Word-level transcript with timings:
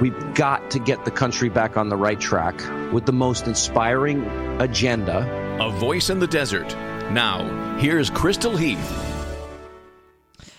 we've 0.00 0.34
got 0.34 0.70
to 0.70 0.78
get 0.78 1.04
the 1.04 1.10
country 1.10 1.48
back 1.48 1.76
on 1.76 1.88
the 1.88 1.96
right 1.96 2.20
track 2.20 2.56
with 2.92 3.06
the 3.06 3.12
most 3.12 3.46
inspiring 3.46 4.24
agenda. 4.60 5.26
A 5.60 5.70
voice 5.70 6.10
in 6.10 6.18
the 6.18 6.26
desert. 6.26 6.74
Now, 7.10 7.76
here's 7.78 8.10
Crystal 8.10 8.56
Heath. 8.56 9.02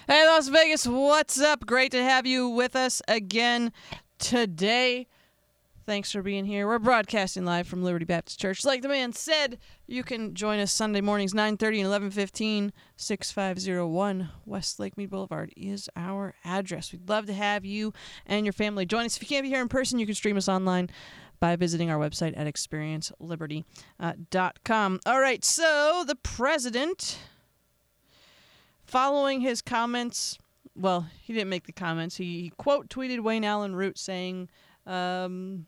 Hey, 0.07 0.26
Las 0.26 0.48
Vegas, 0.48 0.88
what's 0.88 1.39
up? 1.41 1.65
Great 1.65 1.91
to 1.91 2.02
have 2.02 2.26
you 2.26 2.48
with 2.48 2.76
us 2.76 3.02
again 3.07 3.73
today. 4.20 5.07
Thanks 5.88 6.12
for 6.12 6.22
being 6.22 6.44
here. 6.44 6.68
We're 6.68 6.80
broadcasting 6.80 7.46
live 7.46 7.66
from 7.66 7.82
Liberty 7.82 8.04
Baptist 8.04 8.41
Church. 8.41 8.66
Like 8.66 8.82
the 8.82 8.90
man 8.90 9.14
said, 9.14 9.58
you 9.88 10.04
can 10.04 10.36
join 10.36 10.60
us 10.60 10.70
Sunday 10.70 11.00
mornings 11.00 11.34
9:30 11.34 11.80
and 11.80 12.12
11:15. 12.12 12.73
6501 12.98 14.30
West 14.46 14.82
Lake 14.82 14.98
Mead 14.98 15.10
Boulevard 15.10 15.54
is 15.55 15.90
our 15.96 16.36
address. 16.44 16.91
We'd 16.91 17.08
love 17.08 17.26
to 17.27 17.34
have 17.34 17.63
you 17.63 17.94
and 18.26 18.46
your 18.46 18.52
family 18.52 18.86
join 18.86 19.05
us. 19.05 19.16
If 19.16 19.23
you 19.23 19.30
can't 19.30 19.44
be 19.44 19.50
here 19.50 19.62
in 19.62 19.70
person, 19.70 19.98
you 19.98 20.05
can 20.05 20.13
stream 20.13 20.36
us 20.36 20.50
online 20.50 20.90
by 21.40 21.55
visiting 21.55 21.90
our 21.90 21.98
website 21.98 22.34
at 22.35 22.54
experienceliberty.com. 22.54 24.99
All 25.05 25.22
right, 25.22 25.46
so 25.46 26.04
the 26.05 26.16
president 26.16 27.18
following 28.84 29.40
his 29.40 29.62
comments, 29.62 30.38
well, 30.76 31.07
he 31.22 31.32
didn't 31.32 31.48
make 31.48 31.66
the 31.66 31.72
comments. 31.72 32.18
He, 32.18 32.51
quote 32.57 32.90
tweeted 32.90 33.22
Wayne 33.22 33.46
Allen 33.46 33.74
Root 33.74 33.98
saying 33.98 34.49
um, 34.85 35.66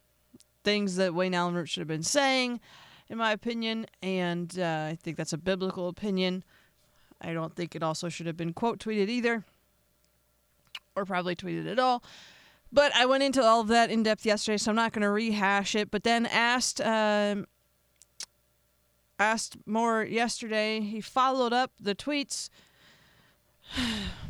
things 0.70 0.98
that 0.98 1.16
Wayne 1.16 1.34
Allen 1.34 1.66
should 1.66 1.81
have 1.81 1.88
been 1.88 2.03
saying, 2.03 2.59
in 3.09 3.17
my 3.17 3.31
opinion, 3.31 3.88
and 4.03 4.59
uh, 4.59 4.89
I 4.92 4.98
think 5.02 5.17
that's 5.17 5.34
a 5.34 5.38
biblical 5.38 5.88
opinion. 5.88 6.44
I 7.20 7.34
don't 7.34 7.56
think 7.56 7.76
it 7.76 7.81
also 7.81 8.08
should 8.08 8.28
have 8.28 8.38
been 8.38 8.53
quote 8.53 8.78
tweeted 8.78 9.09
either, 9.09 9.44
or 10.95 11.06
probably 11.06 11.36
tweeted 11.36 11.72
at 11.72 11.80
all. 11.80 12.03
But 12.72 12.94
I 12.94 13.08
went 13.08 13.23
into 13.23 13.42
all 13.42 13.61
of 13.61 13.67
that 13.70 13.89
in 13.89 14.03
depth 14.03 14.28
yesterday, 14.28 14.58
so 14.58 14.70
I'm 14.70 14.76
not 14.76 14.94
going 14.94 15.02
to 15.02 15.09
rehash 15.09 15.73
it. 15.73 15.89
But 15.89 16.03
then 16.03 16.28
asked. 16.28 16.80
Um, 16.81 17.48
asked 19.17 19.58
more 19.66 20.04
yesterday. 20.04 20.80
He 20.80 21.02
followed 21.02 21.52
up 21.52 21.72
the 21.80 21.94
tweets 21.94 22.50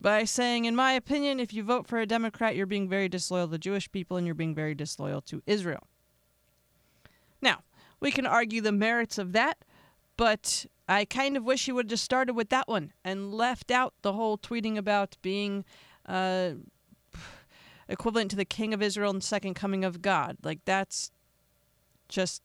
by 0.00 0.24
saying, 0.24 0.64
in 0.64 0.76
my 0.76 0.92
opinion, 0.92 1.40
if 1.40 1.52
you 1.52 1.62
vote 1.62 1.86
for 1.86 1.98
a 1.98 2.06
Democrat, 2.06 2.54
you're 2.54 2.66
being 2.66 2.88
very 2.88 3.08
disloyal 3.08 3.48
to 3.48 3.58
Jewish 3.58 3.90
people 3.90 4.16
and 4.16 4.26
you're 4.26 4.34
being 4.34 4.54
very 4.54 4.74
disloyal 4.74 5.20
to 5.22 5.42
Israel. 5.46 5.86
Now, 7.42 7.62
we 8.00 8.10
can 8.10 8.26
argue 8.26 8.60
the 8.60 8.72
merits 8.72 9.18
of 9.18 9.32
that, 9.32 9.58
but 10.16 10.66
I 10.88 11.04
kind 11.04 11.36
of 11.36 11.44
wish 11.44 11.66
he 11.66 11.72
would 11.72 11.86
have 11.86 11.90
just 11.90 12.04
started 12.04 12.34
with 12.34 12.48
that 12.50 12.68
one 12.68 12.92
and 13.04 13.34
left 13.34 13.70
out 13.70 13.94
the 14.02 14.12
whole 14.12 14.38
tweeting 14.38 14.76
about 14.76 15.16
being 15.20 15.64
uh, 16.06 16.52
equivalent 17.88 18.30
to 18.30 18.36
the 18.36 18.44
King 18.44 18.72
of 18.72 18.82
Israel 18.82 19.10
and 19.10 19.22
second 19.22 19.54
coming 19.54 19.84
of 19.84 20.00
God. 20.00 20.38
Like, 20.42 20.60
that's 20.64 21.10
just 22.08 22.42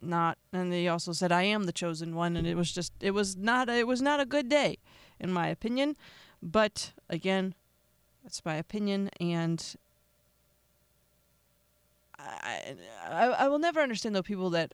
not 0.00 0.38
and 0.52 0.72
he 0.72 0.86
also 0.86 1.10
said 1.10 1.32
i 1.32 1.42
am 1.42 1.64
the 1.64 1.72
chosen 1.72 2.14
one 2.14 2.36
and 2.36 2.46
it 2.46 2.56
was 2.56 2.70
just 2.70 2.92
it 3.00 3.10
was 3.10 3.36
not 3.36 3.68
it 3.68 3.84
was 3.84 4.00
not 4.00 4.20
a 4.20 4.24
good 4.24 4.48
day 4.48 4.78
in 5.20 5.32
my 5.32 5.48
opinion. 5.48 5.96
But 6.42 6.92
again, 7.08 7.54
that's 8.22 8.44
my 8.44 8.56
opinion, 8.56 9.10
and 9.20 9.76
I, 12.18 12.76
I, 13.06 13.26
I 13.26 13.48
will 13.48 13.58
never 13.58 13.80
understand 13.80 14.14
though 14.14 14.22
people 14.22 14.50
that 14.50 14.72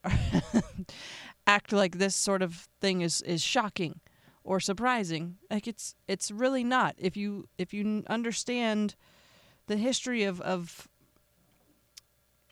act 1.47 1.73
like 1.73 1.99
this 1.99 2.17
sort 2.17 2.43
of 2.43 2.69
thing 2.81 3.01
is, 3.03 3.23
is 3.23 3.43
shocking 3.43 4.01
or 4.43 4.61
surprising. 4.61 5.37
Like 5.51 5.67
it's 5.67 5.95
it's 6.09 6.31
really 6.31 6.65
not. 6.65 6.95
If 6.99 7.17
you 7.17 7.49
if 7.59 7.75
you 7.75 8.05
understand 8.09 8.95
the 9.67 9.77
history 9.77 10.25
of, 10.25 10.41
of 10.41 10.89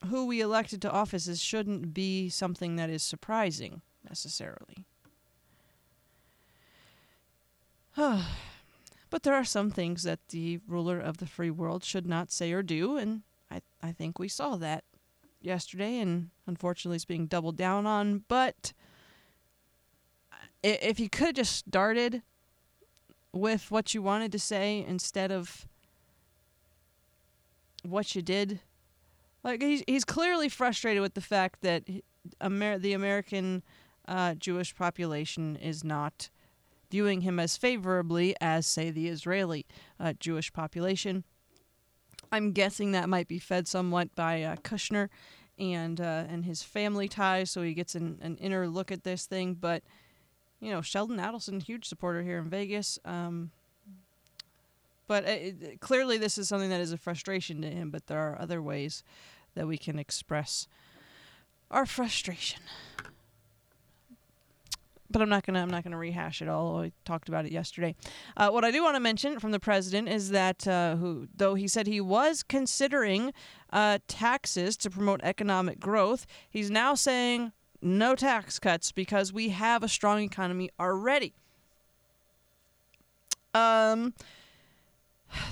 who 0.07 0.25
we 0.25 0.41
elected 0.41 0.81
to 0.81 0.91
offices 0.91 1.41
shouldn't 1.41 1.93
be 1.93 2.29
something 2.29 2.75
that 2.75 2.89
is 2.89 3.03
surprising 3.03 3.81
necessarily. 4.03 4.85
but 9.13 9.21
there 9.21 9.35
are 9.35 9.45
some 9.45 9.69
things 9.69 10.01
that 10.01 10.29
the 10.29 10.59
ruler 10.67 10.99
of 10.99 11.17
the 11.17 11.27
free 11.27 11.51
world 11.51 11.83
should 11.83 12.07
not 12.07 12.31
say 12.31 12.51
or 12.51 12.63
do, 12.63 12.97
and 12.97 13.21
I, 13.51 13.61
I 13.79 13.91
think 13.91 14.17
we 14.17 14.27
saw 14.27 14.55
that 14.55 14.85
yesterday, 15.39 15.99
and 15.99 16.31
unfortunately 16.47 16.95
it's 16.95 17.05
being 17.05 17.27
doubled 17.27 17.55
down 17.55 17.85
on. 17.85 18.23
But 18.27 18.73
if 20.63 20.99
you 20.99 21.11
could 21.11 21.27
have 21.27 21.35
just 21.35 21.57
started 21.57 22.23
with 23.31 23.69
what 23.69 23.93
you 23.93 24.01
wanted 24.01 24.31
to 24.31 24.39
say 24.39 24.83
instead 24.83 25.31
of 25.31 25.67
what 27.83 28.15
you 28.15 28.23
did, 28.23 28.61
like 29.43 29.61
he's 29.61 29.83
he's 29.85 30.05
clearly 30.05 30.49
frustrated 30.49 31.03
with 31.03 31.13
the 31.13 31.21
fact 31.21 31.61
that 31.61 31.83
Amer- 32.41 32.79
the 32.79 32.93
American 32.93 33.61
uh, 34.07 34.33
Jewish 34.33 34.75
population 34.75 35.55
is 35.55 35.83
not 35.83 36.31
viewing 36.93 37.21
him 37.21 37.39
as 37.39 37.57
favorably 37.57 38.35
as, 38.39 38.67
say, 38.67 38.91
the 38.91 39.07
Israeli 39.07 39.65
uh, 39.99 40.13
Jewish 40.19 40.53
population. 40.53 41.23
I'm 42.31 42.51
guessing 42.51 42.91
that 42.91 43.09
might 43.09 43.27
be 43.27 43.39
fed 43.39 43.67
somewhat 43.67 44.13
by 44.13 44.43
uh, 44.43 44.57
Kushner 44.57 45.09
and 45.57 45.99
uh, 45.99 46.25
and 46.29 46.45
his 46.45 46.61
family 46.61 47.07
ties, 47.07 47.49
so 47.49 47.63
he 47.63 47.73
gets 47.73 47.95
an, 47.95 48.19
an 48.21 48.37
inner 48.37 48.67
look 48.67 48.91
at 48.91 49.03
this 49.03 49.25
thing. 49.25 49.55
But 49.55 49.81
you 50.59 50.69
know, 50.69 50.83
Sheldon 50.83 51.17
Adelson, 51.17 51.63
huge 51.63 51.85
supporter 51.85 52.21
here 52.21 52.37
in 52.37 52.47
Vegas. 52.47 52.99
Um, 53.05 53.49
but 55.07 55.23
it, 55.25 55.81
clearly, 55.81 56.19
this 56.19 56.37
is 56.37 56.47
something 56.47 56.69
that 56.69 56.81
is 56.81 56.91
a 56.91 56.97
frustration 56.97 57.59
to 57.63 57.71
him. 57.71 57.89
But 57.89 58.05
there 58.05 58.19
are 58.19 58.39
other 58.39 58.61
ways 58.61 59.03
that 59.55 59.65
we 59.65 59.79
can 59.79 59.97
express 59.97 60.67
our 61.71 61.87
frustration 61.87 62.61
but 65.13 65.21
I'm 65.21 65.29
not 65.29 65.45
gonna 65.45 65.61
I'm 65.61 65.69
not 65.69 65.83
gonna 65.83 65.97
rehash 65.97 66.41
it 66.41 66.49
all. 66.49 66.81
I 66.81 66.91
talked 67.05 67.29
about 67.29 67.45
it 67.45 67.51
yesterday. 67.51 67.95
Uh, 68.35 68.49
what 68.49 68.65
I 68.65 68.71
do 68.71 68.83
want 68.83 68.95
to 68.95 68.99
mention 68.99 69.39
from 69.39 69.51
the 69.51 69.59
president 69.59 70.09
is 70.09 70.31
that 70.31 70.67
uh, 70.67 70.97
who 70.97 71.27
though 71.33 71.55
he 71.55 71.67
said 71.67 71.87
he 71.87 72.01
was 72.01 72.43
considering 72.43 73.33
uh, 73.71 73.99
taxes 74.07 74.75
to 74.77 74.89
promote 74.89 75.21
economic 75.23 75.79
growth, 75.79 76.25
he's 76.49 76.69
now 76.69 76.95
saying 76.95 77.53
no 77.81 78.15
tax 78.15 78.59
cuts 78.59 78.91
because 78.91 79.31
we 79.31 79.49
have 79.49 79.83
a 79.83 79.87
strong 79.87 80.21
economy 80.21 80.69
already. 80.79 81.33
Um, 83.53 84.13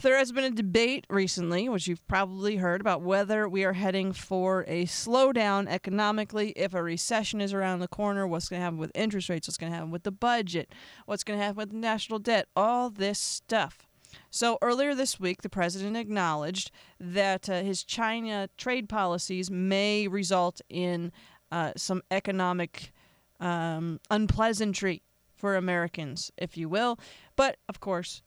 there 0.01 0.17
has 0.17 0.31
been 0.31 0.43
a 0.43 0.51
debate 0.51 1.05
recently, 1.09 1.69
which 1.69 1.87
you've 1.87 2.05
probably 2.07 2.57
heard, 2.57 2.81
about 2.81 3.01
whether 3.01 3.47
we 3.47 3.63
are 3.63 3.73
heading 3.73 4.13
for 4.13 4.65
a 4.67 4.85
slowdown 4.85 5.67
economically, 5.67 6.51
if 6.55 6.73
a 6.73 6.83
recession 6.83 7.41
is 7.41 7.53
around 7.53 7.79
the 7.79 7.87
corner, 7.87 8.27
what's 8.27 8.49
going 8.49 8.59
to 8.59 8.63
happen 8.63 8.79
with 8.79 8.91
interest 8.95 9.29
rates, 9.29 9.47
what's 9.47 9.57
going 9.57 9.71
to 9.71 9.75
happen 9.75 9.91
with 9.91 10.03
the 10.03 10.11
budget, 10.11 10.73
what's 11.05 11.23
going 11.23 11.39
to 11.39 11.45
happen 11.45 11.57
with 11.57 11.71
the 11.71 11.77
national 11.77 12.19
debt, 12.19 12.47
all 12.55 12.89
this 12.89 13.19
stuff. 13.19 13.87
So 14.29 14.57
earlier 14.61 14.93
this 14.93 15.19
week, 15.19 15.41
the 15.41 15.49
president 15.49 15.97
acknowledged 15.97 16.71
that 16.99 17.49
uh, 17.49 17.61
his 17.61 17.83
China 17.83 18.49
trade 18.57 18.89
policies 18.89 19.49
may 19.49 20.07
result 20.07 20.61
in 20.69 21.11
uh, 21.51 21.73
some 21.75 22.01
economic 22.11 22.91
um, 23.39 23.99
unpleasantry 24.09 25.01
for 25.35 25.55
Americans, 25.55 26.31
if 26.37 26.55
you 26.55 26.69
will. 26.69 26.99
But 27.35 27.57
of 27.67 27.79
course, 27.79 28.21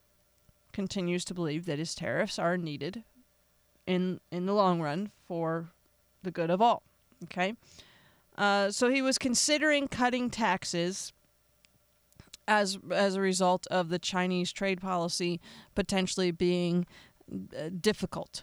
continues 0.75 1.25
to 1.25 1.33
believe 1.33 1.65
that 1.65 1.79
his 1.79 1.95
tariffs 1.95 2.39
are 2.39 2.59
needed 2.59 3.05
in 3.87 4.21
in 4.31 4.45
the 4.45 4.53
long 4.53 4.83
run 4.83 5.11
for 5.27 5.71
the 6.23 6.31
good 6.31 6.51
of 6.51 6.61
all. 6.61 6.83
Okay, 7.25 7.55
uh, 8.37 8.71
so 8.71 8.91
he 8.91 9.01
was 9.01 9.17
considering 9.17 9.89
cutting 9.89 10.29
taxes 10.29 11.13
as 12.47 12.79
as 12.91 13.15
a 13.15 13.21
result 13.21 13.67
of 13.71 13.89
the 13.89 13.99
Chinese 13.99 14.53
trade 14.53 14.81
policy 14.81 15.41
potentially 15.75 16.31
being 16.31 16.87
uh, 17.33 17.71
difficult. 17.81 18.43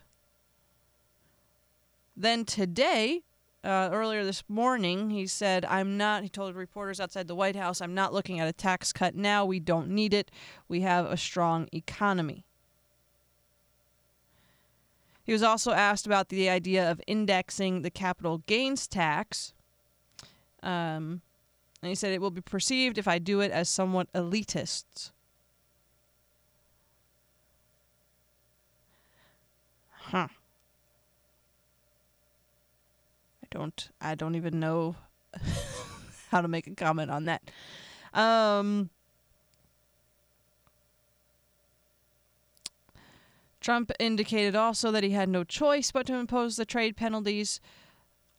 Then 2.15 2.45
today, 2.45 3.23
uh, 3.63 3.89
earlier 3.91 4.23
this 4.23 4.43
morning, 4.47 5.09
he 5.11 5.27
said, 5.27 5.65
I'm 5.65 5.97
not, 5.97 6.23
he 6.23 6.29
told 6.29 6.55
reporters 6.55 6.99
outside 6.99 7.27
the 7.27 7.35
White 7.35 7.55
House, 7.55 7.81
I'm 7.81 7.93
not 7.93 8.13
looking 8.13 8.39
at 8.39 8.47
a 8.47 8.53
tax 8.53 8.91
cut 8.91 9.15
now. 9.15 9.45
We 9.45 9.59
don't 9.59 9.89
need 9.89 10.13
it. 10.13 10.31
We 10.67 10.81
have 10.81 11.05
a 11.05 11.17
strong 11.17 11.67
economy. 11.71 12.45
He 15.23 15.31
was 15.31 15.43
also 15.43 15.71
asked 15.71 16.05
about 16.07 16.29
the 16.29 16.49
idea 16.49 16.89
of 16.89 16.99
indexing 17.07 17.83
the 17.83 17.91
capital 17.91 18.41
gains 18.47 18.87
tax. 18.87 19.53
Um, 20.63 21.21
And 21.81 21.89
he 21.89 21.95
said 21.95 22.13
it 22.13 22.21
will 22.21 22.31
be 22.31 22.41
perceived 22.41 22.97
if 22.97 23.07
I 23.07 23.17
do 23.17 23.41
it 23.41 23.51
as 23.51 23.67
somewhat 23.69 24.11
elitist. 24.13 25.11
Huh. 29.89 30.27
I 33.40 33.40
don't 33.51 33.89
I 34.01 34.15
don't 34.15 34.35
even 34.35 34.59
know 34.59 34.95
how 36.29 36.41
to 36.41 36.47
make 36.47 36.67
a 36.67 36.75
comment 36.75 37.11
on 37.11 37.25
that. 37.25 37.43
Um 38.13 38.89
Trump 43.59 43.91
indicated 43.99 44.55
also 44.55 44.89
that 44.91 45.03
he 45.03 45.11
had 45.11 45.29
no 45.29 45.43
choice 45.43 45.91
but 45.91 46.07
to 46.07 46.15
impose 46.15 46.55
the 46.55 46.65
trade 46.65 46.97
penalties 46.97 47.61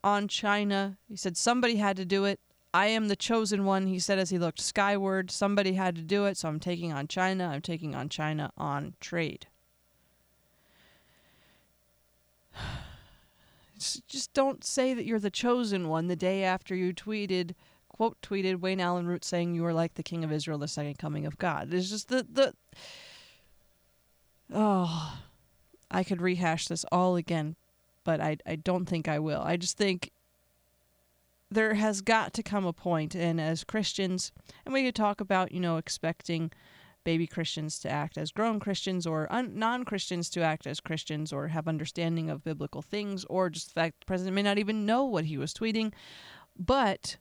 on 0.02 0.26
China. 0.26 0.98
He 1.08 1.16
said 1.16 1.36
somebody 1.36 1.76
had 1.76 1.96
to 1.96 2.04
do 2.04 2.24
it. 2.24 2.40
I 2.74 2.86
am 2.86 3.08
the 3.08 3.16
chosen 3.16 3.64
one, 3.64 3.86
he 3.86 4.00
said 4.00 4.18
as 4.18 4.30
he 4.30 4.38
looked 4.38 4.58
skyward. 4.60 5.30
Somebody 5.30 5.74
had 5.74 5.94
to 5.94 6.02
do 6.02 6.24
it, 6.24 6.38
so 6.38 6.48
I'm 6.48 6.58
taking 6.58 6.92
on 6.92 7.06
China. 7.06 7.50
I'm 7.52 7.60
taking 7.60 7.94
on 7.94 8.08
China 8.08 8.50
on 8.56 8.94
trade. 8.98 9.46
Just 14.06 14.32
don't 14.32 14.64
say 14.64 14.94
that 14.94 15.04
you're 15.04 15.18
the 15.18 15.30
chosen 15.30 15.88
one 15.88 16.06
the 16.06 16.16
day 16.16 16.44
after 16.44 16.74
you 16.74 16.92
tweeted, 16.92 17.54
quote 17.88 18.20
tweeted 18.22 18.60
Wayne 18.60 18.80
Allen 18.80 19.06
Root 19.06 19.24
saying 19.24 19.54
you 19.54 19.64
are 19.64 19.74
like 19.74 19.94
the 19.94 20.02
king 20.02 20.24
of 20.24 20.32
Israel, 20.32 20.58
the 20.58 20.68
second 20.68 20.98
coming 20.98 21.26
of 21.26 21.38
God. 21.38 21.72
It's 21.72 21.90
just 21.90 22.08
the 22.08 22.26
the 22.30 22.54
Oh, 24.52 25.18
I 25.90 26.04
could 26.04 26.20
rehash 26.20 26.68
this 26.68 26.84
all 26.92 27.16
again, 27.16 27.56
but 28.04 28.20
I 28.20 28.36
I 28.46 28.56
don't 28.56 28.86
think 28.86 29.08
I 29.08 29.18
will. 29.18 29.40
I 29.42 29.56
just 29.56 29.76
think 29.76 30.10
there 31.50 31.74
has 31.74 32.00
got 32.00 32.32
to 32.34 32.42
come 32.42 32.64
a 32.64 32.72
point 32.72 33.14
and 33.14 33.40
as 33.40 33.64
Christians, 33.64 34.32
and 34.64 34.72
we 34.72 34.84
could 34.84 34.94
talk 34.94 35.20
about, 35.20 35.52
you 35.52 35.60
know, 35.60 35.76
expecting 35.76 36.50
baby 37.04 37.26
Christians 37.26 37.78
to 37.80 37.90
act 37.90 38.16
as 38.16 38.32
grown 38.32 38.60
Christians 38.60 39.06
or 39.06 39.32
un- 39.32 39.58
non 39.58 39.84
Christians 39.84 40.30
to 40.30 40.42
act 40.42 40.66
as 40.66 40.80
Christians 40.80 41.32
or 41.32 41.48
have 41.48 41.68
understanding 41.68 42.30
of 42.30 42.44
biblical 42.44 42.82
things 42.82 43.24
or 43.26 43.50
just 43.50 43.68
the 43.68 43.80
fact 43.80 44.00
the 44.00 44.06
president 44.06 44.34
may 44.34 44.42
not 44.42 44.58
even 44.58 44.86
know 44.86 45.04
what 45.04 45.26
he 45.26 45.38
was 45.38 45.52
tweeting. 45.52 45.92
But 46.58 47.16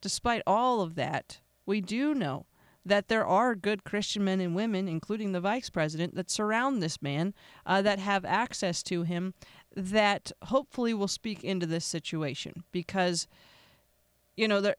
despite 0.00 0.42
all 0.46 0.80
of 0.80 0.94
that, 0.94 1.40
we 1.64 1.80
do 1.80 2.14
know 2.14 2.46
that 2.84 3.08
there 3.08 3.26
are 3.26 3.56
good 3.56 3.82
Christian 3.82 4.24
men 4.24 4.40
and 4.40 4.54
women, 4.54 4.86
including 4.86 5.32
the 5.32 5.40
vice 5.40 5.68
president, 5.68 6.14
that 6.14 6.30
surround 6.30 6.80
this 6.80 7.02
man, 7.02 7.34
uh, 7.66 7.82
that 7.82 7.98
have 7.98 8.24
access 8.24 8.82
to 8.84 9.02
him, 9.02 9.34
that 9.74 10.30
hopefully 10.44 10.94
will 10.94 11.08
speak 11.08 11.42
into 11.42 11.66
this 11.66 11.84
situation 11.84 12.62
because, 12.70 13.26
you 14.36 14.46
know, 14.46 14.60
there. 14.60 14.76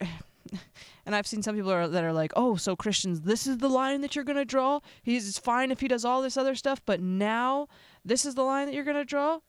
And 1.05 1.15
I've 1.15 1.25
seen 1.25 1.41
some 1.41 1.55
people 1.55 1.71
are, 1.71 1.87
that 1.87 2.03
are 2.03 2.11
like, 2.11 2.33
"Oh, 2.35 2.57
so 2.57 2.75
Christians, 2.75 3.21
this 3.21 3.47
is 3.47 3.59
the 3.59 3.69
line 3.69 4.01
that 4.01 4.13
you're 4.13 4.25
going 4.25 4.35
to 4.35 4.43
draw. 4.43 4.81
He's 5.01 5.39
fine 5.39 5.71
if 5.71 5.79
he 5.79 5.87
does 5.87 6.03
all 6.03 6.21
this 6.21 6.35
other 6.35 6.53
stuff, 6.53 6.81
but 6.85 6.99
now 6.99 7.69
this 8.03 8.25
is 8.25 8.35
the 8.35 8.43
line 8.43 8.65
that 8.65 8.75
you're 8.75 8.83
going 8.83 8.97
to 8.97 9.05
draw." 9.05 9.39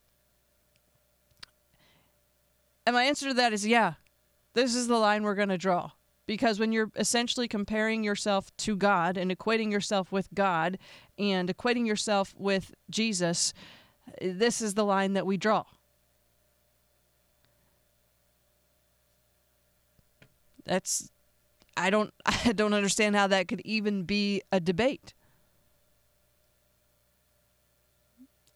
And 2.87 2.95
my 2.95 3.03
answer 3.03 3.27
to 3.27 3.35
that 3.35 3.53
is, 3.53 3.67
yeah, 3.67 3.95
this 4.55 4.77
is 4.77 4.87
the 4.87 4.99
line 4.99 5.25
we're 5.25 5.35
going 5.35 5.49
to 5.49 5.59
draw 5.59 5.91
because 6.29 6.61
when 6.61 6.73
you're 6.73 6.93
essentially 6.95 7.49
comparing 7.49 8.05
yourself 8.05 8.55
to 8.59 8.77
God 8.77 9.17
and 9.17 9.31
equating 9.31 9.73
yourself 9.73 10.13
with 10.13 10.29
God 10.35 10.79
and 11.19 11.49
equating 11.49 11.87
yourself 11.87 12.35
with 12.39 12.75
Jesus, 12.91 13.53
this 14.21 14.61
is 14.61 14.75
the 14.75 14.85
line 14.85 15.15
that 15.15 15.27
we 15.27 15.37
draw. 15.37 15.65
That's 20.69 21.11
I 21.77 21.91
don't 21.91 22.13
I 22.27 22.53
don't 22.53 22.75
understand 22.75 23.17
how 23.17 23.27
that 23.29 23.49
could 23.49 23.63
even 23.63 24.05
be 24.05 24.43
a 24.53 24.61
debate. 24.61 25.15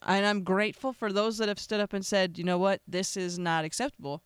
And 0.04 0.26
I'm 0.26 0.42
grateful 0.42 0.92
for 0.92 1.12
those 1.12 1.38
that 1.38 1.48
have 1.48 1.60
stood 1.60 1.78
up 1.80 1.92
and 1.92 2.04
said, 2.04 2.36
you 2.36 2.42
know 2.42 2.58
what, 2.58 2.80
this 2.88 3.16
is 3.16 3.38
not 3.38 3.64
acceptable, 3.64 4.20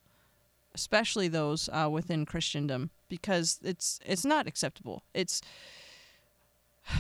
especially 0.75 1.29
those 1.29 1.69
uh, 1.71 1.89
within 1.91 2.25
Christendom 2.25 2.91
because 3.09 3.61
it's 3.63 4.01
it's 4.05 4.25
not 4.25 4.47
acceptable. 4.47 5.03
It's 5.15 5.41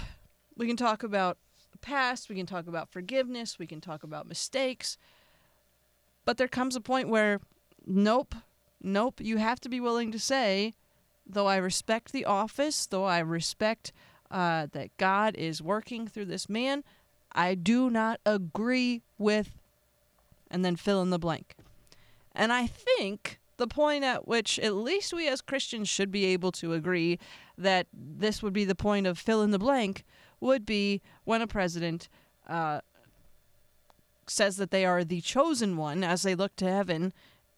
we 0.56 0.66
can 0.66 0.76
talk 0.76 1.02
about 1.02 1.38
past, 1.80 2.28
we 2.28 2.36
can 2.36 2.46
talk 2.46 2.66
about 2.66 2.90
forgiveness, 2.90 3.58
we 3.58 3.66
can 3.66 3.80
talk 3.80 4.02
about 4.02 4.26
mistakes, 4.26 4.98
but 6.24 6.36
there 6.36 6.48
comes 6.48 6.76
a 6.76 6.80
point 6.80 7.08
where 7.08 7.40
nope, 7.86 8.34
nope, 8.82 9.20
you 9.20 9.38
have 9.38 9.60
to 9.60 9.68
be 9.68 9.80
willing 9.80 10.12
to 10.12 10.18
say, 10.18 10.74
though 11.26 11.46
I 11.46 11.56
respect 11.56 12.12
the 12.12 12.24
office, 12.24 12.86
though 12.86 13.04
I 13.04 13.18
respect 13.18 13.92
uh, 14.30 14.66
that 14.72 14.96
God 14.96 15.34
is 15.36 15.62
working 15.62 16.06
through 16.06 16.26
this 16.26 16.48
man, 16.48 16.84
I 17.32 17.54
do 17.54 17.90
not 17.90 18.20
agree 18.24 19.02
with, 19.18 19.58
and 20.50 20.64
then 20.64 20.76
fill 20.76 21.02
in 21.02 21.10
the 21.10 21.18
blank. 21.18 21.54
And 22.34 22.52
I 22.52 22.66
think 22.66 23.40
the 23.56 23.66
point 23.66 24.04
at 24.04 24.28
which 24.28 24.58
at 24.58 24.74
least 24.74 25.12
we 25.12 25.28
as 25.28 25.40
Christians 25.40 25.88
should 25.88 26.10
be 26.10 26.26
able 26.26 26.52
to 26.52 26.72
agree 26.72 27.18
that 27.56 27.86
this 27.92 28.42
would 28.42 28.52
be 28.52 28.64
the 28.64 28.74
point 28.74 29.06
of 29.06 29.18
fill 29.18 29.42
in 29.42 29.50
the 29.50 29.58
blank 29.58 30.04
would 30.40 30.66
be 30.66 31.00
when 31.24 31.40
a 31.40 31.46
president 31.46 32.08
uh, 32.46 32.80
says 34.26 34.56
that 34.56 34.70
they 34.70 34.84
are 34.84 35.04
the 35.04 35.20
chosen 35.20 35.76
one 35.76 36.04
as 36.04 36.22
they 36.22 36.34
look 36.34 36.54
to 36.56 36.70
heaven 36.70 37.12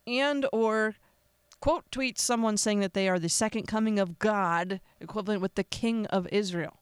and 0.06 0.46
or 0.52 0.94
quote 1.60 1.90
tweets 1.90 2.18
someone 2.18 2.56
saying 2.56 2.80
that 2.80 2.94
they 2.94 3.08
are 3.08 3.18
the 3.18 3.28
second 3.28 3.66
coming 3.66 3.98
of 3.98 4.18
God 4.18 4.80
equivalent 5.00 5.42
with 5.42 5.54
the 5.54 5.64
king 5.64 6.06
of 6.06 6.26
Israel 6.30 6.78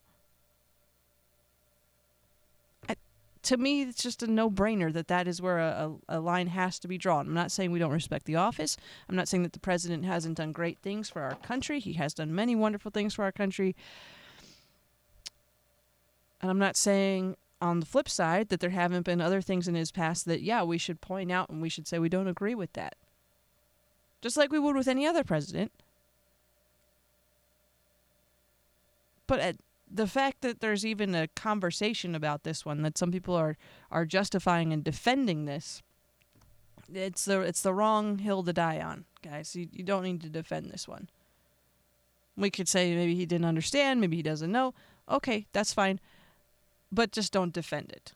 to 3.46 3.56
me, 3.56 3.82
it's 3.82 4.02
just 4.02 4.24
a 4.24 4.26
no 4.26 4.50
brainer 4.50 4.92
that 4.92 5.06
that 5.06 5.28
is 5.28 5.40
where 5.40 5.60
a, 5.60 5.92
a, 6.08 6.18
a, 6.18 6.20
line 6.20 6.48
has 6.48 6.80
to 6.80 6.88
be 6.88 6.98
drawn. 6.98 7.28
I'm 7.28 7.34
not 7.34 7.52
saying 7.52 7.70
we 7.70 7.78
don't 7.78 7.92
respect 7.92 8.26
the 8.26 8.34
office. 8.34 8.76
I'm 9.08 9.14
not 9.14 9.28
saying 9.28 9.44
that 9.44 9.52
the 9.52 9.60
president 9.60 10.04
hasn't 10.04 10.38
done 10.38 10.50
great 10.50 10.80
things 10.80 11.08
for 11.08 11.22
our 11.22 11.36
country. 11.36 11.78
He 11.78 11.92
has 11.92 12.12
done 12.12 12.34
many 12.34 12.56
wonderful 12.56 12.90
things 12.90 13.14
for 13.14 13.22
our 13.22 13.30
country. 13.30 13.76
And 16.42 16.50
I'm 16.50 16.58
not 16.58 16.76
saying 16.76 17.36
on 17.62 17.78
the 17.78 17.86
flip 17.86 18.08
side 18.08 18.48
that 18.48 18.58
there 18.58 18.70
haven't 18.70 19.04
been 19.04 19.20
other 19.20 19.40
things 19.40 19.68
in 19.68 19.76
his 19.76 19.92
past 19.92 20.24
that, 20.24 20.42
yeah, 20.42 20.64
we 20.64 20.76
should 20.76 21.00
point 21.00 21.30
out 21.30 21.48
and 21.48 21.62
we 21.62 21.68
should 21.68 21.86
say 21.86 22.00
we 22.00 22.08
don't 22.08 22.28
agree 22.28 22.56
with 22.56 22.72
that. 22.72 22.96
Just 24.22 24.36
like 24.36 24.50
we 24.50 24.58
would 24.58 24.76
with 24.76 24.88
any 24.88 25.06
other 25.06 25.24
president. 25.24 25.72
But 29.26 29.40
at 29.40 29.56
the 29.90 30.06
fact 30.06 30.42
that 30.42 30.60
there's 30.60 30.84
even 30.84 31.14
a 31.14 31.28
conversation 31.28 32.14
about 32.14 32.42
this 32.42 32.64
one 32.64 32.82
that 32.82 32.98
some 32.98 33.12
people 33.12 33.34
are 33.34 33.56
are 33.90 34.04
justifying 34.04 34.72
and 34.72 34.82
defending 34.82 35.44
this 35.44 35.82
it's 36.92 37.24
the 37.24 37.40
it's 37.40 37.62
the 37.62 37.74
wrong 37.74 38.18
hill 38.18 38.42
to 38.44 38.52
die 38.52 38.80
on 38.80 39.04
guys. 39.22 39.56
You, 39.56 39.68
you 39.72 39.82
don't 39.82 40.04
need 40.04 40.20
to 40.22 40.28
defend 40.28 40.70
this 40.70 40.86
one. 40.86 41.08
We 42.36 42.50
could 42.50 42.68
say 42.68 42.94
maybe 42.94 43.14
he 43.14 43.26
didn't 43.26 43.46
understand 43.46 44.00
maybe 44.00 44.16
he 44.16 44.22
doesn't 44.22 44.52
know. 44.52 44.74
Okay 45.08 45.46
that's 45.52 45.72
fine. 45.72 46.00
But 46.92 47.12
just 47.12 47.32
don't 47.32 47.52
defend 47.52 47.90
it. 47.90 48.12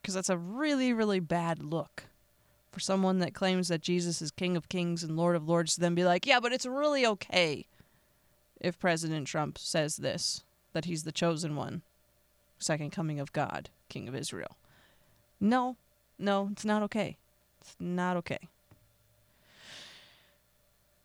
Because 0.00 0.14
that's 0.14 0.28
a 0.30 0.38
really 0.38 0.92
really 0.92 1.20
bad 1.20 1.62
look 1.62 2.04
for 2.70 2.80
someone 2.80 3.18
that 3.18 3.34
claims 3.34 3.68
that 3.68 3.82
jesus 3.82 4.22
is 4.22 4.30
king 4.30 4.56
of 4.56 4.68
kings 4.68 5.02
and 5.02 5.16
lord 5.16 5.36
of 5.36 5.48
lords 5.48 5.74
to 5.74 5.80
then 5.80 5.94
be 5.94 6.04
like 6.04 6.26
yeah 6.26 6.40
but 6.40 6.52
it's 6.52 6.66
really 6.66 7.04
okay 7.06 7.66
if 8.60 8.78
President 8.78 9.26
Trump 9.26 9.58
says 9.58 9.96
this 9.96 10.44
that 10.72 10.84
he's 10.84 11.02
the 11.02 11.12
chosen 11.12 11.56
one, 11.56 11.82
second 12.58 12.90
coming 12.92 13.18
of 13.18 13.32
God, 13.32 13.70
King 13.88 14.06
of 14.06 14.14
Israel. 14.14 14.56
No, 15.40 15.76
no, 16.18 16.50
it's 16.52 16.64
not 16.64 16.82
okay. 16.84 17.16
It's 17.60 17.74
not 17.80 18.16
okay. 18.18 18.38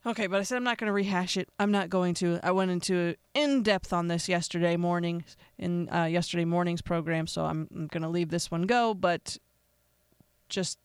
Okay, 0.06 0.28
but 0.28 0.40
I 0.40 0.44
said 0.44 0.58
I'm 0.58 0.64
not 0.64 0.78
going 0.78 0.88
to 0.88 0.94
rehash 0.94 1.36
it. 1.36 1.50
I'm 1.58 1.72
not 1.72 1.90
going 1.90 2.14
to. 2.16 2.40
I 2.44 2.52
went 2.52 2.70
into 2.70 3.16
in 3.34 3.64
depth 3.64 3.92
on 3.92 4.08
this 4.08 4.30
yesterday 4.30 4.78
morning 4.78 5.24
in 5.58 5.90
uh, 5.90 6.04
yesterday 6.04 6.46
morning's 6.46 6.84
program, 6.84 7.26
so 7.26 7.46
I'm, 7.46 7.68
I'm 7.74 7.88
going 7.88 8.04
to 8.04 8.10
leave 8.10 8.30
this 8.30 8.52
one 8.52 8.64
go. 8.64 8.94
But 8.94 9.38
just, 10.48 10.78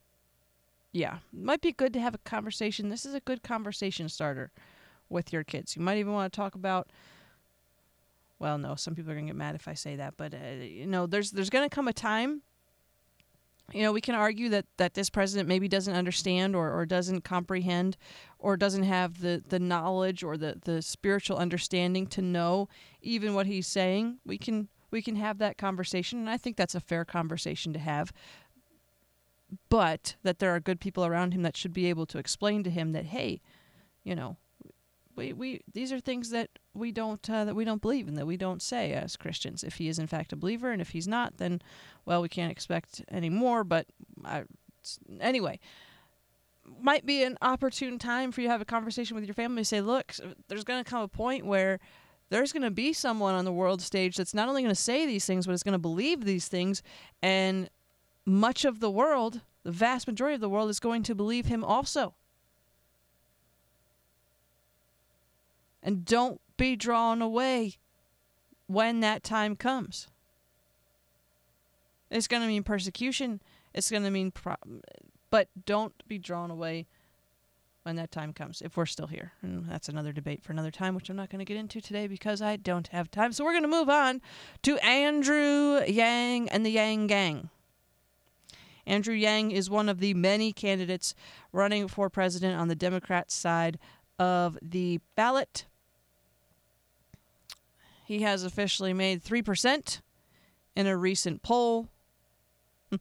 yeah, 0.93 1.19
might 1.33 1.61
be 1.61 1.73
good 1.73 1.93
to 1.95 2.01
have 2.01 2.15
a 2.15 2.19
conversation. 2.19 2.89
This 2.89 3.05
is 3.05 3.15
a 3.15 3.21
good 3.21 3.43
conversation 3.43 4.09
starter 4.09 4.51
with 5.09 5.33
your 5.33 5.45
kids. 5.45 5.77
You 5.77 5.83
might 5.83 5.99
even 5.99 6.13
want 6.13 6.33
to 6.33 6.37
talk 6.37 6.55
about 6.55 6.89
well, 8.39 8.57
no, 8.57 8.75
some 8.75 8.95
people 8.95 9.11
are 9.13 9.15
going 9.15 9.27
to 9.27 9.33
get 9.33 9.37
mad 9.37 9.55
if 9.55 9.69
I 9.69 9.75
say 9.75 9.97
that, 9.97 10.15
but 10.17 10.33
uh, 10.33 10.63
you 10.63 10.87
know, 10.87 11.07
there's 11.07 11.31
there's 11.31 11.51
going 11.51 11.69
to 11.69 11.75
come 11.75 11.89
a 11.89 11.93
time 11.93 12.43
you 13.73 13.83
know, 13.83 13.93
we 13.93 14.01
can 14.01 14.15
argue 14.15 14.49
that, 14.51 14.67
that 14.79 14.95
this 14.95 15.11
president 15.11 15.49
maybe 15.49 15.69
doesn't 15.69 15.95
understand 15.95 16.57
or, 16.57 16.73
or 16.73 16.87
doesn't 16.87 17.23
comprehend 17.23 17.97
or 18.39 18.57
doesn't 18.57 18.83
have 18.83 19.21
the, 19.21 19.43
the 19.49 19.59
knowledge 19.59 20.23
or 20.23 20.37
the, 20.37 20.59
the 20.65 20.83
spiritual 20.83 21.37
understanding 21.37 22.07
to 22.09 22.23
know 22.23 22.69
even 23.01 23.35
what 23.35 23.47
he's 23.47 23.67
saying. 23.67 24.19
We 24.25 24.39
can 24.39 24.69
we 24.91 25.03
can 25.03 25.15
have 25.15 25.39
that 25.39 25.57
conversation 25.57 26.19
and 26.19 26.29
I 26.29 26.37
think 26.37 26.57
that's 26.57 26.75
a 26.75 26.81
fair 26.81 27.05
conversation 27.05 27.73
to 27.75 27.79
have. 27.79 28.13
But 29.69 30.17
that 30.23 30.39
there 30.39 30.55
are 30.55 30.61
good 30.61 30.81
people 30.81 31.05
around 31.05 31.33
him 31.33 31.43
that 31.43 31.57
should 31.57 31.73
be 31.73 31.87
able 31.87 32.07
to 32.07 32.19
explain 32.19 32.63
to 32.65 32.71
him 32.71 32.93
that, 32.93 33.07
hey, 33.07 33.41
you 34.05 34.15
know, 34.15 34.37
we, 35.17 35.33
we 35.33 35.61
these 35.73 35.93
are 35.93 36.01
things 36.01 36.31
that 36.31 36.51
we 36.73 36.93
don't 36.93 37.29
uh, 37.29 37.45
that 37.45 37.55
we 37.55 37.65
don't 37.65 37.83
believe 37.83 38.09
and 38.09 38.17
that 38.17 38.27
we 38.27 38.37
don't 38.37 38.63
say 38.63 38.93
as 38.93 39.17
Christians. 39.17 39.63
If 39.63 39.75
he 39.75 39.89
is 39.89 39.99
in 39.99 40.07
fact 40.07 40.33
a 40.33 40.37
believer, 40.37 40.71
and 40.71 40.81
if 40.81 40.91
he's 40.91 41.09
not, 41.09 41.37
then 41.37 41.61
well, 42.05 42.23
we 42.23 42.29
can't 42.29 42.53
expect 42.53 43.03
any 43.11 43.29
more. 43.29 43.65
But 43.65 43.87
I, 44.25 44.45
anyway, 45.21 45.61
might 46.81 47.05
be 47.05 47.23
an 47.25 47.37
opportune 47.43 47.99
time 47.99 48.33
for 48.33 48.41
you 48.41 48.47
to 48.47 48.53
have 48.53 48.61
a 48.61 48.67
conversation 48.67 49.15
with 49.15 49.25
your 49.25 49.35
family. 49.35 49.65
Say, 49.65 49.81
look, 49.81 50.15
there's 50.49 50.65
going 50.65 50.83
to 50.83 50.89
come 50.89 51.03
a 51.03 51.09
point 51.09 51.45
where 51.45 51.81
there's 52.31 52.53
going 52.53 52.63
to 52.63 52.71
be 52.71 52.93
someone 52.93 53.35
on 53.35 53.45
the 53.45 53.53
world 53.53 53.83
stage 53.83 54.17
that's 54.17 54.35
not 54.35 54.49
only 54.49 54.63
going 54.63 54.75
to 54.75 54.81
say 54.81 55.05
these 55.05 55.27
things, 55.27 55.47
but 55.47 55.53
it's 55.53 55.65
going 55.65 55.73
to 55.73 55.79
believe 55.79 56.25
these 56.25 56.49
things, 56.49 56.83
and 57.23 57.69
much 58.25 58.65
of 58.65 58.81
the 58.81 58.91
world, 58.91 59.41
the 59.63 59.73
vast 59.73 60.07
majority 60.07 60.35
of 60.35 60.41
the 60.41 60.49
world, 60.49 60.71
is 60.71 60.81
going 60.81 61.03
to 61.05 61.15
believe 61.15 61.47
him 61.47 61.65
also. 61.65 62.15
And 65.83 66.05
don't 66.05 66.41
be 66.57 66.77
drawn 66.77 67.23
away 67.23 67.79
when 68.67 69.01
that 69.01 69.23
time 69.23 69.57
comes. 69.57 70.09
It's 72.11 72.29
going 72.29 72.43
to 72.43 72.49
mean 72.49 72.63
persecution. 72.63 73.41
It's 73.73 73.91
going 73.91 74.03
to 74.03 74.11
mean, 74.11 74.31
pro- 74.31 74.57
but 75.31 75.49
don't 75.65 75.95
be 76.09 76.19
drawn 76.19 76.51
away 76.51 76.87
when 77.83 77.97
that 77.97 78.11
time 78.11 78.33
comes, 78.33 78.61
if 78.61 78.77
we're 78.77 78.87
still 78.87 79.07
here. 79.07 79.33
And 79.43 79.65
that's 79.69 79.89
another 79.89 80.13
debate 80.13 80.43
for 80.43 80.53
another 80.53 80.71
time, 80.71 80.95
which 80.95 81.09
I'm 81.09 81.17
not 81.17 81.31
going 81.31 81.39
to 81.39 81.45
get 81.45 81.57
into 81.57 81.81
today 81.81 82.07
because 82.07 82.43
I 82.43 82.57
don't 82.57 82.89
have 82.89 83.11
time. 83.11 83.33
So 83.33 83.45
we're 83.45 83.53
going 83.53 83.63
to 83.63 83.69
move 83.69 83.89
on 83.89 84.21
to 84.63 84.77
Andrew 84.79 85.81
Yang 85.87 86.51
and 86.51 86.67
the 86.67 86.71
Yang 86.71 87.07
Gang. 87.07 87.51
Andrew 88.91 89.15
Yang 89.15 89.53
is 89.53 89.71
one 89.71 89.89
of 89.89 90.01
the 90.01 90.15
many 90.15 90.53
candidates 90.53 91.15
running 91.53 91.87
for 91.87 92.11
president 92.11 92.61
on 92.61 92.67
the 92.67 92.75
Democrat 92.75 93.31
side 93.31 93.79
of 94.19 94.59
the 94.61 94.99
ballot. 95.15 95.67
He 98.05 98.23
has 98.23 98.43
officially 98.43 98.93
made 98.93 99.23
3% 99.23 100.01
in 100.75 100.89
a 100.89 100.97
recent 100.97 101.43
poll. 101.43 101.87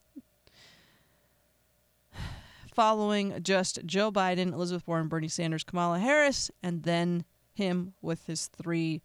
Following 2.75 3.41
just 3.41 3.83
Joe 3.83 4.11
Biden, 4.11 4.53
Elizabeth 4.53 4.87
Warren, 4.87 5.07
Bernie 5.07 5.27
Sanders, 5.27 5.63
Kamala 5.63 5.97
Harris, 5.97 6.51
and 6.61 6.83
then 6.83 7.25
him 7.55 7.95
with 7.99 8.27
his 8.27 8.47
3%. 8.63 9.01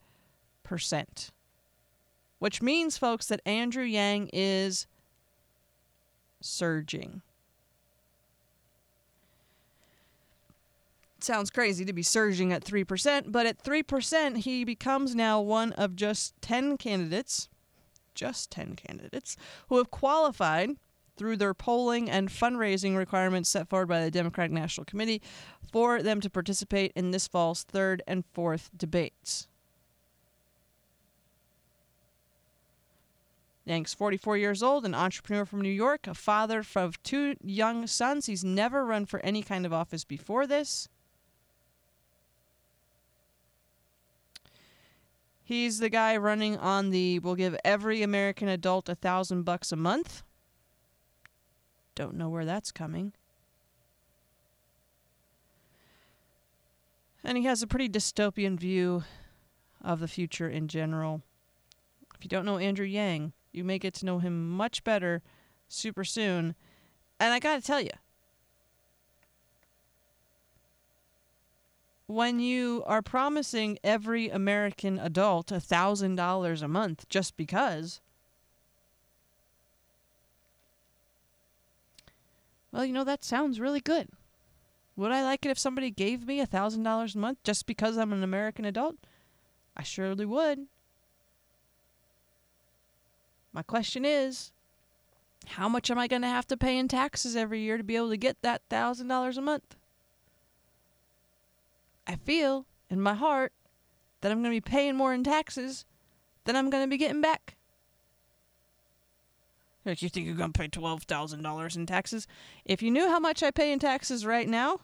Which 2.40 2.60
means, 2.60 2.98
folks, 2.98 3.28
that 3.28 3.40
Andrew 3.46 3.84
Yang 3.84 4.28
is 4.34 4.86
surging. 6.44 7.22
sounds 11.24 11.50
crazy 11.50 11.84
to 11.84 11.92
be 11.92 12.02
surging 12.02 12.52
at 12.52 12.62
3%, 12.62 13.32
but 13.32 13.46
at 13.46 13.62
3%, 13.62 14.36
he 14.36 14.64
becomes 14.64 15.14
now 15.14 15.40
one 15.40 15.72
of 15.72 15.96
just 15.96 16.34
10 16.42 16.76
candidates, 16.76 17.48
just 18.14 18.50
10 18.50 18.76
candidates, 18.76 19.36
who 19.68 19.78
have 19.78 19.90
qualified 19.90 20.70
through 21.16 21.36
their 21.36 21.54
polling 21.54 22.10
and 22.10 22.28
fundraising 22.28 22.96
requirements 22.96 23.48
set 23.48 23.68
forward 23.68 23.88
by 23.88 24.04
the 24.04 24.10
Democratic 24.10 24.52
National 24.52 24.84
Committee 24.84 25.22
for 25.72 26.02
them 26.02 26.20
to 26.20 26.30
participate 26.30 26.92
in 26.94 27.10
this 27.10 27.26
fall's 27.26 27.62
third 27.62 28.02
and 28.06 28.24
fourth 28.32 28.70
debates. 28.76 29.48
Yang's 33.64 33.94
44 33.94 34.36
years 34.36 34.62
old, 34.62 34.84
an 34.84 34.94
entrepreneur 34.94 35.46
from 35.46 35.62
New 35.62 35.70
York, 35.70 36.06
a 36.06 36.14
father 36.14 36.62
of 36.76 37.02
two 37.02 37.34
young 37.42 37.86
sons. 37.86 38.26
He's 38.26 38.44
never 38.44 38.84
run 38.84 39.06
for 39.06 39.20
any 39.20 39.42
kind 39.42 39.64
of 39.64 39.72
office 39.72 40.04
before 40.04 40.46
this. 40.46 40.88
He's 45.42 45.78
the 45.78 45.90
guy 45.90 46.16
running 46.16 46.56
on 46.56 46.90
the 46.90 47.18
we'll 47.18 47.34
give 47.34 47.56
every 47.64 48.02
American 48.02 48.48
adult 48.48 48.88
a 48.88 48.94
thousand 48.94 49.42
bucks 49.42 49.72
a 49.72 49.76
month. 49.76 50.22
Don't 51.94 52.16
know 52.16 52.28
where 52.28 52.46
that's 52.46 52.72
coming. 52.72 53.12
And 57.22 57.38
he 57.38 57.44
has 57.44 57.62
a 57.62 57.66
pretty 57.66 57.88
dystopian 57.88 58.58
view 58.58 59.04
of 59.82 60.00
the 60.00 60.08
future 60.08 60.48
in 60.48 60.68
general. 60.68 61.22
If 62.14 62.24
you 62.24 62.28
don't 62.28 62.44
know 62.44 62.58
Andrew 62.58 62.86
Yang, 62.86 63.32
you 63.54 63.64
may 63.64 63.78
get 63.78 63.94
to 63.94 64.06
know 64.06 64.18
him 64.18 64.50
much 64.50 64.84
better 64.84 65.22
super 65.68 66.04
soon. 66.04 66.54
And 67.20 67.32
I 67.32 67.38
got 67.38 67.56
to 67.56 67.66
tell 67.66 67.80
you, 67.80 67.90
when 72.06 72.38
you 72.38 72.82
are 72.86 73.02
promising 73.02 73.78
every 73.82 74.28
American 74.28 74.98
adult 74.98 75.50
a 75.50 75.56
$1,000 75.56 76.62
a 76.62 76.68
month 76.68 77.08
just 77.08 77.36
because, 77.36 78.00
well, 82.72 82.84
you 82.84 82.92
know, 82.92 83.04
that 83.04 83.24
sounds 83.24 83.60
really 83.60 83.80
good. 83.80 84.08
Would 84.96 85.12
I 85.12 85.24
like 85.24 85.44
it 85.44 85.50
if 85.50 85.58
somebody 85.58 85.90
gave 85.90 86.26
me 86.26 86.40
a 86.40 86.46
$1,000 86.46 87.14
a 87.14 87.18
month 87.18 87.38
just 87.42 87.66
because 87.66 87.96
I'm 87.96 88.12
an 88.12 88.22
American 88.22 88.64
adult? 88.64 88.96
I 89.76 89.82
surely 89.82 90.24
would. 90.24 90.66
My 93.54 93.62
question 93.62 94.04
is 94.04 94.50
how 95.46 95.68
much 95.68 95.90
am 95.90 95.98
I 95.98 96.08
going 96.08 96.22
to 96.22 96.28
have 96.28 96.46
to 96.48 96.56
pay 96.56 96.76
in 96.76 96.88
taxes 96.88 97.36
every 97.36 97.60
year 97.60 97.78
to 97.78 97.84
be 97.84 97.96
able 97.96 98.10
to 98.10 98.16
get 98.16 98.42
that 98.42 98.68
$1,000 98.68 99.36
a 99.36 99.40
month? 99.40 99.76
I 102.06 102.16
feel 102.16 102.66
in 102.90 103.00
my 103.00 103.14
heart 103.14 103.52
that 104.20 104.32
I'm 104.32 104.42
going 104.42 104.52
to 104.52 104.56
be 104.56 104.60
paying 104.60 104.96
more 104.96 105.14
in 105.14 105.22
taxes 105.22 105.86
than 106.44 106.56
I'm 106.56 106.68
going 106.68 106.82
to 106.82 106.90
be 106.90 106.96
getting 106.96 107.20
back. 107.20 107.56
Like 109.84 110.02
you 110.02 110.08
think 110.08 110.26
you're 110.26 110.34
going 110.34 110.52
to 110.52 110.58
pay 110.58 110.68
$12,000 110.68 111.76
in 111.76 111.86
taxes? 111.86 112.26
If 112.64 112.82
you 112.82 112.90
knew 112.90 113.08
how 113.08 113.20
much 113.20 113.42
I 113.42 113.50
pay 113.50 113.70
in 113.70 113.78
taxes 113.78 114.26
right 114.26 114.48
now, 114.48 114.80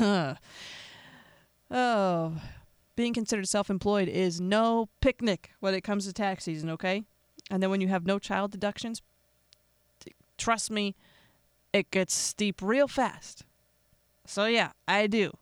oh, 1.70 2.32
being 2.96 3.14
considered 3.14 3.48
self 3.48 3.70
employed 3.70 4.08
is 4.08 4.40
no 4.40 4.88
picnic 5.00 5.52
when 5.60 5.72
it 5.72 5.82
comes 5.82 6.06
to 6.06 6.12
tax 6.12 6.44
season, 6.44 6.68
okay? 6.70 7.04
And 7.50 7.62
then 7.62 7.70
when 7.70 7.80
you 7.80 7.88
have 7.88 8.06
no 8.06 8.18
child 8.18 8.50
deductions, 8.50 9.02
trust 10.38 10.70
me, 10.70 10.94
it 11.72 11.90
gets 11.90 12.14
steep 12.14 12.60
real 12.62 12.88
fast. 12.88 13.44
So, 14.26 14.46
yeah, 14.46 14.72
I 14.88 15.06
do 15.06 15.32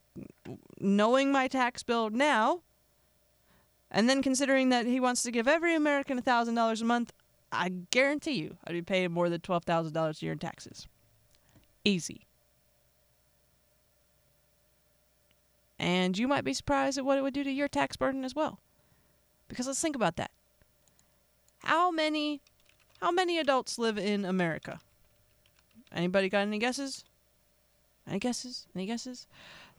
knowing 0.80 1.32
my 1.32 1.48
tax 1.48 1.82
bill 1.82 2.10
now, 2.10 2.60
and 3.90 4.08
then 4.08 4.22
considering 4.22 4.70
that 4.70 4.86
he 4.86 5.00
wants 5.00 5.22
to 5.22 5.30
give 5.30 5.46
every 5.46 5.74
American 5.74 6.20
$1,000 6.20 6.80
a 6.80 6.84
month, 6.84 7.12
I 7.50 7.68
guarantee 7.90 8.32
you 8.32 8.56
I'd 8.64 8.72
be 8.72 8.82
paying 8.82 9.12
more 9.12 9.28
than 9.28 9.40
$12,000 9.40 9.94
a 9.94 10.24
year 10.24 10.32
in 10.32 10.38
taxes. 10.38 10.86
Easy. 11.84 12.26
And 15.78 16.16
you 16.16 16.28
might 16.28 16.44
be 16.44 16.54
surprised 16.54 16.96
at 16.96 17.04
what 17.04 17.18
it 17.18 17.22
would 17.22 17.34
do 17.34 17.44
to 17.44 17.50
your 17.50 17.68
tax 17.68 17.96
burden 17.96 18.24
as 18.24 18.34
well. 18.34 18.60
Because 19.48 19.66
let's 19.66 19.82
think 19.82 19.96
about 19.96 20.16
that. 20.16 20.30
How 21.64 21.90
many 21.90 22.40
how 23.00 23.10
many 23.10 23.38
adults 23.38 23.78
live 23.78 23.98
in 23.98 24.24
America? 24.24 24.80
Anybody 25.92 26.28
got 26.28 26.40
any 26.40 26.58
guesses? 26.58 27.04
Any 28.06 28.18
guesses? 28.18 28.66
Any 28.74 28.86
guesses? 28.86 29.26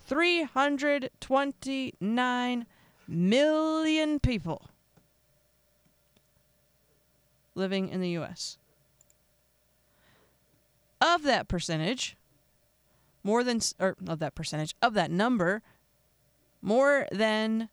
329 0.06 2.66
million 3.08 4.20
people 4.20 4.70
living 7.56 7.90
in 7.90 8.02
the 8.02 8.10
U.S. 8.10 8.58
Of 11.00 11.24
that 11.24 11.48
percentage, 11.48 12.18
more 13.24 13.44
than, 13.44 13.62
or 13.80 13.96
of 14.08 14.20
that 14.20 14.36
percentage, 14.36 14.76
of 14.82 14.94
that 14.94 15.10
number, 15.12 15.62
more 16.62 17.08
than 17.12 17.70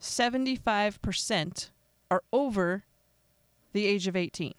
75% 0.00 1.70
are 2.10 2.22
over 2.32 2.84
the 3.72 3.86
age 3.86 4.06
of 4.06 4.16
18. 4.16 4.54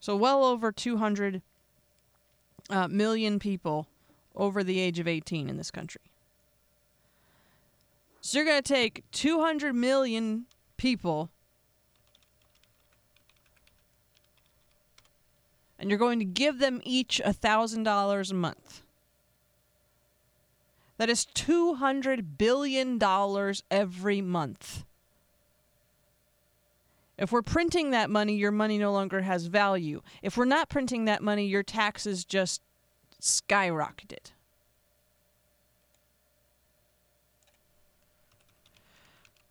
So, 0.00 0.16
well 0.16 0.44
over 0.44 0.70
200 0.70 1.40
uh, 2.70 2.88
million 2.88 3.38
people 3.38 3.86
over 4.34 4.64
the 4.64 4.80
age 4.80 4.98
of 4.98 5.08
18 5.08 5.48
in 5.48 5.56
this 5.56 5.70
country. 5.70 6.00
So 8.20 8.38
you're 8.38 8.46
going 8.46 8.62
to 8.62 8.72
take 8.72 9.04
200 9.12 9.74
million 9.74 10.46
people 10.78 11.30
and 15.78 15.90
you're 15.90 15.98
going 15.98 16.18
to 16.20 16.24
give 16.24 16.58
them 16.58 16.80
each 16.84 17.20
$1,000 17.24 18.30
a 18.30 18.34
month. 18.34 18.82
That 20.96 21.10
is 21.10 21.26
$200 21.34 22.38
billion 22.38 22.98
every 23.70 24.22
month. 24.22 24.84
If 27.16 27.30
we're 27.30 27.42
printing 27.42 27.90
that 27.90 28.10
money, 28.10 28.34
your 28.34 28.50
money 28.50 28.78
no 28.78 28.92
longer 28.92 29.22
has 29.22 29.46
value. 29.46 30.02
If 30.22 30.36
we're 30.36 30.44
not 30.44 30.68
printing 30.68 31.04
that 31.04 31.22
money, 31.22 31.46
your 31.46 31.62
taxes 31.62 32.24
just 32.24 32.60
skyrocketed. 33.20 34.32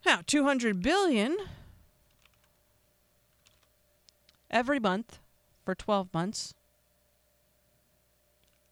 Now, 0.05 0.20
200 0.27 0.82
billion 0.82 1.38
every 4.51 4.79
month 4.79 5.20
for 5.63 5.74
12 5.74 6.13
months. 6.13 6.53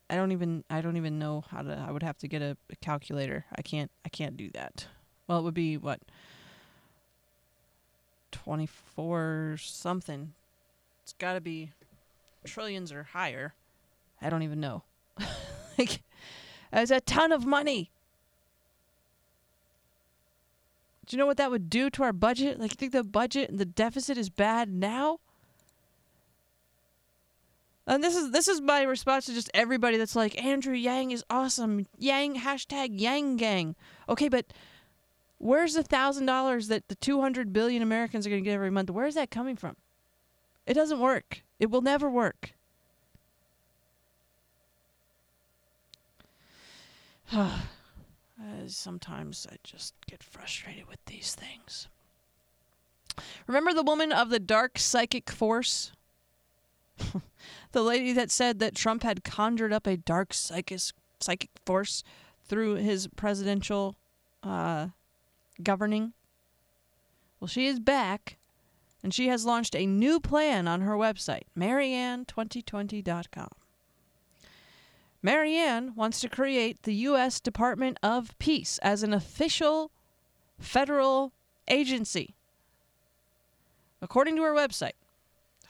I 0.10 0.16
don't 0.16 0.34
even 0.34 0.66
I 0.70 0.82
don't 0.82 0.98
even 0.98 1.18
know 1.18 1.46
how 1.50 1.62
to 1.62 1.86
I 1.88 1.90
would 1.90 2.04
have 2.04 2.18
to 2.18 2.28
get 2.28 2.42
a, 2.42 2.58
a 2.70 2.76
calculator. 2.76 3.46
I 3.56 3.62
can't 3.62 3.90
I 4.06 4.10
can't 4.10 4.36
do 4.36 4.50
that. 4.52 4.88
Well, 5.26 5.40
it 5.40 5.44
would 5.44 5.54
be 5.54 5.78
what 5.78 6.02
24 8.44 9.58
something. 9.60 10.34
It's 11.04 11.14
got 11.14 11.34
to 11.34 11.42
be 11.42 11.72
trillions 12.44 12.92
or 12.92 13.04
higher. 13.04 13.54
I 14.22 14.30
don't 14.30 14.44
even 14.44 14.60
know. 14.60 14.84
like 15.78 16.02
that's 16.72 16.92
a 16.92 17.02
ton 17.02 17.32
of 17.32 17.46
money. 17.46 17.92
Do 21.06 21.16
you 21.16 21.20
know 21.20 21.26
what 21.26 21.38
that 21.38 21.52
would 21.52 21.70
do 21.70 21.90
to 21.90 22.04
our 22.04 22.14
budget? 22.14 22.60
Like, 22.60 22.72
you 22.72 22.76
think 22.78 22.94
the 22.94 23.04
budget 23.04 23.50
and 23.50 23.60
the 23.60 23.66
deficit 23.66 24.18
is 24.18 24.30
bad 24.30 24.70
now? 24.70 25.20
And 27.86 28.04
this 28.04 28.16
is 28.16 28.32
this 28.32 28.48
is 28.48 28.62
my 28.62 28.84
response 28.84 29.26
to 29.26 29.34
just 29.34 29.50
everybody 29.54 29.98
that's 29.98 30.16
like 30.16 30.42
Andrew 30.42 30.74
Yang 30.74 31.12
is 31.12 31.24
awesome. 31.30 31.88
Yang 31.98 32.36
hashtag 32.36 32.92
Yang 32.94 33.36
Gang. 33.38 33.76
Okay, 34.08 34.30
but 34.30 34.54
where's 35.42 35.74
the 35.74 35.84
thousand 35.84 36.26
dollars 36.28 36.68
that 36.68 36.88
the 36.88 36.96
two 36.96 37.22
hundred 37.22 37.52
billion 37.52 37.82
Americans 37.82 38.26
are 38.26 38.30
going 38.30 38.44
to 38.44 38.48
get 38.48 38.56
every 38.56 38.72
month? 38.72 38.90
Where's 38.90 39.16
that 39.16 39.32
coming 39.32 39.56
from? 39.56 39.76
It 40.66 40.76
doesn't 40.76 41.00
work. 41.00 41.44
It 41.60 41.70
will 41.70 41.82
never 41.82 42.10
work. 42.10 42.54
Sometimes 48.68 49.48
I 49.52 49.56
just 49.64 49.94
get 50.10 50.24
frustrated 50.24 50.88
with 50.88 51.04
these 51.06 51.36
things. 51.36 51.88
Remember 53.48 53.74
the 53.74 53.84
woman 53.84 54.12
of 54.12 54.30
the 54.30 54.40
dark 54.40 54.78
psychic 54.78 55.30
force? 55.30 55.92
the 57.72 57.82
lady 57.82 58.14
that 58.14 58.32
said 58.32 58.60
that 58.60 58.76
Trump 58.76 59.04
had 59.04 59.24
conjured 59.24 59.74
up 59.74 59.88
a 59.88 59.98
dark 59.98 60.34
psychic 60.34 60.80
psychic 61.20 61.50
force 61.66 62.04
through 62.46 62.76
his 62.76 63.08
presidential 63.08 63.96
uh, 64.44 64.88
governing. 65.64 66.14
Well, 67.40 67.48
she 67.48 67.68
is 67.68 67.80
back, 67.80 68.38
and 69.04 69.14
she 69.14 69.28
has 69.28 69.46
launched 69.46 69.76
a 69.76 69.86
new 69.86 70.20
plan 70.20 70.68
on 70.68 70.82
her 70.82 70.96
website, 70.96 71.44
Marianne2020.com. 71.58 73.50
Marianne 75.24 75.94
wants 75.96 76.20
to 76.22 76.30
create 76.30 76.84
the 76.84 76.96
U.S. 76.96 77.40
Department 77.40 77.98
of 78.02 78.38
Peace 78.40 78.80
as 78.80 79.04
an 79.04 79.14
official 79.14 79.92
federal 80.60 81.32
agency. 81.68 82.36
According 84.02 84.36
to 84.38 84.44
her 84.44 84.54
website, 84.54 84.94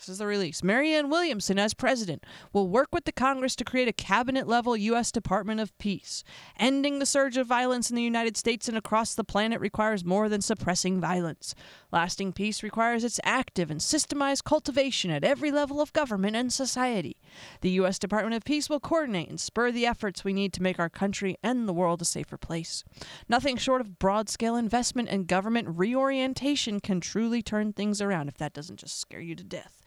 this 0.02 0.10
is 0.10 0.18
the 0.18 0.26
release. 0.26 0.64
Marianne 0.64 1.12
Williamson, 1.12 1.60
as 1.60 1.76
president, 1.76 2.24
will 2.54 2.68
work 2.68 2.88
with 2.92 3.06
the 3.06 3.12
Congress 3.12 3.56
to 3.56 3.64
create 3.64 3.88
a 3.88 3.94
cabinet 3.94 4.48
level 4.48 4.76
U.S. 4.76 5.12
Department 5.12 5.60
of 5.60 5.78
Peace. 5.78 6.24
Ending 6.58 6.98
the 6.98 7.06
surge 7.06 7.38
of 7.38 7.46
violence 7.46 7.92
in 7.92 7.96
the 7.96 8.02
United 8.02 8.36
States 8.36 8.68
and 8.68 8.76
across 8.76 9.14
the 9.14 9.24
planet 9.24 9.62
requires 9.62 10.04
more 10.04 10.28
than 10.28 10.42
suppressing 10.42 11.00
violence. 11.00 11.54
Lasting 11.92 12.34
peace 12.34 12.64
requires 12.64 13.04
its 13.04 13.20
active 13.24 13.70
and 13.70 13.80
systemized 13.80 14.44
cultivation 14.44 15.12
at 15.12 15.24
every 15.24 15.52
level 15.52 15.80
of 15.80 15.94
government 15.94 16.36
and 16.36 16.52
society. 16.52 17.18
The 17.60 17.72
U.S. 17.72 18.00
Department 18.00 18.34
of 18.34 18.44
Peace 18.44 18.72
will 18.72 18.80
coordinate 18.80 19.30
and 19.30 19.40
spur 19.40 19.72
the 19.72 19.86
efforts 19.86 20.24
we 20.24 20.34
need 20.34 20.52
to 20.54 20.64
make 20.64 20.80
our 20.80 20.90
country 20.90 21.38
and 21.44 21.68
the 21.68 21.74
world 21.74 22.02
a 22.02 22.06
safer 22.06 22.38
place. 22.38 22.84
Nothing 23.30 23.56
short 23.56 23.82
of 23.82 24.00
broad 24.00 24.30
scale 24.30 24.56
investment 24.56 25.10
and 25.10 25.28
government 25.28 25.68
reorientation 25.70 26.80
can 26.80 27.02
truly 27.02 27.44
turn 27.44 27.72
things 27.72 28.02
around 28.02 28.30
if 28.30 28.38
that 28.38 28.54
doesn't 28.54 28.80
just 28.80 28.98
scare 28.98 29.22
you 29.22 29.36
to 29.36 29.44
death. 29.44 29.78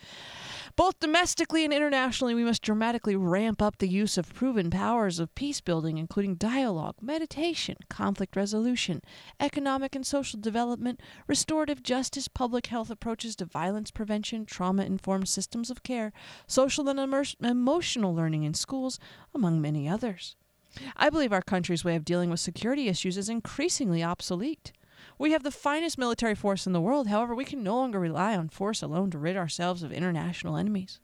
Both 0.77 0.99
domestically 0.99 1.64
and 1.64 1.73
internationally, 1.73 2.35
we 2.35 2.43
must 2.43 2.61
dramatically 2.61 3.14
ramp 3.14 3.62
up 3.62 3.79
the 3.79 3.88
use 3.88 4.19
of 4.19 4.35
proven 4.35 4.71
powers 4.71 5.21
of 5.21 5.33
peace 5.37 5.61
building, 5.61 5.99
including 5.99 6.35
dialogue, 6.35 6.97
meditation, 7.01 7.77
conflict 7.88 8.35
resolution, 8.35 9.01
economic 9.38 9.95
and 9.95 10.05
social 10.05 10.40
development, 10.40 11.01
restorative 11.29 11.85
justice, 11.85 12.27
public 12.27 12.67
health 12.67 12.90
approaches 12.90 13.37
to 13.37 13.45
violence 13.45 13.93
prevention, 13.93 14.45
trauma 14.47 14.85
informed 14.85 15.29
systems 15.29 15.71
of 15.71 15.85
care, 15.85 16.12
social 16.49 16.88
and 16.88 16.99
emotional 17.40 18.12
learning 18.12 18.43
in 18.43 18.55
schools, 18.55 18.99
among 19.33 19.61
many 19.61 19.88
others. 19.88 20.35
I 20.97 21.09
believe 21.09 21.33
our 21.33 21.40
country's 21.40 21.85
way 21.85 21.95
of 21.95 22.05
dealing 22.05 22.31
with 22.31 22.40
security 22.40 22.88
issues 22.88 23.17
is 23.17 23.29
increasingly 23.29 24.03
obsolete. 24.03 24.73
We 25.18 25.33
have 25.33 25.42
the 25.42 25.50
finest 25.50 25.98
military 25.98 26.35
force 26.35 26.66
in 26.66 26.72
the 26.72 26.81
world, 26.81 27.09
however, 27.09 27.35
we 27.35 27.44
can 27.44 27.62
no 27.62 27.77
longer 27.77 28.00
rely 28.00 28.37
on 28.37 28.48
force 28.48 28.83
alone 28.83 29.11
to 29.12 29.18
rid 29.18 29.37
ourselves 29.37 29.83
of 29.83 29.92
international 29.92 30.57
enemies. 30.57 31.00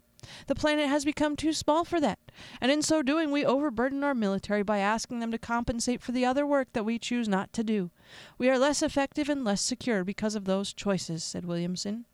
The 0.48 0.54
planet 0.54 0.88
has 0.88 1.04
become 1.04 1.34
too 1.34 1.52
small 1.52 1.84
for 1.84 2.00
that, 2.00 2.18
and 2.60 2.70
in 2.70 2.82
so 2.82 3.02
doing, 3.02 3.30
we 3.30 3.44
overburden 3.44 4.04
our 4.04 4.14
military 4.14 4.62
by 4.62 4.78
asking 4.78 5.20
them 5.20 5.30
to 5.30 5.38
compensate 5.38 6.02
for 6.02 6.12
the 6.12 6.26
other 6.26 6.46
work 6.46 6.72
that 6.74 6.84
we 6.84 6.98
choose 6.98 7.28
not 7.28 7.52
to 7.54 7.64
do. 7.64 7.90
We 8.36 8.50
are 8.50 8.58
less 8.58 8.82
effective 8.82 9.28
and 9.28 9.44
less 9.44 9.62
secure 9.62 10.04
because 10.04 10.34
of 10.34 10.44
those 10.44 10.74
choices, 10.74 11.24
said 11.24 11.46
Williamson. 11.46 12.04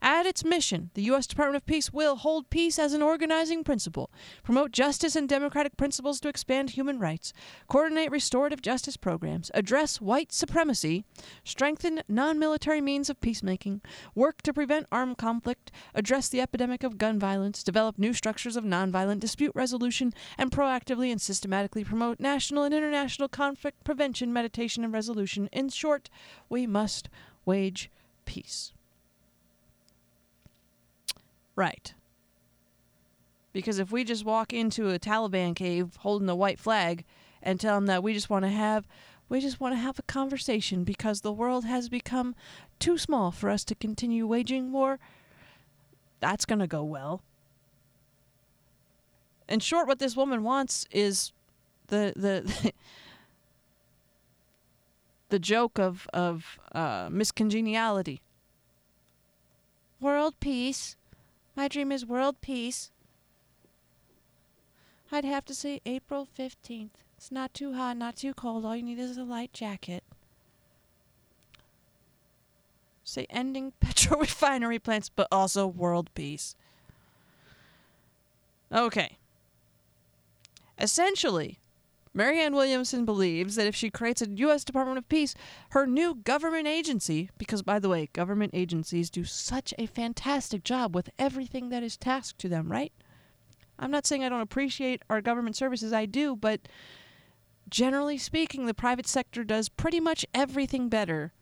At 0.00 0.26
its 0.26 0.44
mission, 0.44 0.90
the 0.94 1.02
U.S. 1.02 1.26
Department 1.26 1.56
of 1.56 1.66
Peace 1.66 1.92
will 1.92 2.16
hold 2.16 2.50
peace 2.50 2.78
as 2.78 2.92
an 2.92 3.02
organizing 3.02 3.64
principle, 3.64 4.10
promote 4.42 4.72
justice 4.72 5.16
and 5.16 5.28
democratic 5.28 5.76
principles 5.76 6.20
to 6.20 6.28
expand 6.28 6.70
human 6.70 6.98
rights, 6.98 7.32
coordinate 7.68 8.10
restorative 8.10 8.62
justice 8.62 8.96
programs, 8.96 9.50
address 9.54 10.00
white 10.00 10.32
supremacy, 10.32 11.04
strengthen 11.44 12.02
non 12.08 12.38
military 12.38 12.80
means 12.80 13.10
of 13.10 13.20
peacemaking, 13.20 13.80
work 14.14 14.42
to 14.42 14.52
prevent 14.52 14.86
armed 14.92 15.18
conflict, 15.18 15.72
address 15.94 16.28
the 16.28 16.40
epidemic 16.40 16.82
of 16.84 16.98
gun 16.98 17.18
violence, 17.18 17.62
develop 17.62 17.98
new 17.98 18.12
structures 18.12 18.56
of 18.56 18.64
nonviolent 18.64 19.20
dispute 19.20 19.52
resolution, 19.54 20.14
and 20.36 20.50
proactively 20.50 21.10
and 21.10 21.20
systematically 21.20 21.84
promote 21.84 22.20
national 22.20 22.64
and 22.64 22.74
international 22.74 23.28
conflict 23.28 23.82
prevention, 23.84 24.32
meditation, 24.32 24.84
and 24.84 24.92
resolution. 24.92 25.48
In 25.52 25.68
short, 25.68 26.08
we 26.48 26.66
must 26.66 27.08
wage 27.44 27.90
peace. 28.24 28.72
Right. 31.58 31.92
Because 33.52 33.80
if 33.80 33.90
we 33.90 34.04
just 34.04 34.24
walk 34.24 34.52
into 34.52 34.90
a 34.90 34.98
Taliban 35.00 35.56
cave 35.56 35.96
holding 35.98 36.28
a 36.28 36.36
white 36.36 36.60
flag 36.60 37.04
and 37.42 37.58
tell 37.58 37.74
them 37.74 37.86
that 37.86 38.04
we 38.04 38.14
just 38.14 38.30
want 38.30 38.44
to 38.44 38.48
have 38.48 38.86
we 39.28 39.40
just 39.40 39.58
want 39.58 39.74
to 39.74 39.80
have 39.80 39.98
a 39.98 40.02
conversation 40.02 40.84
because 40.84 41.22
the 41.22 41.32
world 41.32 41.64
has 41.64 41.88
become 41.88 42.36
too 42.78 42.96
small 42.96 43.32
for 43.32 43.50
us 43.50 43.64
to 43.64 43.74
continue 43.74 44.24
waging 44.24 44.70
war, 44.70 45.00
that's 46.20 46.44
going 46.44 46.60
to 46.60 46.68
go 46.68 46.84
well. 46.84 47.22
In 49.48 49.58
short, 49.58 49.88
what 49.88 49.98
this 49.98 50.16
woman 50.16 50.44
wants 50.44 50.86
is 50.92 51.32
the 51.88 52.12
the 52.14 52.72
the 55.28 55.40
joke 55.40 55.76
of 55.80 56.06
of 56.12 56.60
uh, 56.70 57.08
Miss 57.10 57.32
Congeniality. 57.32 58.22
World 60.00 60.38
peace. 60.38 60.94
My 61.58 61.66
dream 61.66 61.90
is 61.90 62.06
world 62.06 62.40
peace. 62.40 62.92
I'd 65.10 65.24
have 65.24 65.44
to 65.46 65.54
say 65.56 65.80
April 65.84 66.24
15th. 66.38 67.02
It's 67.16 67.32
not 67.32 67.52
too 67.52 67.74
hot, 67.74 67.96
not 67.96 68.14
too 68.14 68.32
cold. 68.32 68.64
All 68.64 68.76
you 68.76 68.82
need 68.84 69.00
is 69.00 69.16
a 69.16 69.24
light 69.24 69.52
jacket. 69.52 70.04
Say 73.02 73.26
ending 73.28 73.72
petro 73.80 74.20
refinery 74.20 74.78
plants, 74.78 75.08
but 75.08 75.26
also 75.32 75.66
world 75.66 76.10
peace. 76.14 76.54
Okay. 78.70 79.18
Essentially, 80.78 81.58
Marianne 82.14 82.54
Williamson 82.54 83.04
believes 83.04 83.54
that 83.56 83.66
if 83.66 83.76
she 83.76 83.90
creates 83.90 84.22
a 84.22 84.28
U.S. 84.28 84.64
Department 84.64 84.98
of 84.98 85.08
Peace, 85.08 85.34
her 85.70 85.86
new 85.86 86.14
government 86.14 86.66
agency, 86.66 87.30
because 87.38 87.62
by 87.62 87.78
the 87.78 87.88
way, 87.88 88.08
government 88.12 88.52
agencies 88.54 89.10
do 89.10 89.24
such 89.24 89.74
a 89.78 89.86
fantastic 89.86 90.64
job 90.64 90.94
with 90.94 91.10
everything 91.18 91.68
that 91.68 91.82
is 91.82 91.96
tasked 91.96 92.38
to 92.40 92.48
them, 92.48 92.70
right? 92.70 92.92
I'm 93.78 93.90
not 93.90 94.06
saying 94.06 94.24
I 94.24 94.28
don't 94.28 94.40
appreciate 94.40 95.02
our 95.08 95.20
government 95.20 95.56
services, 95.56 95.92
I 95.92 96.06
do, 96.06 96.34
but 96.34 96.68
generally 97.68 98.18
speaking, 98.18 98.66
the 98.66 98.74
private 98.74 99.06
sector 99.06 99.44
does 99.44 99.68
pretty 99.68 100.00
much 100.00 100.26
everything 100.34 100.88
better 100.88 101.32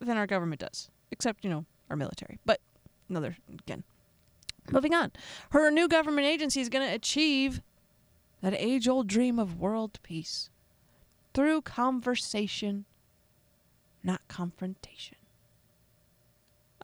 than 0.00 0.16
our 0.16 0.26
government 0.26 0.60
does, 0.60 0.90
except, 1.10 1.44
you 1.44 1.50
know, 1.50 1.64
our 1.88 1.96
military. 1.96 2.38
But 2.44 2.60
another, 3.08 3.36
again, 3.48 3.84
moving 4.70 4.94
on. 4.94 5.12
Her 5.50 5.70
new 5.70 5.86
government 5.86 6.26
agency 6.26 6.60
is 6.60 6.68
going 6.68 6.88
to 6.88 6.94
achieve 6.94 7.62
that 8.42 8.54
age 8.56 8.88
old 8.88 9.06
dream 9.06 9.38
of 9.38 9.58
world 9.58 9.98
peace 10.02 10.50
through 11.32 11.62
conversation, 11.62 12.84
not 14.02 14.20
confrontation. 14.28 15.16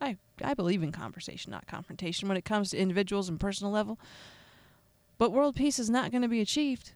I, 0.01 0.17
I 0.43 0.55
believe 0.55 0.83
in 0.83 0.93
conversation, 0.93 1.51
not 1.51 1.67
confrontation, 1.67 2.29
when 2.29 2.37
it 2.37 2.45
comes 2.45 2.71
to 2.71 2.79
individuals 2.79 3.29
and 3.29 3.41
personal 3.41 3.73
level. 3.73 3.99
But 5.19 5.33
world 5.33 5.57
peace 5.57 5.81
is 5.81 5.91
not 5.91 6.13
going 6.13 6.23
to 6.23 6.29
be 6.29 6.41
achieved 6.41 6.93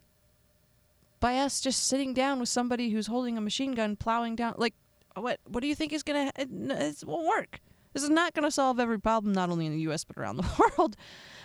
by 1.18 1.38
us 1.38 1.60
just 1.60 1.84
sitting 1.86 2.14
down 2.14 2.38
with 2.38 2.48
somebody 2.48 2.90
who's 2.90 3.08
holding 3.08 3.36
a 3.36 3.40
machine 3.40 3.74
gun 3.74 3.96
plowing 3.96 4.36
down. 4.36 4.54
Like, 4.56 4.74
what 5.16 5.40
what 5.46 5.60
do 5.60 5.66
you 5.66 5.74
think 5.74 5.92
is 5.92 6.04
gonna? 6.04 6.32
It, 6.36 6.48
it 6.52 7.04
won't 7.04 7.26
work. 7.26 7.60
This 7.92 8.02
is 8.02 8.10
not 8.10 8.32
going 8.32 8.44
to 8.44 8.50
solve 8.50 8.80
every 8.80 8.98
problem, 8.98 9.34
not 9.34 9.50
only 9.50 9.66
in 9.66 9.72
the 9.72 9.80
U.S. 9.80 10.04
but 10.04 10.16
around 10.16 10.36
the 10.38 10.70
world, 10.78 10.96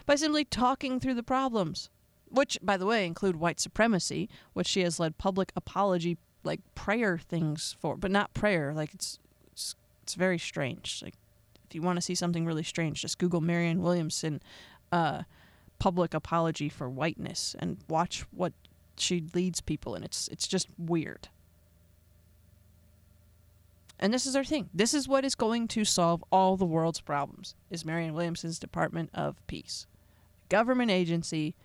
by 0.05 0.15
simply 0.15 0.45
talking 0.45 0.99
through 0.99 1.15
the 1.15 1.23
problems, 1.23 1.89
which, 2.29 2.57
by 2.61 2.77
the 2.77 2.85
way, 2.85 3.05
include 3.05 3.35
white 3.35 3.59
supremacy, 3.59 4.29
which 4.53 4.67
she 4.67 4.81
has 4.81 4.99
led 4.99 5.17
public 5.17 5.51
apology 5.55 6.17
like 6.43 6.61
prayer 6.75 7.17
things 7.17 7.75
for, 7.79 7.97
but 7.97 8.11
not 8.11 8.33
prayer. 8.33 8.73
Like 8.73 8.93
it's 8.93 9.19
it's, 9.51 9.75
it's 10.03 10.13
very 10.15 10.39
strange. 10.39 11.01
Like 11.03 11.15
if 11.67 11.75
you 11.75 11.81
want 11.81 11.97
to 11.97 12.01
see 12.01 12.15
something 12.15 12.45
really 12.45 12.63
strange, 12.63 13.01
just 13.01 13.19
Google 13.19 13.41
Marianne 13.41 13.81
Williamson 13.81 14.41
uh, 14.91 15.23
public 15.79 16.13
apology 16.13 16.69
for 16.69 16.89
whiteness 16.89 17.55
and 17.59 17.77
watch 17.89 18.25
what 18.31 18.53
she 18.97 19.23
leads 19.33 19.61
people 19.61 19.95
in. 19.95 20.03
It's 20.03 20.27
it's 20.29 20.47
just 20.47 20.67
weird. 20.77 21.29
And 23.99 24.13
this 24.13 24.27
is 24.27 24.35
our 24.35 24.43
thing. 24.43 24.69
This 24.73 24.93
is 24.93 25.07
what 25.07 25.25
is 25.25 25.33
going 25.33 25.67
to 25.69 25.83
solve 25.83 26.23
all 26.31 26.55
the 26.55 26.65
world's 26.65 27.01
problems. 27.01 27.55
Is 27.71 27.83
Marianne 27.83 28.13
Williamson's 28.13 28.59
Department 28.59 29.09
of 29.13 29.45
Peace, 29.47 29.87
government 30.49 30.91
agency 30.91 31.55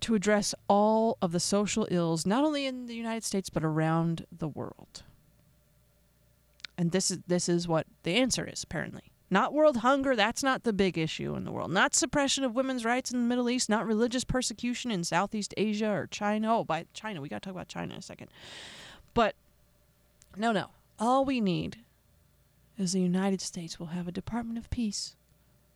to 0.00 0.14
address 0.14 0.54
all 0.68 1.18
of 1.20 1.32
the 1.32 1.40
social 1.40 1.86
ills 1.90 2.26
not 2.26 2.44
only 2.44 2.66
in 2.66 2.86
the 2.86 2.94
United 2.94 3.24
States 3.24 3.50
but 3.50 3.64
around 3.64 4.26
the 4.36 4.48
world. 4.48 5.02
And 6.76 6.92
this 6.92 7.10
is 7.10 7.18
this 7.26 7.48
is 7.48 7.66
what 7.66 7.86
the 8.02 8.14
answer 8.14 8.46
is 8.46 8.62
apparently. 8.62 9.10
Not 9.30 9.52
world 9.52 9.78
hunger, 9.78 10.16
that's 10.16 10.42
not 10.42 10.62
the 10.62 10.72
big 10.72 10.96
issue 10.96 11.34
in 11.34 11.44
the 11.44 11.52
world. 11.52 11.70
Not 11.70 11.94
suppression 11.94 12.44
of 12.44 12.54
women's 12.54 12.84
rights 12.84 13.10
in 13.10 13.18
the 13.18 13.26
Middle 13.26 13.50
East, 13.50 13.68
not 13.68 13.86
religious 13.86 14.24
persecution 14.24 14.90
in 14.90 15.04
Southeast 15.04 15.52
Asia 15.58 15.90
or 15.90 16.06
China. 16.06 16.58
Oh, 16.58 16.64
by 16.64 16.86
China, 16.94 17.20
we 17.20 17.28
got 17.28 17.42
to 17.42 17.48
talk 17.48 17.54
about 17.54 17.68
China 17.68 17.92
in 17.92 17.98
a 17.98 18.02
second. 18.02 18.30
But 19.12 19.34
no, 20.36 20.52
no. 20.52 20.70
All 20.98 21.26
we 21.26 21.40
need 21.40 21.78
is 22.78 22.92
the 22.92 23.00
United 23.00 23.40
States 23.40 23.78
will 23.78 23.88
have 23.88 24.08
a 24.08 24.12
Department 24.12 24.58
of 24.58 24.70
Peace. 24.70 25.16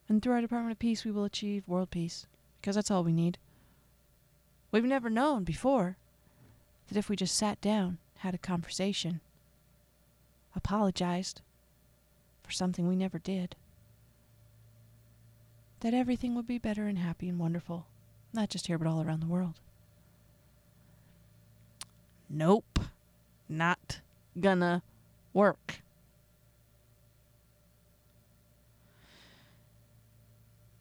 And 0.09 0.21
through 0.21 0.33
our 0.33 0.41
Department 0.41 0.71
of 0.71 0.79
Peace, 0.79 1.05
we 1.05 1.11
will 1.11 1.23
achieve 1.23 1.67
world 1.67 1.91
peace. 1.91 2.25
Because 2.59 2.75
that's 2.75 2.89
all 2.89 3.03
we 3.03 3.13
need. 3.13 3.37
We've 4.73 4.83
never 4.83 5.09
known 5.11 5.43
before 5.43 5.97
that 6.87 6.97
if 6.97 7.07
we 7.07 7.15
just 7.15 7.35
sat 7.35 7.61
down, 7.61 7.99
had 8.17 8.33
a 8.33 8.39
conversation, 8.39 9.21
apologized 10.55 11.41
for 12.41 12.51
something 12.51 12.87
we 12.87 12.95
never 12.95 13.19
did, 13.19 13.55
that 15.81 15.93
everything 15.93 16.33
would 16.33 16.47
be 16.47 16.57
better 16.57 16.87
and 16.87 16.97
happy 16.97 17.29
and 17.29 17.37
wonderful. 17.37 17.85
Not 18.33 18.49
just 18.49 18.65
here, 18.65 18.79
but 18.79 18.87
all 18.87 19.03
around 19.03 19.19
the 19.19 19.27
world. 19.27 19.59
Nope. 22.27 22.79
Not 23.47 23.99
gonna 24.39 24.81
work. 25.33 25.83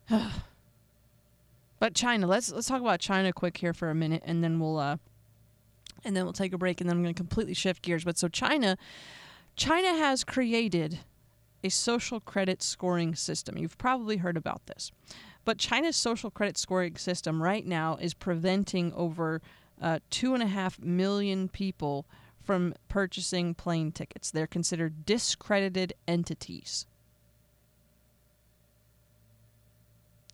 but 1.83 1.97
China, 1.97 2.29
let's 2.29 2.53
let's 2.53 2.69
talk 2.69 2.81
about 2.81 3.01
China 3.01 3.33
quick 3.33 3.57
here 3.57 3.73
for 3.73 3.91
a 3.91 3.95
minute 3.95 4.23
and 4.25 4.45
then 4.45 4.61
we'll 4.61 4.79
uh 4.79 4.99
and 6.05 6.17
then 6.17 6.23
we'll 6.23 6.33
take 6.33 6.53
a 6.53 6.57
break 6.57 6.81
and 6.81 6.89
then 6.89 6.97
I'm 6.97 7.03
going 7.03 7.13
to 7.13 7.19
completely 7.19 7.55
shift 7.55 7.83
gears. 7.83 8.05
But 8.05 8.17
so 8.17 8.29
China 8.29 8.79
China 9.57 9.89
has 9.89 10.23
created 10.23 11.01
a 11.65 11.71
social 11.71 12.21
credit 12.21 12.63
scoring 12.63 13.17
system. 13.17 13.59
You've 13.59 13.79
probably 13.79 14.19
heard 14.19 14.37
about 14.37 14.65
this. 14.67 14.93
But 15.45 15.59
China's 15.59 15.97
social 15.97 16.31
credit 16.31 16.57
scoring 16.57 16.95
system 16.99 17.43
right 17.43 17.67
now 17.67 17.97
is 17.97 18.15
preventing 18.15 18.93
over 18.93 19.43
uh, 19.81 19.99
two 20.09 20.35
and 20.35 20.43
a 20.45 20.47
half 20.47 20.79
million 20.79 21.49
people 21.49 22.07
from 22.41 22.75
purchasing 22.89 23.55
plane 23.55 23.91
tickets. 23.91 24.31
They're 24.31 24.47
considered 24.47 25.05
discredited 25.05 25.95
entities. 26.07 26.87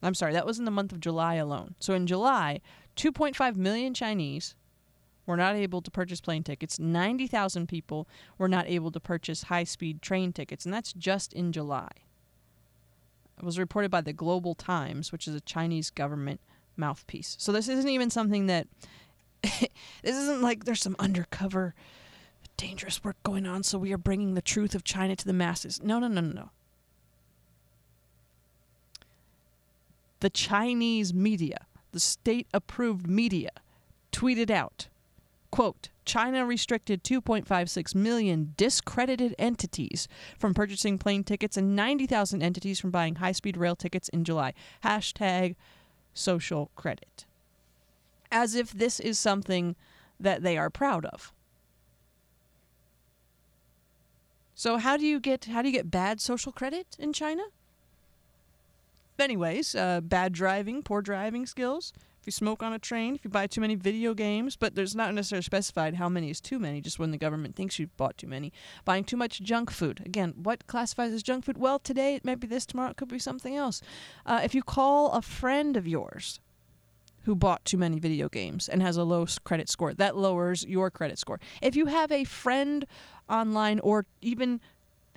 I'm 0.03 0.15
sorry, 0.15 0.33
that 0.33 0.47
was 0.47 0.59
in 0.59 0.65
the 0.65 0.71
month 0.71 0.93
of 0.93 1.01
July 1.01 1.35
alone. 1.35 1.75
So 1.81 1.95
in 1.95 2.07
July, 2.07 2.61
2.5 2.97 3.57
million 3.57 3.95
Chinese 3.95 4.55
were 5.27 5.37
not 5.37 5.55
able 5.55 5.83
to 5.83 5.91
purchase 5.91 6.21
plane 6.21 6.43
tickets. 6.43 6.79
90,000 6.79 7.69
people 7.69 8.09
were 8.39 8.49
not 8.49 8.67
able 8.67 8.91
to 8.91 9.01
purchase 9.01 9.45
high 9.45 9.65
speed 9.65 10.01
train 10.01 10.33
tickets, 10.33 10.65
and 10.65 10.73
that's 10.73 10.93
just 10.93 11.33
in 11.33 11.53
July. 11.53 11.91
It 13.37 13.45
was 13.45 13.59
reported 13.59 13.91
by 13.91 14.01
the 14.01 14.13
Global 14.13 14.55
Times, 14.55 15.13
which 15.13 15.29
is 15.29 15.35
a 15.35 15.41
Chinese 15.41 15.91
government 15.91 16.41
mouthpiece. 16.77 17.37
So 17.39 17.53
this 17.53 17.69
isn't 17.69 17.91
even 17.91 18.11
something 18.11 18.47
that. 18.47 18.67
this 19.43 19.69
isn't 20.03 20.43
like 20.43 20.65
there's 20.65 20.81
some 20.81 20.97
undercover 20.99 21.75
dangerous 22.57 23.05
work 23.05 23.17
going 23.23 23.47
on, 23.47 23.63
so 23.63 23.79
we 23.79 23.93
are 23.93 23.99
bringing 23.99 24.35
the 24.35 24.43
truth 24.43 24.75
of 24.75 24.83
China 24.83 25.15
to 25.15 25.25
the 25.25 25.33
masses. 25.33 25.81
No, 25.83 26.01
no, 26.01 26.09
no, 26.09 26.21
no, 26.21 26.33
no. 26.33 26.51
The 30.21 30.31
Chinese 30.31 31.15
media, 31.15 31.67
the 31.93 32.01
state 32.01 32.49
approved 32.53 33.07
media, 33.09 33.51
tweeted 34.13 34.51
out 34.51 34.89
quote, 35.51 35.89
China 36.05 36.47
restricted 36.47 37.03
2.56 37.05 37.95
million 37.95 38.55
discredited 38.57 39.35
entities 39.39 40.09
from 40.39 40.55
purchasing 40.55 40.99
plane 40.99 41.25
tickets 41.25 41.57
and 41.57 41.77
90,000 41.77 42.43
entities 42.43 42.81
from 42.81 42.91
buying 42.91 43.17
high 43.17 43.33
speed 43.33 43.57
rail 43.57 43.77
tickets 43.77 44.09
in 44.09 44.25
July. 44.25 44.55
Hashtag 44.85 45.57
social 46.15 46.71
credit. 46.77 47.27
As 48.31 48.55
if 48.55 48.73
this 48.73 49.01
is 49.01 49.19
something 49.19 49.77
that 50.21 50.43
they 50.43 50.59
are 50.59 50.71
proud 50.71 51.05
of. 51.07 51.33
So 54.55 54.79
how 54.79 54.97
do 54.97 55.07
you 55.07 55.21
get 55.21 55.45
how 55.45 55.63
do 55.63 55.69
you 55.69 55.73
get 55.73 55.91
bad 55.91 56.21
social 56.21 56.51
credit 56.51 56.97
in 56.99 57.13
China? 57.13 57.45
Anyways, 59.19 59.75
uh, 59.75 60.01
bad 60.01 60.33
driving, 60.33 60.83
poor 60.83 61.03
driving 61.03 61.45
skills. 61.45 61.93
If 62.21 62.27
you 62.27 62.33
smoke 62.33 62.63
on 62.63 62.73
a 62.73 62.79
train, 62.79 63.17
if 63.17 63.25
you 63.25 63.31
buy 63.31 63.49
too 63.49 63.61
many 63.61 63.75
video 63.75 64.15
games, 64.15 64.55
but 64.55 64.75
there's 64.75 64.95
not 64.95 65.13
necessarily 65.13 65.43
specified 65.43 65.95
how 65.95 66.09
many 66.09 66.31
is 66.31 66.41
too 66.41 66.59
many, 66.59 66.81
just 66.81 66.99
when 66.99 67.11
the 67.11 67.19
government 67.19 67.57
thinks 67.57 67.79
you've 67.79 67.97
bought 67.97 68.17
too 68.17 68.29
many. 68.29 68.53
Buying 68.85 69.03
too 69.03 69.17
much 69.17 69.41
junk 69.41 69.71
food. 69.71 70.03
Again, 70.05 70.35
what 70.41 70.67
classifies 70.69 71.13
as 71.13 71.23
junk 71.23 71.45
food? 71.45 71.59
Well, 71.59 71.79
today 71.79 72.15
it 72.15 72.25
might 72.25 72.39
be 72.39 72.47
this, 72.47 72.65
tomorrow 72.65 72.91
it 72.91 72.97
could 72.97 73.09
be 73.09 73.19
something 73.19 73.57
else. 73.57 73.83
Uh, 74.25 74.41
if 74.45 74.55
you 74.55 74.63
call 74.63 75.11
a 75.13 75.23
friend 75.23 75.77
of 75.77 75.87
yours 75.87 76.39
who 77.23 77.35
bought 77.35 77.65
too 77.65 77.77
many 77.77 77.99
video 77.99 78.29
games 78.29 78.69
and 78.69 78.83
has 78.83 78.97
a 78.97 79.05
low 79.05 79.27
credit 79.43 79.69
score, 79.69 79.95
that 79.95 80.17
lowers 80.17 80.65
your 80.65 80.91
credit 80.91 81.19
score. 81.19 81.41
If 81.61 81.75
you 81.75 81.87
have 81.87 82.13
a 82.13 82.25
friend 82.25 82.87
online 83.29 83.81
or 83.81 84.07
even 84.23 84.61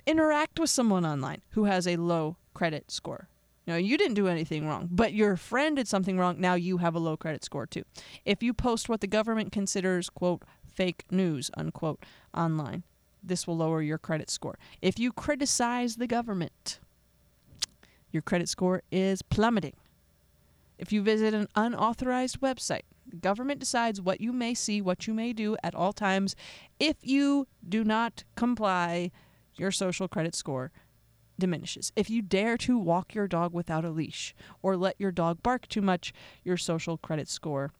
interact 0.06 0.58
with 0.58 0.70
someone 0.70 1.06
online 1.06 1.42
who 1.50 1.64
has 1.64 1.86
a 1.86 1.96
low 1.96 2.36
credit 2.52 2.90
score. 2.90 3.28
Know, 3.66 3.76
you 3.76 3.96
didn't 3.96 4.14
do 4.14 4.26
anything 4.26 4.66
wrong, 4.66 4.88
but 4.90 5.12
your 5.12 5.36
friend 5.36 5.76
did 5.76 5.86
something 5.86 6.18
wrong. 6.18 6.40
Now 6.40 6.54
you 6.54 6.78
have 6.78 6.96
a 6.96 6.98
low 6.98 7.16
credit 7.16 7.44
score 7.44 7.66
too. 7.66 7.84
If 8.24 8.42
you 8.42 8.52
post 8.52 8.88
what 8.88 9.00
the 9.00 9.06
government 9.06 9.52
considers, 9.52 10.10
quote, 10.10 10.42
fake 10.66 11.04
news, 11.10 11.50
unquote, 11.56 12.04
online, 12.36 12.82
this 13.22 13.46
will 13.46 13.56
lower 13.56 13.80
your 13.80 13.98
credit 13.98 14.30
score. 14.30 14.58
If 14.80 14.98
you 14.98 15.12
criticize 15.12 15.96
the 15.96 16.08
government, 16.08 16.80
your 18.10 18.22
credit 18.22 18.48
score 18.48 18.82
is 18.90 19.22
plummeting. 19.22 19.76
If 20.76 20.92
you 20.92 21.00
visit 21.02 21.32
an 21.32 21.46
unauthorized 21.54 22.40
website, 22.40 22.82
the 23.06 23.16
government 23.16 23.60
decides 23.60 24.00
what 24.00 24.20
you 24.20 24.32
may 24.32 24.54
see, 24.54 24.80
what 24.80 25.06
you 25.06 25.14
may 25.14 25.32
do 25.32 25.56
at 25.62 25.76
all 25.76 25.92
times. 25.92 26.34
If 26.80 26.96
you 27.02 27.46
do 27.68 27.84
not 27.84 28.24
comply, 28.34 29.12
your 29.54 29.70
social 29.70 30.08
credit 30.08 30.34
score 30.34 30.72
diminishes. 31.42 31.90
If 31.96 32.08
you 32.08 32.22
dare 32.22 32.56
to 32.58 32.78
walk 32.78 33.16
your 33.16 33.26
dog 33.26 33.52
without 33.52 33.84
a 33.84 33.90
leash 33.90 34.32
or 34.62 34.76
let 34.76 34.94
your 35.00 35.10
dog 35.10 35.42
bark 35.42 35.66
too 35.66 35.82
much, 35.82 36.14
your 36.44 36.56
social 36.56 36.96
credit 36.96 37.28
score 37.28 37.72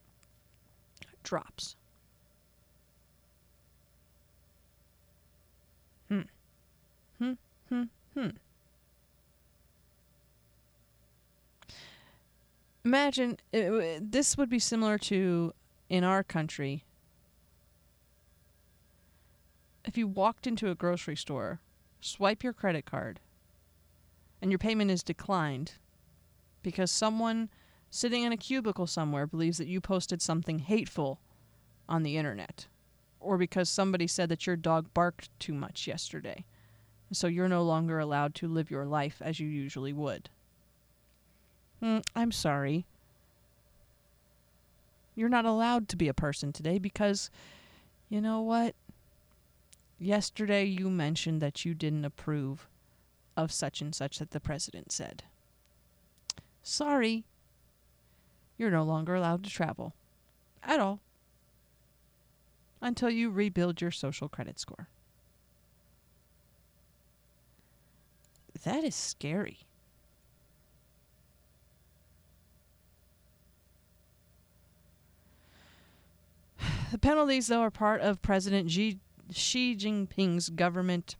drops. 1.22 1.76
Hmm. 6.08 6.22
Hmm. 7.18 7.32
Hmm. 7.68 7.82
Hmm. 8.18 8.28
Imagine 12.84 13.38
it, 13.52 14.10
this 14.10 14.36
would 14.36 14.48
be 14.48 14.58
similar 14.58 14.98
to 14.98 15.54
in 15.88 16.02
our 16.02 16.24
country 16.24 16.84
if 19.84 19.96
you 19.96 20.08
walked 20.08 20.48
into 20.48 20.68
a 20.68 20.74
grocery 20.74 21.16
store, 21.16 21.60
swipe 22.00 22.42
your 22.42 22.52
credit 22.52 22.86
card, 22.86 23.20
and 24.42 24.50
your 24.50 24.58
payment 24.58 24.90
is 24.90 25.04
declined 25.04 25.74
because 26.62 26.90
someone 26.90 27.48
sitting 27.90 28.24
in 28.24 28.32
a 28.32 28.36
cubicle 28.36 28.88
somewhere 28.88 29.26
believes 29.26 29.56
that 29.58 29.68
you 29.68 29.80
posted 29.80 30.20
something 30.20 30.58
hateful 30.58 31.20
on 31.88 32.02
the 32.02 32.16
internet, 32.16 32.66
or 33.20 33.38
because 33.38 33.68
somebody 33.68 34.06
said 34.06 34.28
that 34.28 34.46
your 34.46 34.56
dog 34.56 34.92
barked 34.92 35.30
too 35.38 35.54
much 35.54 35.86
yesterday, 35.86 36.44
so 37.12 37.28
you're 37.28 37.48
no 37.48 37.62
longer 37.62 38.00
allowed 38.00 38.34
to 38.34 38.48
live 38.48 38.70
your 38.70 38.84
life 38.84 39.22
as 39.24 39.38
you 39.38 39.46
usually 39.46 39.92
would. 39.92 40.28
Mm, 41.80 42.02
I'm 42.16 42.32
sorry. 42.32 42.84
You're 45.14 45.28
not 45.28 45.44
allowed 45.44 45.88
to 45.90 45.96
be 45.96 46.08
a 46.08 46.14
person 46.14 46.52
today 46.52 46.78
because, 46.78 47.30
you 48.08 48.20
know 48.20 48.40
what? 48.40 48.74
Yesterday 49.98 50.64
you 50.64 50.90
mentioned 50.90 51.40
that 51.42 51.64
you 51.64 51.74
didn't 51.74 52.04
approve 52.04 52.66
of 53.36 53.52
such 53.52 53.80
and 53.80 53.94
such 53.94 54.18
that 54.18 54.30
the 54.30 54.40
president 54.40 54.92
said. 54.92 55.24
Sorry, 56.62 57.24
you're 58.56 58.70
no 58.70 58.84
longer 58.84 59.14
allowed 59.14 59.44
to 59.44 59.50
travel 59.50 59.94
at 60.62 60.78
all 60.78 61.00
until 62.80 63.10
you 63.10 63.30
rebuild 63.30 63.80
your 63.80 63.90
social 63.90 64.28
credit 64.28 64.58
score. 64.58 64.88
That 68.64 68.84
is 68.84 68.94
scary. 68.94 69.60
The 76.92 76.98
penalties, 76.98 77.46
though, 77.46 77.62
are 77.62 77.70
part 77.70 78.02
of 78.02 78.20
President 78.20 78.70
Xi, 78.70 78.98
Xi 79.30 79.74
Jinping's 79.74 80.50
government 80.50 81.16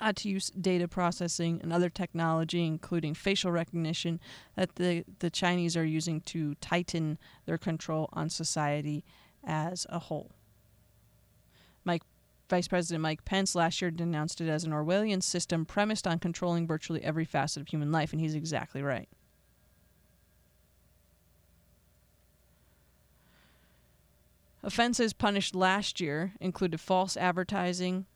to 0.00 0.28
use 0.28 0.50
data 0.50 0.88
processing 0.88 1.60
and 1.62 1.72
other 1.72 1.90
technology, 1.90 2.66
including 2.66 3.14
facial 3.14 3.52
recognition, 3.52 4.18
that 4.56 4.76
the, 4.76 5.04
the 5.18 5.30
Chinese 5.30 5.76
are 5.76 5.84
using 5.84 6.20
to 6.22 6.54
tighten 6.56 7.18
their 7.44 7.58
control 7.58 8.08
on 8.12 8.30
society 8.30 9.04
as 9.44 9.86
a 9.90 9.98
whole. 9.98 10.32
Mike 11.84 12.02
Vice 12.48 12.66
President 12.66 13.02
Mike 13.02 13.24
Pence 13.24 13.54
last 13.54 13.80
year 13.80 13.90
denounced 13.90 14.40
it 14.40 14.48
as 14.48 14.64
an 14.64 14.72
Orwellian 14.72 15.22
system 15.22 15.64
premised 15.64 16.06
on 16.06 16.18
controlling 16.18 16.66
virtually 16.66 17.02
every 17.04 17.24
facet 17.24 17.60
of 17.60 17.68
human 17.68 17.92
life, 17.92 18.12
and 18.12 18.20
he's 18.20 18.34
exactly 18.34 18.82
right. 18.82 19.08
Offenses 24.62 25.12
punished 25.12 25.54
last 25.54 26.00
year 26.00 26.34
included 26.40 26.80
false 26.80 27.16
advertising, 27.16 28.06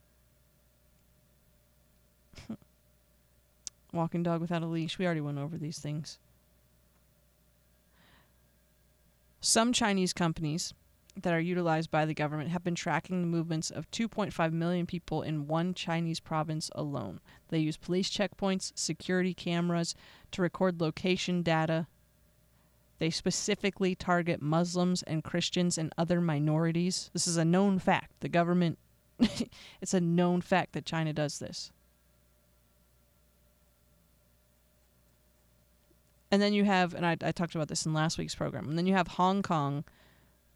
walking 3.92 4.23
dog 4.23 4.40
without 4.40 4.62
a 4.62 4.66
leash. 4.66 4.99
We 4.99 5.07
already 5.07 5.20
went 5.20 5.38
over 5.38 5.57
these 5.57 5.79
things. 5.79 6.18
Some 9.40 9.73
Chinese 9.73 10.12
companies 10.12 10.73
that 11.20 11.33
are 11.33 11.40
utilized 11.40 11.90
by 11.90 12.07
the 12.07 12.14
government 12.14 12.51
have 12.51 12.64
been 12.64 12.75
tracking 12.75 13.20
the 13.20 13.27
movements 13.27 13.70
of 13.70 13.90
2.5 13.90 14.53
million 14.53 14.87
people 14.87 15.23
in 15.23 15.47
one 15.47 15.75
Chinese 15.75 16.18
province 16.18 16.70
alone. 16.75 17.20
They 17.49 17.59
use 17.59 17.77
police 17.77 18.11
checkpoints, 18.11 18.73
security 18.75 19.35
cameras 19.35 19.94
to 20.33 20.42
record 20.42 20.81
location 20.81 21.42
data, 21.42 21.87
they 22.99 23.11
specifically 23.11 23.94
target 23.94 24.40
Muslims 24.40 25.03
and 25.03 25.25
Christians 25.25 25.79
and 25.79 25.92
other 25.99 26.20
minorities. 26.20 27.11
This 27.12 27.27
is 27.27 27.37
a 27.37 27.44
known 27.44 27.79
fact. 27.79 28.20
The 28.20 28.29
government, 28.29 28.79
it's 29.81 29.94
a 29.94 30.01
known 30.01 30.40
fact 30.40 30.73
that 30.73 30.87
China 30.87 31.12
does 31.12 31.38
this. 31.38 31.73
And 36.35 36.42
then 36.42 36.53
you 36.53 36.64
have, 36.64 36.94
and 36.94 37.07
I, 37.07 37.16
I 37.23 37.31
talked 37.31 37.55
about 37.55 37.68
this 37.68 37.87
in 37.87 37.94
last 37.94 38.18
week's 38.18 38.35
program, 38.35 38.68
and 38.68 38.77
then 38.77 38.87
you 38.87 38.94
have 38.94 39.07
Hong 39.07 39.40
Kong, 39.40 39.85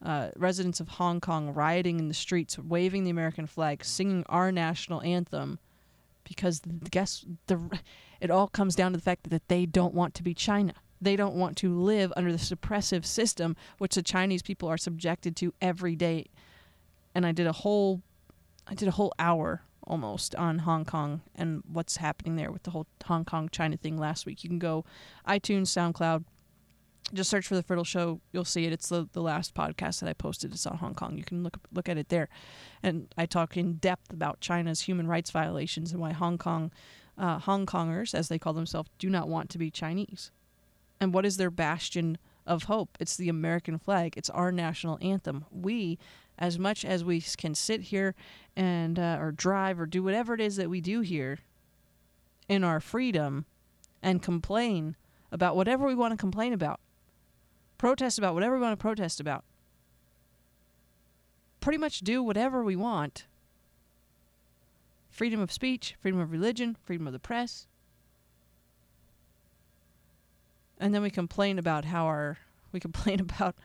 uh, 0.04 0.30
residents 0.34 0.80
of 0.80 0.88
Hong 0.88 1.20
Kong 1.20 1.54
rioting 1.54 2.00
in 2.00 2.08
the 2.08 2.14
streets, 2.14 2.58
waving 2.58 3.04
the 3.04 3.10
American 3.10 3.46
flag, 3.46 3.84
singing 3.84 4.24
our 4.28 4.50
national 4.50 5.00
anthem, 5.02 5.60
because 6.24 6.62
guess 6.90 7.24
the, 7.46 7.78
it 8.20 8.28
all 8.28 8.48
comes 8.48 8.74
down 8.74 8.90
to 8.90 8.98
the 8.98 9.04
fact 9.04 9.30
that 9.30 9.46
they 9.46 9.66
don't 9.66 9.94
want 9.94 10.14
to 10.14 10.24
be 10.24 10.34
China 10.34 10.74
they 11.00 11.14
don't 11.14 11.36
want 11.36 11.56
to 11.58 11.72
live 11.72 12.12
under 12.16 12.32
the 12.32 12.38
suppressive 12.38 13.04
system 13.04 13.54
which 13.78 13.94
the 13.94 14.02
Chinese 14.02 14.42
people 14.42 14.68
are 14.68 14.76
subjected 14.76 15.36
to 15.36 15.54
every 15.60 15.94
day. 15.94 16.26
And 17.14 17.24
I 17.24 17.30
did 17.30 17.46
a 17.46 17.52
whole 17.52 18.02
I 18.66 18.74
did 18.74 18.88
a 18.88 18.90
whole 18.90 19.14
hour 19.16 19.62
almost 19.88 20.34
on 20.36 20.60
Hong 20.60 20.84
Kong 20.84 21.22
and 21.34 21.62
what's 21.66 21.96
happening 21.96 22.36
there 22.36 22.52
with 22.52 22.62
the 22.62 22.70
whole 22.70 22.86
Hong 23.06 23.24
Kong 23.24 23.48
China 23.50 23.76
thing 23.76 23.98
last 23.98 24.26
week. 24.26 24.44
You 24.44 24.50
can 24.50 24.58
go 24.58 24.84
iTunes, 25.26 25.68
SoundCloud, 25.68 26.24
just 27.14 27.30
search 27.30 27.46
for 27.46 27.54
the 27.54 27.62
Fertile 27.62 27.84
Show. 27.84 28.20
You'll 28.32 28.44
see 28.44 28.66
it. 28.66 28.72
It's 28.72 28.88
the, 28.88 29.08
the 29.12 29.22
last 29.22 29.54
podcast 29.54 30.00
that 30.00 30.08
I 30.08 30.12
posted. 30.12 30.52
It's 30.52 30.66
on 30.66 30.76
Hong 30.76 30.94
Kong. 30.94 31.16
You 31.16 31.24
can 31.24 31.42
look 31.42 31.58
look 31.72 31.88
at 31.88 31.98
it 31.98 32.10
there, 32.10 32.28
and 32.82 33.12
I 33.16 33.26
talk 33.26 33.56
in 33.56 33.74
depth 33.74 34.12
about 34.12 34.40
China's 34.40 34.82
human 34.82 35.08
rights 35.08 35.30
violations 35.30 35.90
and 35.92 36.00
why 36.00 36.12
Hong 36.12 36.38
Kong, 36.38 36.70
uh, 37.16 37.38
Hong 37.38 37.66
Kongers, 37.66 38.14
as 38.14 38.28
they 38.28 38.38
call 38.38 38.52
themselves, 38.52 38.90
do 38.98 39.08
not 39.08 39.28
want 39.28 39.48
to 39.50 39.58
be 39.58 39.70
Chinese. 39.70 40.30
And 41.00 41.14
what 41.14 41.24
is 41.24 41.36
their 41.36 41.50
bastion 41.50 42.18
of 42.46 42.64
hope? 42.64 42.98
It's 43.00 43.16
the 43.16 43.28
American 43.28 43.78
flag. 43.78 44.14
It's 44.16 44.30
our 44.30 44.52
national 44.52 44.98
anthem. 45.00 45.46
We, 45.50 45.98
as 46.38 46.58
much 46.58 46.84
as 46.84 47.04
we 47.04 47.20
can 47.20 47.54
sit 47.54 47.82
here 47.82 48.14
and 48.56 48.98
uh, 48.98 49.18
or 49.20 49.32
drive 49.32 49.80
or 49.80 49.86
do 49.86 50.02
whatever 50.02 50.34
it 50.34 50.40
is 50.40 50.56
that 50.56 50.70
we 50.70 50.80
do 50.80 51.00
here 51.00 51.38
in 52.48 52.64
our 52.64 52.80
freedom 52.80 53.44
and 54.02 54.22
complain 54.22 54.96
about 55.32 55.56
whatever 55.56 55.86
we 55.86 55.94
want 55.94 56.12
to 56.12 56.16
complain 56.16 56.52
about, 56.52 56.80
protest 57.76 58.18
about 58.18 58.34
whatever 58.34 58.54
we 58.56 58.62
want 58.62 58.72
to 58.72 58.82
protest 58.82 59.20
about, 59.20 59.44
pretty 61.60 61.78
much 61.78 62.00
do 62.00 62.22
whatever 62.22 62.62
we 62.62 62.76
want. 62.76 63.26
Freedom 65.10 65.40
of 65.40 65.50
speech, 65.50 65.96
freedom 66.00 66.20
of 66.20 66.30
religion, 66.30 66.76
freedom 66.84 67.06
of 67.06 67.12
the 67.12 67.18
press, 67.18 67.66
and 70.78 70.94
then 70.94 71.02
we 71.02 71.10
complain 71.10 71.58
about 71.58 71.86
how 71.86 72.06
our 72.06 72.38
we 72.70 72.78
complain 72.78 73.20
about 73.20 73.56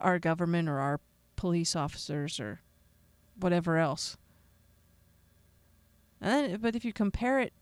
our 0.00 0.18
government 0.18 0.68
or 0.68 0.78
our 0.78 1.00
police 1.44 1.76
officers 1.76 2.40
or 2.40 2.62
whatever 3.38 3.76
else. 3.76 4.16
And 6.18 6.32
then, 6.32 6.58
but 6.58 6.74
if 6.74 6.86
you 6.86 6.92
compare 6.94 7.38
it, 7.38 7.52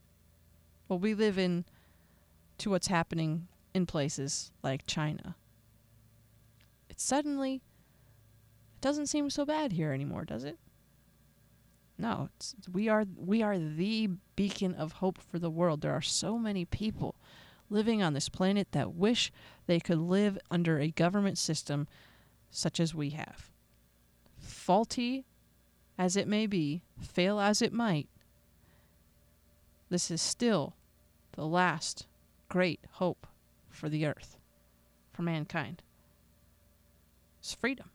well, 0.87 0.99
we 0.99 1.13
live 1.13 1.37
in 1.37 1.65
to 2.59 2.69
what's 2.69 2.87
happening 2.87 3.49
in 3.73 3.85
places 3.85 4.53
like 4.63 4.87
China. 4.87 5.35
It 6.87 7.01
suddenly 7.01 7.55
it 7.55 8.79
doesn't 8.79 9.07
seem 9.07 9.29
so 9.29 9.43
bad 9.43 9.73
here 9.73 9.91
anymore, 9.91 10.23
does 10.23 10.45
it? 10.45 10.57
No, 11.97 12.29
we 12.71 12.87
are 12.87 13.03
we 13.17 13.43
are 13.43 13.59
the 13.59 14.11
beacon 14.37 14.75
of 14.75 14.93
hope 14.93 15.17
for 15.17 15.39
the 15.39 15.49
world. 15.49 15.81
There 15.81 15.91
are 15.91 16.01
so 16.01 16.39
many 16.39 16.63
people 16.63 17.15
living 17.69 18.01
on 18.01 18.13
this 18.13 18.29
planet 18.29 18.69
that 18.71 18.93
wish 18.93 19.29
they 19.67 19.81
could 19.81 19.99
live 19.99 20.37
under 20.49 20.79
a 20.79 20.87
government 20.87 21.37
system 21.37 21.85
such 22.49 22.79
as 22.79 22.95
we 22.95 23.09
have. 23.09 23.51
Faulty 24.63 25.25
as 25.97 26.15
it 26.15 26.25
may 26.25 26.47
be, 26.47 26.83
fail 26.97 27.37
as 27.37 27.61
it 27.61 27.73
might, 27.73 28.07
this 29.89 30.09
is 30.09 30.21
still 30.21 30.73
the 31.33 31.45
last 31.45 32.05
great 32.47 32.79
hope 32.93 33.27
for 33.69 33.89
the 33.89 34.05
earth, 34.05 34.37
for 35.11 35.21
mankind. 35.21 35.83
It's 37.41 37.53
freedom. 37.53 37.89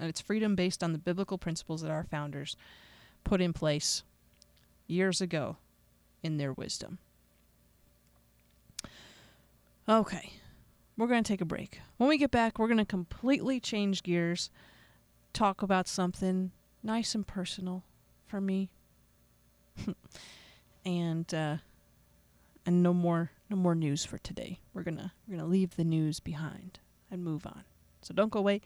And 0.00 0.08
it's 0.08 0.20
freedom 0.20 0.56
based 0.56 0.82
on 0.82 0.92
the 0.92 0.98
biblical 0.98 1.38
principles 1.38 1.82
that 1.82 1.92
our 1.92 2.02
founders 2.02 2.56
put 3.22 3.40
in 3.40 3.52
place 3.52 4.02
years 4.88 5.20
ago 5.20 5.58
in 6.24 6.38
their 6.38 6.52
wisdom. 6.52 6.98
Okay. 9.88 10.32
We're 10.96 11.06
going 11.06 11.22
to 11.22 11.32
take 11.32 11.40
a 11.40 11.44
break. 11.44 11.80
When 11.98 12.08
we 12.08 12.18
get 12.18 12.32
back, 12.32 12.58
we're 12.58 12.66
going 12.66 12.78
to 12.78 12.84
completely 12.84 13.60
change 13.60 14.02
gears, 14.02 14.50
talk 15.32 15.62
about 15.62 15.88
something 15.88 16.52
nice 16.82 17.14
and 17.14 17.26
personal 17.26 17.84
for 18.26 18.40
me. 18.40 18.70
and 20.84 21.32
uh 21.32 21.56
and 22.66 22.82
no 22.82 22.92
more 22.92 23.30
no 23.48 23.56
more 23.56 23.74
news 23.74 24.04
for 24.04 24.18
today. 24.18 24.60
We're 24.74 24.84
to 24.84 25.12
we're 25.28 25.38
to 25.38 25.44
leave 25.44 25.76
the 25.76 25.84
news 25.84 26.20
behind 26.20 26.80
and 27.10 27.24
move 27.24 27.46
on. 27.46 27.64
So 28.02 28.14
don't 28.14 28.30
go 28.30 28.38
away. 28.38 28.60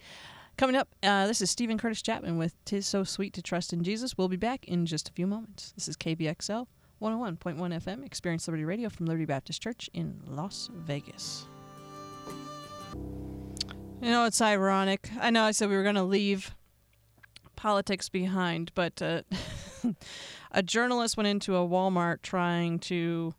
Coming 0.57 0.77
up, 0.77 0.95
uh, 1.03 1.27
this 1.27 1.43
is 1.43 1.51
Steven 1.51 1.79
Curtis 1.79 2.01
Chapman 2.01 2.39
with 2.39 2.55
Tis 2.65 2.87
So 2.87 3.03
Sweet 3.03 3.33
to 3.33 3.43
Trust 3.43 3.73
in 3.73 3.83
Jesus. 3.83 4.17
We'll 4.17 4.29
be 4.29 4.37
back 4.37 4.65
in 4.67 4.87
just 4.87 5.09
a 5.09 5.13
few 5.13 5.27
moments. 5.27 5.73
This 5.73 5.89
is 5.89 5.97
KVXL 5.97 6.69
101.1 7.03 7.57
FM, 7.57 8.07
Experience 8.07 8.47
Liberty 8.47 8.65
Radio 8.65 8.89
from 8.89 9.07
Liberty 9.07 9.25
Baptist 9.25 9.61
Church 9.61 9.91
in 9.93 10.21
Las 10.27 10.71
Vegas. 10.73 11.49
You 14.05 14.11
know, 14.11 14.27
it's 14.27 14.43
ironic. 14.43 15.09
I 15.19 15.31
know 15.31 15.45
I 15.45 15.53
said 15.53 15.71
we 15.71 15.77
were 15.77 15.83
going 15.83 15.95
to 15.95 16.03
leave 16.03 16.55
politics 17.57 18.11
behind, 18.11 18.71
but 18.75 19.01
uh, 19.01 19.23
a 20.53 20.63
journalist 20.63 21.17
went 21.17 21.27
into 21.27 21.57
a 21.57 21.67
Walmart 21.67 22.21
trying 22.21 22.81
to 22.81 23.35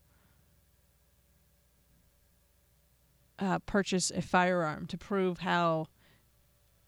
uh, 3.37 3.59
purchase 3.59 4.09
a 4.09 4.23
firearm 4.23 4.87
to 4.87 4.97
prove 4.97 5.37
how 5.37 5.85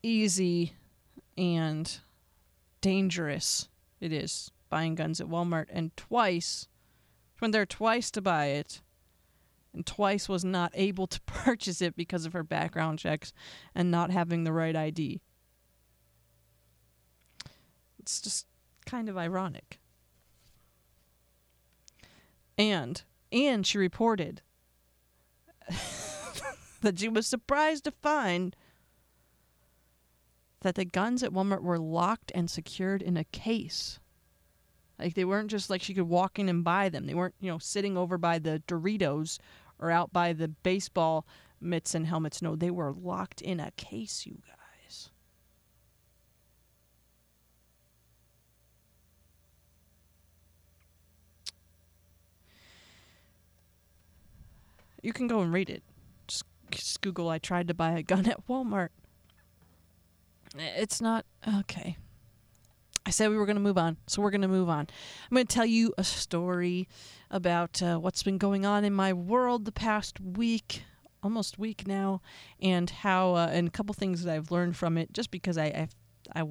easy 0.01 0.73
and 1.37 1.99
dangerous 2.81 3.69
it 3.99 4.11
is 4.11 4.49
buying 4.69 4.95
guns 4.95 5.21
at 5.21 5.27
Walmart, 5.27 5.67
and 5.69 5.95
twice, 5.95 6.67
went 7.39 7.51
there 7.51 7.67
twice 7.67 8.09
to 8.09 8.23
buy 8.23 8.47
it, 8.47 8.81
and 9.73 9.85
twice 9.85 10.27
was 10.27 10.43
not 10.43 10.71
able 10.73 11.07
to 11.07 11.21
purchase 11.25 11.81
it 11.81 11.95
because 11.95 12.25
of 12.25 12.33
her 12.33 12.43
background 12.43 12.99
checks 12.99 13.33
and 13.75 13.91
not 13.91 14.11
having 14.11 14.43
the 14.43 14.53
right 14.53 14.75
ID. 14.75 15.21
It's 17.99 18.21
just 18.21 18.47
kind 18.85 19.09
of 19.09 19.17
ironic. 19.17 19.79
And 22.57 23.03
and 23.31 23.67
she 23.67 23.77
reported 23.77 24.41
that 26.81 26.97
she 26.97 27.09
was 27.09 27.27
surprised 27.27 27.83
to 27.83 27.91
find 27.91 28.55
that 30.61 30.75
the 30.75 30.85
guns 30.85 31.21
at 31.21 31.31
Walmart 31.31 31.61
were 31.61 31.77
locked 31.77 32.31
and 32.33 32.49
secured 32.49 33.01
in 33.01 33.17
a 33.17 33.25
case. 33.25 33.99
Like 34.99 35.13
they 35.13 35.25
weren't 35.25 35.51
just 35.51 35.69
like 35.69 35.81
she 35.81 35.93
could 35.93 36.07
walk 36.07 36.39
in 36.39 36.49
and 36.49 36.63
buy 36.63 36.89
them. 36.89 37.05
They 37.05 37.13
weren't, 37.13 37.35
you 37.39 37.51
know, 37.51 37.59
sitting 37.59 37.97
over 37.97 38.17
by 38.17 38.39
the 38.39 38.63
Doritos 38.67 39.39
or 39.79 39.91
out 39.91 40.11
by 40.11 40.33
the 40.33 40.47
baseball 40.47 41.25
mitts 41.61 41.93
and 41.93 42.07
helmets. 42.07 42.41
No, 42.41 42.55
they 42.55 42.71
were 42.71 42.93
locked 42.93 43.41
in 43.41 43.59
a 43.59 43.71
case, 43.71 44.25
you 44.25 44.39
guys. 44.47 45.09
You 55.03 55.13
can 55.13 55.27
go 55.27 55.41
and 55.41 55.53
read 55.53 55.69
it. 55.69 55.83
Just, 56.27 57.01
Google 57.01 57.29
I 57.29 57.37
tried 57.37 57.67
to 57.67 57.73
buy 57.73 57.91
a 57.91 58.03
gun 58.03 58.27
at 58.27 58.45
Walmart. 58.47 58.89
It's 60.57 60.99
not 60.99 61.25
okay. 61.47 61.97
I 63.07 63.09
said 63.09 63.29
we 63.29 63.37
were 63.37 63.45
going 63.45 63.55
to 63.55 63.61
move 63.61 63.77
on, 63.77 63.95
so 64.05 64.21
we're 64.21 64.31
going 64.31 64.41
to 64.41 64.49
move 64.49 64.67
on. 64.67 64.81
I'm 64.81 65.35
going 65.35 65.47
to 65.47 65.55
tell 65.55 65.65
you 65.65 65.93
a 65.97 66.03
story 66.03 66.89
about 67.31 67.81
uh, 67.81 67.97
what's 67.99 68.21
been 68.21 68.37
going 68.37 68.65
on 68.65 68.83
in 68.83 68.93
my 68.93 69.13
world 69.13 69.63
the 69.63 69.71
past 69.71 70.19
week, 70.19 70.83
almost 71.23 71.57
week 71.57 71.87
now, 71.87 72.21
and 72.61 72.89
how 72.89 73.35
uh, 73.35 73.49
and 73.49 73.69
a 73.69 73.71
couple 73.71 73.93
things 73.93 74.25
that 74.25 74.35
I've 74.35 74.51
learned 74.51 74.75
from 74.75 74.97
it. 74.97 75.13
Just 75.13 75.31
because 75.31 75.57
I, 75.57 75.87
I, 76.35 76.41
I 76.41 76.43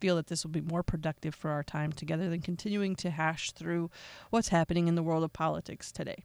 feel 0.00 0.14
that 0.14 0.28
this 0.28 0.44
will 0.44 0.52
be 0.52 0.60
more 0.60 0.84
productive 0.84 1.34
for 1.34 1.50
our 1.50 1.64
time 1.64 1.90
together 1.90 2.30
than 2.30 2.42
continuing 2.42 2.94
to 2.94 3.10
hash 3.10 3.50
through 3.50 3.90
what's 4.30 4.50
happening 4.50 4.86
in 4.86 4.94
the 4.94 5.02
world 5.02 5.24
of 5.24 5.32
politics 5.32 5.90
today. 5.90 6.22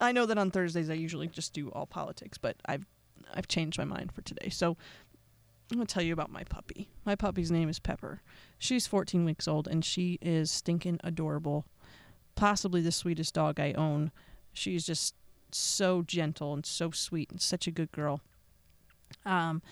I 0.00 0.10
know 0.10 0.26
that 0.26 0.38
on 0.38 0.50
Thursdays 0.50 0.90
I 0.90 0.94
usually 0.94 1.28
just 1.28 1.52
do 1.52 1.68
all 1.68 1.86
politics, 1.86 2.36
but 2.36 2.56
I've 2.66 2.84
I've 3.32 3.46
changed 3.46 3.78
my 3.78 3.84
mind 3.84 4.12
for 4.12 4.22
today. 4.22 4.48
So 4.48 4.76
I'm 5.70 5.78
going 5.78 5.86
to 5.86 5.92
tell 5.92 6.02
you 6.02 6.12
about 6.12 6.30
my 6.30 6.44
puppy. 6.44 6.88
My 7.04 7.14
puppy's 7.14 7.50
name 7.50 7.68
is 7.68 7.78
Pepper. 7.78 8.20
She's 8.58 8.86
14 8.86 9.24
weeks 9.24 9.48
old 9.48 9.66
and 9.66 9.84
she 9.84 10.18
is 10.20 10.50
stinking 10.50 11.00
adorable. 11.02 11.64
Possibly 12.34 12.80
the 12.80 12.92
sweetest 12.92 13.34
dog 13.34 13.58
I 13.58 13.72
own. 13.72 14.12
She's 14.52 14.84
just 14.84 15.14
so 15.52 16.02
gentle 16.02 16.52
and 16.52 16.66
so 16.66 16.90
sweet 16.90 17.30
and 17.30 17.40
such 17.40 17.66
a 17.66 17.70
good 17.70 17.92
girl. 17.92 18.20
Um 19.24 19.62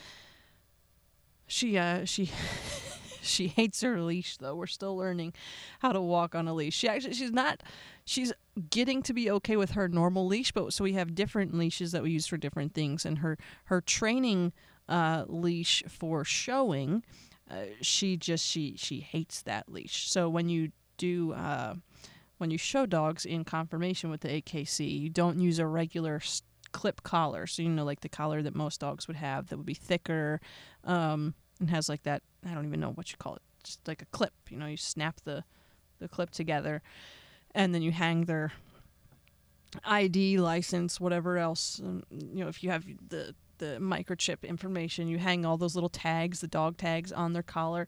she 1.46 1.76
uh 1.76 2.04
she 2.04 2.30
she 3.22 3.48
hates 3.48 3.82
her 3.82 4.00
leash 4.00 4.38
though. 4.38 4.54
We're 4.54 4.66
still 4.66 4.96
learning 4.96 5.34
how 5.80 5.92
to 5.92 6.00
walk 6.00 6.34
on 6.34 6.48
a 6.48 6.54
leash. 6.54 6.74
She 6.74 6.88
actually 6.88 7.14
she's 7.14 7.32
not 7.32 7.62
she's 8.04 8.32
getting 8.70 9.02
to 9.02 9.12
be 9.12 9.30
okay 9.30 9.56
with 9.56 9.72
her 9.72 9.88
normal 9.88 10.26
leash, 10.26 10.52
but 10.52 10.72
so 10.72 10.84
we 10.84 10.94
have 10.94 11.14
different 11.14 11.54
leashes 11.54 11.92
that 11.92 12.02
we 12.02 12.12
use 12.12 12.26
for 12.26 12.36
different 12.36 12.72
things 12.72 13.04
and 13.04 13.18
her 13.18 13.36
her 13.64 13.80
training 13.80 14.52
uh, 14.88 15.24
leash 15.26 15.82
for 15.88 16.24
showing, 16.24 17.02
uh, 17.50 17.64
she 17.80 18.16
just 18.16 18.46
she 18.46 18.76
she 18.76 19.00
hates 19.00 19.42
that 19.42 19.70
leash. 19.70 20.10
So 20.10 20.28
when 20.28 20.48
you 20.48 20.72
do 20.96 21.32
uh, 21.32 21.74
when 22.38 22.50
you 22.50 22.58
show 22.58 22.86
dogs 22.86 23.24
in 23.24 23.44
conformation 23.44 24.10
with 24.10 24.20
the 24.20 24.28
AKC, 24.28 25.00
you 25.00 25.08
don't 25.08 25.38
use 25.38 25.58
a 25.58 25.66
regular 25.66 26.20
clip 26.72 27.02
collar. 27.02 27.46
So 27.46 27.62
you 27.62 27.68
know 27.68 27.84
like 27.84 28.00
the 28.00 28.08
collar 28.08 28.42
that 28.42 28.54
most 28.54 28.80
dogs 28.80 29.06
would 29.06 29.16
have 29.16 29.48
that 29.48 29.56
would 29.56 29.66
be 29.66 29.74
thicker 29.74 30.40
um, 30.84 31.34
and 31.60 31.70
has 31.70 31.88
like 31.88 32.02
that 32.04 32.22
I 32.48 32.54
don't 32.54 32.66
even 32.66 32.80
know 32.80 32.90
what 32.90 33.12
you 33.12 33.18
call 33.18 33.36
it, 33.36 33.42
just 33.62 33.86
like 33.86 34.02
a 34.02 34.06
clip. 34.06 34.32
You 34.48 34.56
know, 34.56 34.66
you 34.66 34.76
snap 34.76 35.20
the 35.24 35.44
the 36.00 36.08
clip 36.08 36.30
together, 36.30 36.82
and 37.54 37.74
then 37.74 37.82
you 37.82 37.92
hang 37.92 38.24
their 38.24 38.52
ID 39.84 40.38
license, 40.38 41.00
whatever 41.00 41.38
else. 41.38 41.80
You 41.80 42.44
know, 42.44 42.48
if 42.48 42.62
you 42.62 42.70
have 42.70 42.84
the 43.08 43.34
the 43.62 43.78
microchip 43.80 44.42
information. 44.42 45.06
You 45.06 45.18
hang 45.18 45.46
all 45.46 45.56
those 45.56 45.76
little 45.76 45.88
tags, 45.88 46.40
the 46.40 46.48
dog 46.48 46.76
tags, 46.76 47.12
on 47.12 47.32
their 47.32 47.44
collar. 47.44 47.86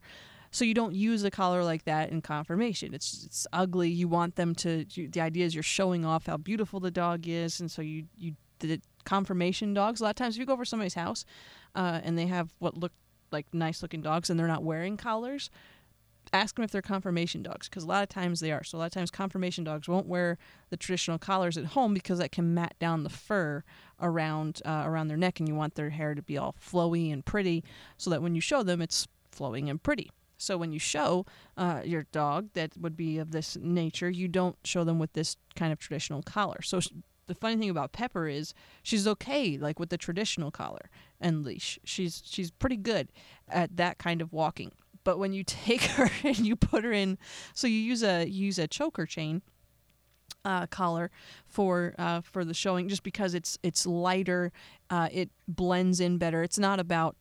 So 0.51 0.63
you 0.63 0.73
don't 0.73 0.95
use 0.95 1.25
a 1.25 1.31
collar 1.31 1.65
like 1.65 1.83
that 1.83 2.11
in 2.11 2.21
conformation. 2.21 2.93
It's 2.93 3.25
it's 3.25 3.45
ugly. 3.51 3.89
You 3.89 4.07
want 4.07 4.37
them 4.37 4.55
to. 4.55 4.85
You, 4.91 5.09
the 5.09 5.19
idea 5.19 5.45
is 5.45 5.53
you're 5.53 5.63
showing 5.63 6.05
off 6.05 6.27
how 6.27 6.37
beautiful 6.37 6.79
the 6.79 6.91
dog 6.91 7.27
is, 7.27 7.59
and 7.59 7.69
so 7.69 7.81
you 7.81 8.05
you 8.17 8.35
the 8.59 8.79
conformation 9.03 9.73
dogs. 9.73 9.99
A 9.99 10.05
lot 10.05 10.11
of 10.11 10.15
times, 10.15 10.35
if 10.35 10.39
you 10.39 10.45
go 10.45 10.53
over 10.53 10.63
somebody's 10.63 10.93
house, 10.93 11.25
uh, 11.75 11.99
and 12.03 12.17
they 12.17 12.27
have 12.27 12.53
what 12.59 12.77
look 12.77 12.93
like 13.33 13.47
nice 13.53 13.81
looking 13.81 14.01
dogs, 14.01 14.29
and 14.29 14.39
they're 14.39 14.47
not 14.47 14.63
wearing 14.63 14.95
collars, 14.95 15.49
ask 16.31 16.55
them 16.55 16.63
if 16.63 16.71
they're 16.71 16.81
conformation 16.81 17.43
dogs 17.43 17.67
because 17.67 17.83
a 17.83 17.87
lot 17.87 18.03
of 18.03 18.09
times 18.09 18.39
they 18.39 18.53
are. 18.53 18.63
So 18.63 18.77
a 18.77 18.79
lot 18.79 18.85
of 18.85 18.91
times 18.93 19.11
conformation 19.11 19.65
dogs 19.65 19.89
won't 19.89 20.07
wear 20.07 20.37
the 20.69 20.77
traditional 20.77 21.17
collars 21.17 21.57
at 21.57 21.65
home 21.65 21.93
because 21.93 22.19
that 22.19 22.31
can 22.31 22.53
mat 22.53 22.75
down 22.79 23.03
the 23.03 23.09
fur 23.09 23.63
around 24.01 24.61
uh, 24.65 24.83
around 24.85 25.07
their 25.07 25.17
neck, 25.17 25.39
and 25.39 25.47
you 25.47 25.55
want 25.55 25.75
their 25.75 25.89
hair 25.89 26.15
to 26.15 26.21
be 26.21 26.37
all 26.37 26.55
flowy 26.61 27.11
and 27.11 27.25
pretty, 27.25 27.63
so 27.97 28.09
that 28.09 28.21
when 28.21 28.35
you 28.35 28.41
show 28.41 28.63
them, 28.63 28.81
it's 28.81 29.07
flowing 29.31 29.69
and 29.69 29.81
pretty. 29.81 30.09
So 30.37 30.57
when 30.57 30.71
you 30.71 30.79
show 30.79 31.25
uh, 31.57 31.81
your 31.85 32.03
dog 32.11 32.49
that 32.53 32.77
would 32.77 32.97
be 32.97 33.17
of 33.17 33.31
this 33.31 33.57
nature, 33.59 34.09
you 34.09 34.27
don't 34.27 34.57
show 34.63 34.83
them 34.83 34.99
with 34.99 35.13
this 35.13 35.37
kind 35.55 35.71
of 35.71 35.79
traditional 35.79 36.21
collar. 36.21 36.61
So 36.61 36.79
the 37.27 37.35
funny 37.35 37.57
thing 37.57 37.69
about 37.69 37.93
Pepper 37.93 38.27
is 38.27 38.53
she's 38.83 39.07
okay 39.07 39.57
like 39.57 39.79
with 39.79 39.89
the 39.89 39.97
traditional 39.97 40.51
collar 40.51 40.89
and 41.19 41.43
leash. 41.43 41.79
She's 41.83 42.21
she's 42.25 42.51
pretty 42.51 42.77
good 42.77 43.11
at 43.49 43.77
that 43.77 43.97
kind 43.97 44.21
of 44.21 44.33
walking. 44.33 44.71
But 45.03 45.19
when 45.19 45.33
you 45.33 45.43
take 45.47 45.83
her 45.83 46.09
and 46.23 46.39
you 46.39 46.55
put 46.55 46.83
her 46.83 46.91
in, 46.91 47.17
so 47.53 47.67
you 47.67 47.79
use 47.79 48.03
a 48.03 48.25
you 48.25 48.45
use 48.47 48.59
a 48.59 48.67
choker 48.67 49.05
chain 49.05 49.41
uh, 50.45 50.67
collar 50.67 51.11
for 51.47 51.95
uh, 51.97 52.21
for 52.21 52.45
the 52.45 52.53
showing, 52.53 52.87
just 52.87 53.03
because 53.03 53.33
it's 53.33 53.57
it's 53.63 53.85
lighter, 53.85 54.51
uh, 54.89 55.09
it 55.11 55.29
blends 55.47 55.99
in 55.99 56.17
better. 56.17 56.43
It's 56.43 56.59
not 56.59 56.79
about 56.79 57.15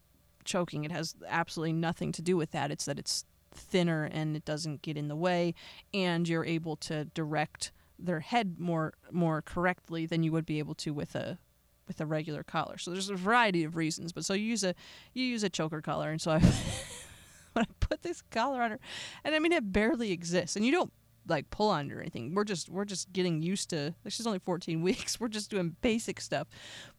choking; 0.45 0.85
it 0.85 0.93
has 0.93 1.17
absolutely 1.27 1.73
nothing 1.73 2.13
to 2.13 2.23
do 2.23 2.37
with 2.37 2.53
that. 2.53 2.71
It's 2.71 2.85
that 2.85 2.99
it's 2.99 3.25
thinner 3.51 4.05
and 4.05 4.37
it 4.37 4.45
doesn't 4.45 4.83
get 4.83 4.97
in 4.97 5.09
the 5.09 5.17
way, 5.17 5.55
and 5.93 6.29
you're 6.29 6.45
able 6.45 6.77
to 6.77 7.07
direct 7.07 7.73
their 7.99 8.21
head 8.21 8.57
more 8.59 8.93
more 9.11 9.41
correctly 9.41 10.05
than 10.07 10.23
you 10.23 10.31
would 10.33 10.47
be 10.47 10.59
able 10.59 10.75
to 10.75 10.93
with 10.93 11.15
a 11.15 11.39
with 11.87 12.01
a 12.01 12.07
regular 12.07 12.43
collar. 12.43 12.79
So 12.79 12.91
there's 12.91 13.11
a 13.11 13.17
variety 13.17 13.65
of 13.65 13.77
reasons, 13.77 14.13
but 14.13 14.25
so 14.25 14.35
you 14.35 14.45
use 14.45 14.65
a 14.65 14.75
you 15.15 15.25
use 15.25 15.43
a 15.43 15.49
choker 15.49 15.81
collar, 15.81 16.11
and 16.11 16.21
so 16.21 16.33
I 16.33 16.39
when 17.53 17.65
I 17.65 17.67
put 17.81 18.03
this 18.03 18.23
collar 18.31 18.61
on 18.61 18.73
her, 18.73 18.81
and 19.25 19.35
I 19.35 19.39
mean 19.39 19.53
it 19.53 19.73
barely 19.73 20.13
exists, 20.13 20.57
and 20.57 20.65
you 20.67 20.73
don't 20.73 20.93
like 21.27 21.51
pull 21.51 21.71
on 21.71 21.91
or 21.91 22.01
anything. 22.01 22.35
We're 22.35 22.45
just 22.45 22.69
we're 22.69 22.85
just 22.85 23.13
getting 23.13 23.43
used 23.43 23.71
to. 23.71 23.95
Like 24.05 24.13
she's 24.13 24.27
only 24.27 24.39
14 24.39 24.83
weeks. 24.83 25.19
We're 25.19 25.29
just 25.29 25.51
doing 25.51 25.77
basic 25.81 26.21
stuff, 26.21 26.49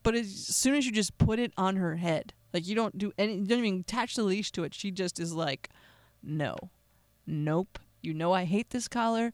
but 0.04 0.16
as 0.16 0.30
soon 0.30 0.76
as 0.76 0.86
you 0.86 0.92
just 0.92 1.18
put 1.18 1.40
it 1.40 1.54
on 1.58 1.76
her 1.78 1.96
head, 1.96 2.34
like 2.54 2.68
you 2.68 2.76
don't 2.76 2.98
do 2.98 3.12
any, 3.18 3.36
you 3.36 3.46
don't 3.46 3.66
even 3.66 3.82
attach 3.82 4.16
the 4.16 4.24
leash 4.24 4.52
to 4.54 4.64
it. 4.64 4.74
She 4.74 4.92
just 4.92 5.20
is 5.20 5.34
like, 5.34 5.70
no, 6.24 6.56
nope. 7.28 7.80
You 8.02 8.14
know 8.14 8.34
I 8.34 8.46
hate 8.46 8.70
this 8.70 8.88
collar. 8.88 9.34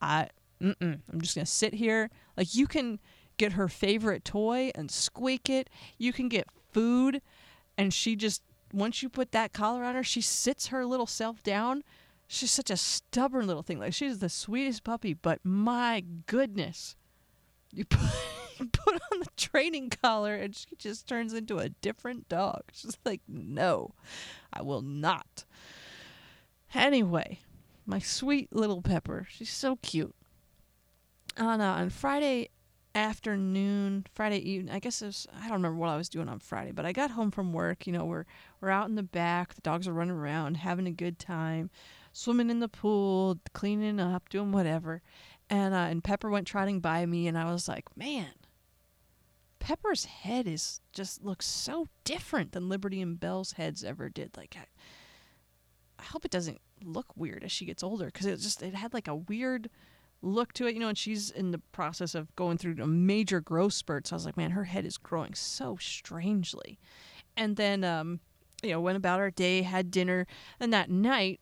I 0.00 0.28
mm-mm. 0.60 1.00
I'm 1.12 1.20
just 1.20 1.34
gonna 1.34 1.46
sit 1.46 1.74
here. 1.74 2.10
Like 2.36 2.54
you 2.54 2.66
can 2.66 3.00
get 3.38 3.52
her 3.52 3.68
favorite 3.68 4.24
toy 4.24 4.70
and 4.74 4.90
squeak 4.90 5.48
it. 5.48 5.70
You 5.98 6.12
can 6.12 6.28
get 6.28 6.46
food, 6.72 7.22
and 7.78 7.92
she 7.92 8.16
just 8.16 8.42
once 8.72 9.02
you 9.02 9.08
put 9.08 9.32
that 9.32 9.52
collar 9.52 9.84
on 9.84 9.94
her, 9.94 10.04
she 10.04 10.20
sits 10.20 10.68
her 10.68 10.86
little 10.86 11.06
self 11.06 11.42
down. 11.42 11.82
She's 12.32 12.52
such 12.52 12.70
a 12.70 12.76
stubborn 12.76 13.48
little 13.48 13.64
thing. 13.64 13.80
Like 13.80 13.92
she's 13.92 14.20
the 14.20 14.28
sweetest 14.28 14.84
puppy, 14.84 15.14
but 15.14 15.40
my 15.42 16.04
goodness, 16.26 16.94
you 17.72 17.84
put, 17.84 18.08
you 18.58 18.66
put 18.66 19.02
on 19.10 19.18
the 19.18 19.26
training 19.36 19.90
collar 19.90 20.36
and 20.36 20.54
she 20.54 20.76
just 20.78 21.08
turns 21.08 21.34
into 21.34 21.58
a 21.58 21.70
different 21.70 22.28
dog. 22.28 22.62
She's 22.72 22.96
like, 23.04 23.20
no, 23.26 23.94
I 24.52 24.62
will 24.62 24.80
not. 24.80 25.44
Anyway, 26.72 27.40
my 27.84 27.98
sweet 27.98 28.54
little 28.54 28.80
Pepper. 28.80 29.26
She's 29.28 29.50
so 29.50 29.74
cute. 29.82 30.14
On 31.36 31.60
uh, 31.60 31.72
on 31.72 31.90
Friday 31.90 32.50
afternoon, 32.94 34.06
Friday 34.14 34.38
evening. 34.38 34.72
I 34.72 34.78
guess 34.78 35.02
it 35.02 35.06
was, 35.06 35.26
I 35.34 35.48
don't 35.48 35.54
remember 35.54 35.78
what 35.78 35.90
I 35.90 35.96
was 35.96 36.08
doing 36.08 36.28
on 36.28 36.38
Friday, 36.38 36.70
but 36.70 36.86
I 36.86 36.92
got 36.92 37.10
home 37.10 37.32
from 37.32 37.52
work. 37.52 37.88
You 37.88 37.92
know, 37.92 38.04
we're 38.04 38.24
we're 38.60 38.70
out 38.70 38.88
in 38.88 38.94
the 38.94 39.02
back. 39.02 39.54
The 39.54 39.62
dogs 39.62 39.88
are 39.88 39.92
running 39.92 40.14
around, 40.14 40.58
having 40.58 40.86
a 40.86 40.92
good 40.92 41.18
time, 41.18 41.70
swimming 42.12 42.50
in 42.50 42.60
the 42.60 42.68
pool, 42.68 43.38
cleaning 43.52 44.00
up, 44.00 44.28
doing 44.28 44.52
whatever. 44.52 45.02
And 45.48 45.74
uh, 45.74 45.88
and 45.90 46.04
Pepper 46.04 46.30
went 46.30 46.46
trotting 46.46 46.80
by 46.80 47.06
me, 47.06 47.26
and 47.26 47.36
I 47.36 47.50
was 47.50 47.68
like, 47.68 47.96
man, 47.96 48.30
Pepper's 49.58 50.04
head 50.04 50.46
is 50.46 50.80
just 50.92 51.24
looks 51.24 51.46
so 51.46 51.86
different 52.04 52.52
than 52.52 52.68
Liberty 52.68 53.00
and 53.00 53.18
Belle's 53.18 53.52
heads 53.52 53.84
ever 53.84 54.08
did. 54.08 54.36
Like, 54.36 54.56
I, 54.56 54.66
I 55.98 56.04
hope 56.04 56.24
it 56.24 56.30
doesn't 56.30 56.60
look 56.82 57.16
weird 57.16 57.44
as 57.44 57.52
she 57.52 57.64
gets 57.64 57.82
older 57.82 58.06
because 58.06 58.26
it 58.26 58.38
just 58.38 58.62
it 58.62 58.74
had 58.74 58.94
like 58.94 59.08
a 59.08 59.14
weird 59.14 59.68
look 60.22 60.52
to 60.52 60.66
it, 60.66 60.74
you 60.74 60.80
know, 60.80 60.88
and 60.88 60.98
she's 60.98 61.30
in 61.30 61.50
the 61.50 61.58
process 61.72 62.14
of 62.14 62.34
going 62.36 62.58
through 62.58 62.76
a 62.82 62.86
major 62.86 63.40
growth 63.40 63.72
spurt. 63.72 64.06
So 64.06 64.14
I 64.14 64.16
was 64.16 64.26
like, 64.26 64.36
man, 64.36 64.50
her 64.50 64.64
head 64.64 64.84
is 64.84 64.98
growing 64.98 65.34
so 65.34 65.76
strangely. 65.80 66.78
And 67.36 67.56
then, 67.56 67.84
um, 67.84 68.20
you 68.62 68.70
know, 68.70 68.80
went 68.80 68.96
about 68.96 69.20
our 69.20 69.30
day, 69.30 69.62
had 69.62 69.90
dinner, 69.90 70.26
and 70.58 70.72
that 70.72 70.90
night, 70.90 71.40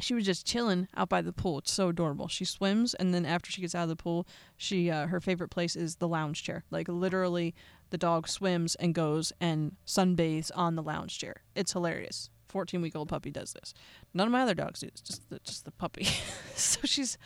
she 0.00 0.14
was 0.14 0.24
just 0.24 0.46
chilling 0.46 0.88
out 0.96 1.08
by 1.08 1.22
the 1.22 1.32
pool. 1.32 1.58
It's 1.58 1.72
so 1.72 1.88
adorable. 1.88 2.28
She 2.28 2.44
swims, 2.44 2.94
and 2.94 3.12
then 3.12 3.24
after 3.24 3.50
she 3.50 3.60
gets 3.60 3.74
out 3.74 3.84
of 3.84 3.88
the 3.88 3.96
pool, 3.96 4.26
she 4.56 4.90
uh, 4.90 5.06
her 5.06 5.20
favorite 5.20 5.48
place 5.48 5.76
is 5.76 5.96
the 5.96 6.08
lounge 6.08 6.42
chair. 6.42 6.64
Like 6.70 6.88
literally, 6.88 7.54
the 7.90 7.98
dog 7.98 8.28
swims 8.28 8.74
and 8.76 8.94
goes 8.94 9.32
and 9.40 9.76
sunbathes 9.86 10.50
on 10.54 10.76
the 10.76 10.82
lounge 10.82 11.18
chair. 11.18 11.42
It's 11.54 11.72
hilarious. 11.72 12.30
14 12.48 12.80
week 12.80 12.96
old 12.96 13.08
puppy 13.08 13.30
does 13.30 13.52
this. 13.52 13.74
None 14.14 14.26
of 14.26 14.32
my 14.32 14.42
other 14.42 14.54
dogs 14.54 14.80
do. 14.80 14.86
It's 14.86 15.00
just 15.00 15.28
the, 15.28 15.38
just 15.40 15.64
the 15.64 15.70
puppy. 15.70 16.04
so 16.54 16.80
she's 16.84 17.18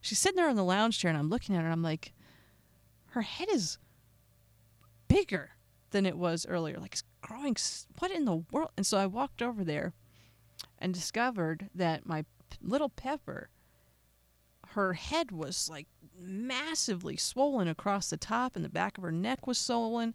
she's 0.00 0.18
sitting 0.18 0.36
there 0.36 0.48
on 0.48 0.56
the 0.56 0.64
lounge 0.64 0.98
chair, 0.98 1.10
and 1.10 1.18
I'm 1.18 1.30
looking 1.30 1.54
at 1.54 1.60
her, 1.60 1.66
and 1.66 1.72
I'm 1.72 1.82
like, 1.82 2.12
her 3.10 3.22
head 3.22 3.48
is 3.50 3.78
bigger 5.08 5.50
than 5.90 6.06
it 6.06 6.16
was 6.16 6.46
earlier. 6.46 6.78
Like 6.78 6.92
it's 6.92 7.04
growing. 7.20 7.56
What 7.98 8.10
in 8.10 8.24
the 8.24 8.44
world? 8.50 8.70
And 8.76 8.86
so 8.86 8.98
I 8.98 9.06
walked 9.06 9.42
over 9.42 9.64
there 9.64 9.92
and 10.78 10.94
discovered 10.94 11.68
that 11.74 12.06
my 12.06 12.24
little 12.62 12.88
pepper, 12.88 13.50
her 14.68 14.94
head 14.94 15.32
was 15.32 15.68
like 15.68 15.86
massively 16.18 17.16
swollen 17.16 17.68
across 17.68 18.10
the 18.10 18.16
top, 18.16 18.56
and 18.56 18.64
the 18.64 18.68
back 18.68 18.98
of 18.98 19.04
her 19.04 19.12
neck 19.12 19.46
was 19.46 19.58
swollen. 19.58 20.14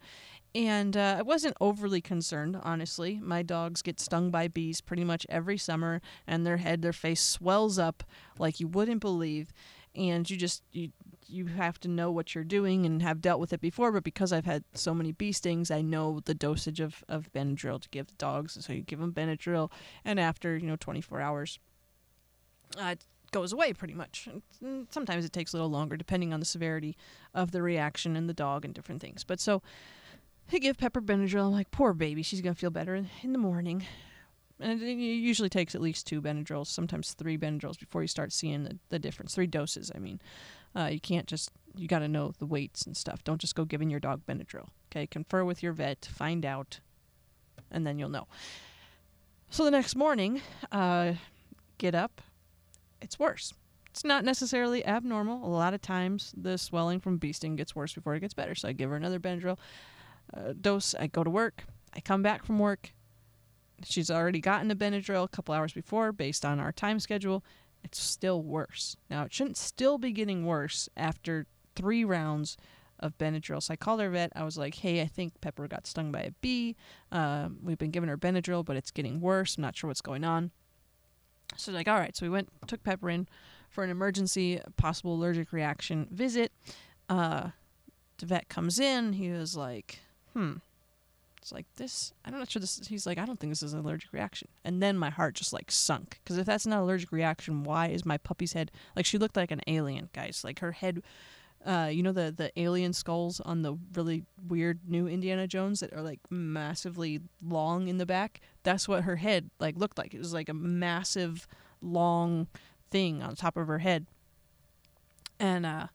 And 0.53 0.95
uh, 0.95 1.17
I 1.19 1.21
wasn't 1.21 1.57
overly 1.59 1.99
concerned, 1.99 2.57
honestly. 2.63 3.19
My 3.21 3.43
dogs 3.43 3.81
get 3.81 3.99
stung 3.99 4.31
by 4.31 4.47
bees 4.47 4.79
pretty 4.79 5.03
much 5.03 5.25
every 5.29 5.57
summer, 5.57 6.01
and 6.25 6.45
their 6.45 6.57
head, 6.57 6.81
their 6.81 6.93
face 6.93 7.21
swells 7.21 7.77
up 7.77 8.03
like 8.39 8.59
you 8.59 8.67
wouldn't 8.67 9.01
believe. 9.01 9.51
And 9.93 10.29
you 10.29 10.37
just 10.37 10.63
you 10.71 10.91
you 11.35 11.47
have 11.47 11.79
to 11.81 11.87
know 11.87 12.09
what 12.09 12.33
you're 12.33 12.43
doing 12.43 12.85
and 12.85 13.01
have 13.01 13.21
dealt 13.21 13.39
with 13.39 13.53
it 13.53 13.61
before. 13.61 13.91
But 13.91 14.03
because 14.03 14.31
I've 14.31 14.45
had 14.45 14.63
so 14.73 14.93
many 14.93 15.11
bee 15.11 15.31
stings, 15.31 15.69
I 15.69 15.81
know 15.81 16.21
the 16.23 16.33
dosage 16.33 16.79
of, 16.79 17.03
of 17.09 17.31
Benadryl 17.33 17.81
to 17.81 17.89
give 17.89 18.17
dogs. 18.17 18.57
So 18.65 18.73
you 18.73 18.81
give 18.81 18.99
them 18.99 19.13
Benadryl, 19.13 19.71
and 20.03 20.19
after 20.19 20.57
you 20.57 20.67
know 20.67 20.77
24 20.77 21.21
hours, 21.21 21.59
uh, 22.79 22.93
it 22.93 23.05
goes 23.31 23.53
away 23.53 23.73
pretty 23.73 23.93
much. 23.93 24.29
And 24.61 24.87
sometimes 24.89 25.25
it 25.25 25.33
takes 25.33 25.53
a 25.53 25.57
little 25.57 25.69
longer 25.69 25.97
depending 25.97 26.33
on 26.33 26.39
the 26.39 26.45
severity 26.45 26.97
of 27.33 27.51
the 27.51 27.61
reaction 27.61 28.15
in 28.15 28.27
the 28.27 28.33
dog 28.33 28.65
and 28.65 28.73
different 28.73 29.01
things. 29.01 29.23
But 29.23 29.39
so 29.39 29.61
I 30.51 30.59
give 30.59 30.77
Pepper 30.77 31.01
Benadryl. 31.01 31.47
I'm 31.47 31.51
like, 31.51 31.71
poor 31.71 31.93
baby, 31.93 32.23
she's 32.23 32.41
gonna 32.41 32.55
feel 32.55 32.69
better 32.69 32.95
in 32.95 33.33
the 33.33 33.39
morning. 33.39 33.85
And 34.59 34.81
it 34.81 34.93
usually 34.93 35.49
takes 35.49 35.75
at 35.75 35.81
least 35.81 36.07
two 36.07 36.21
Benadryls, 36.21 36.67
sometimes 36.67 37.13
three 37.13 37.37
Benadryls 37.37 37.77
before 37.77 38.01
you 38.01 38.07
start 38.07 38.31
seeing 38.31 38.63
the, 38.63 38.77
the 38.87 38.99
difference. 38.99 39.35
Three 39.35 39.47
doses, 39.47 39.91
I 39.93 39.99
mean. 39.99 40.21
Uh, 40.75 40.89
you 40.91 40.99
can't 40.99 41.27
just 41.27 41.51
you 41.77 41.87
got 41.87 41.99
to 41.99 42.07
know 42.07 42.33
the 42.39 42.45
weights 42.45 42.83
and 42.85 42.95
stuff. 42.95 43.23
Don't 43.23 43.41
just 43.41 43.55
go 43.55 43.65
giving 43.65 43.89
your 43.89 43.99
dog 43.99 44.21
Benadryl. 44.25 44.67
Okay, 44.91 45.07
confer 45.07 45.43
with 45.43 45.61
your 45.61 45.73
vet, 45.73 46.05
find 46.05 46.45
out, 46.45 46.79
and 47.71 47.85
then 47.85 47.99
you'll 47.99 48.09
know. 48.09 48.27
So 49.49 49.63
the 49.63 49.71
next 49.71 49.95
morning, 49.95 50.41
uh, 50.71 51.13
get 51.77 51.95
up. 51.95 52.21
It's 53.01 53.19
worse. 53.19 53.53
It's 53.89 54.03
not 54.03 54.25
necessarily 54.25 54.85
abnormal. 54.85 55.45
A 55.45 55.47
lot 55.47 55.73
of 55.73 55.81
times, 55.81 56.33
the 56.35 56.57
swelling 56.57 56.99
from 56.99 57.17
bee 57.17 57.33
sting 57.33 57.55
gets 57.55 57.75
worse 57.75 57.93
before 57.93 58.15
it 58.15 58.19
gets 58.21 58.33
better. 58.33 58.55
So 58.55 58.67
I 58.67 58.73
give 58.73 58.89
her 58.89 58.95
another 58.95 59.19
Benadryl 59.19 59.57
uh, 60.35 60.53
dose. 60.59 60.95
I 60.95 61.07
go 61.07 61.23
to 61.23 61.29
work. 61.29 61.63
I 61.93 62.01
come 62.01 62.21
back 62.21 62.43
from 62.43 62.59
work. 62.59 62.93
She's 63.83 64.09
already 64.09 64.39
gotten 64.39 64.71
a 64.71 64.75
Benadryl 64.75 65.23
a 65.25 65.29
couple 65.29 65.53
hours 65.53 65.73
before, 65.73 66.11
based 66.11 66.45
on 66.45 66.59
our 66.59 66.71
time 66.71 66.99
schedule 66.99 67.43
it's 67.85 68.01
still 68.01 68.41
worse. 68.41 68.97
Now, 69.09 69.23
it 69.23 69.33
shouldn't 69.33 69.57
still 69.57 69.97
be 69.97 70.11
getting 70.11 70.45
worse 70.45 70.89
after 70.97 71.45
three 71.75 72.03
rounds 72.03 72.57
of 72.99 73.15
Benadryl. 73.19 73.61
So 73.61 73.73
I 73.73 73.77
called 73.77 74.01
our 74.01 74.09
vet. 74.09 74.31
I 74.35 74.43
was 74.43 74.57
like, 74.57 74.75
hey, 74.75 75.01
I 75.01 75.05
think 75.05 75.39
Pepper 75.39 75.67
got 75.67 75.85
stung 75.85 76.11
by 76.11 76.21
a 76.21 76.31
bee. 76.41 76.75
Uh, 77.11 77.49
we've 77.61 77.77
been 77.77 77.91
giving 77.91 78.09
her 78.09 78.17
Benadryl, 78.17 78.65
but 78.65 78.75
it's 78.75 78.89
getting 78.89 79.21
worse. 79.21 79.55
I'm 79.55 79.61
not 79.61 79.75
sure 79.77 79.87
what's 79.87 80.01
going 80.01 80.23
on. 80.23 80.49
So 81.57 81.71
like, 81.71 81.87
all 81.87 81.99
right. 81.99 82.15
So 82.15 82.25
we 82.25 82.29
went, 82.31 82.49
took 82.65 82.83
Pepper 82.83 83.09
in 83.09 83.27
for 83.69 83.83
an 83.83 83.91
emergency 83.91 84.59
possible 84.77 85.13
allergic 85.13 85.53
reaction 85.53 86.07
visit. 86.09 86.51
Uh, 87.07 87.49
the 88.17 88.25
vet 88.25 88.49
comes 88.49 88.79
in. 88.79 89.13
He 89.13 89.29
was 89.29 89.55
like, 89.55 89.99
hmm, 90.33 90.53
it's 91.45 91.51
like 91.51 91.67
this. 91.75 92.11
I'm 92.25 92.33
not 92.33 92.49
sure 92.49 92.59
this. 92.59 92.81
He's 92.87 93.05
like, 93.05 93.19
I 93.19 93.25
don't 93.25 93.39
think 93.39 93.51
this 93.51 93.61
is 93.61 93.73
an 93.73 93.81
allergic 93.81 94.11
reaction. 94.11 94.47
And 94.63 94.81
then 94.81 94.97
my 94.97 95.11
heart 95.11 95.35
just 95.35 95.53
like 95.53 95.69
sunk 95.69 96.19
because 96.23 96.39
if 96.39 96.47
that's 96.47 96.65
not 96.65 96.81
allergic 96.81 97.11
reaction, 97.11 97.63
why 97.63 97.89
is 97.89 98.03
my 98.03 98.17
puppy's 98.17 98.53
head 98.53 98.71
like 98.95 99.05
she 99.05 99.19
looked 99.19 99.37
like 99.37 99.51
an 99.51 99.61
alien, 99.67 100.09
guys? 100.11 100.41
Like 100.43 100.59
her 100.59 100.71
head. 100.71 101.03
Uh, 101.63 101.89
you 101.91 102.03
know 102.03 102.11
the 102.11 102.33
the 102.35 102.51
alien 102.59 102.93
skulls 102.93 103.39
on 103.39 103.61
the 103.63 103.75
really 103.93 104.23
weird 104.47 104.79
new 104.87 105.07
Indiana 105.07 105.47
Jones 105.47 105.79
that 105.81 105.93
are 105.93 106.01
like 106.01 106.19
massively 106.31 107.21
long 107.43 107.87
in 107.87 107.99
the 107.99 108.05
back. 108.07 108.41
That's 108.63 108.87
what 108.87 109.03
her 109.03 109.17
head 109.17 109.51
like 109.59 109.77
looked 109.77 109.99
like. 109.99 110.15
It 110.15 110.19
was 110.19 110.33
like 110.33 110.49
a 110.49 110.53
massive 110.53 111.47
long 111.81 112.47
thing 112.89 113.21
on 113.21 113.35
top 113.35 113.55
of 113.55 113.67
her 113.67 113.79
head, 113.79 114.07
and 115.39 115.65
uh, 115.65 115.87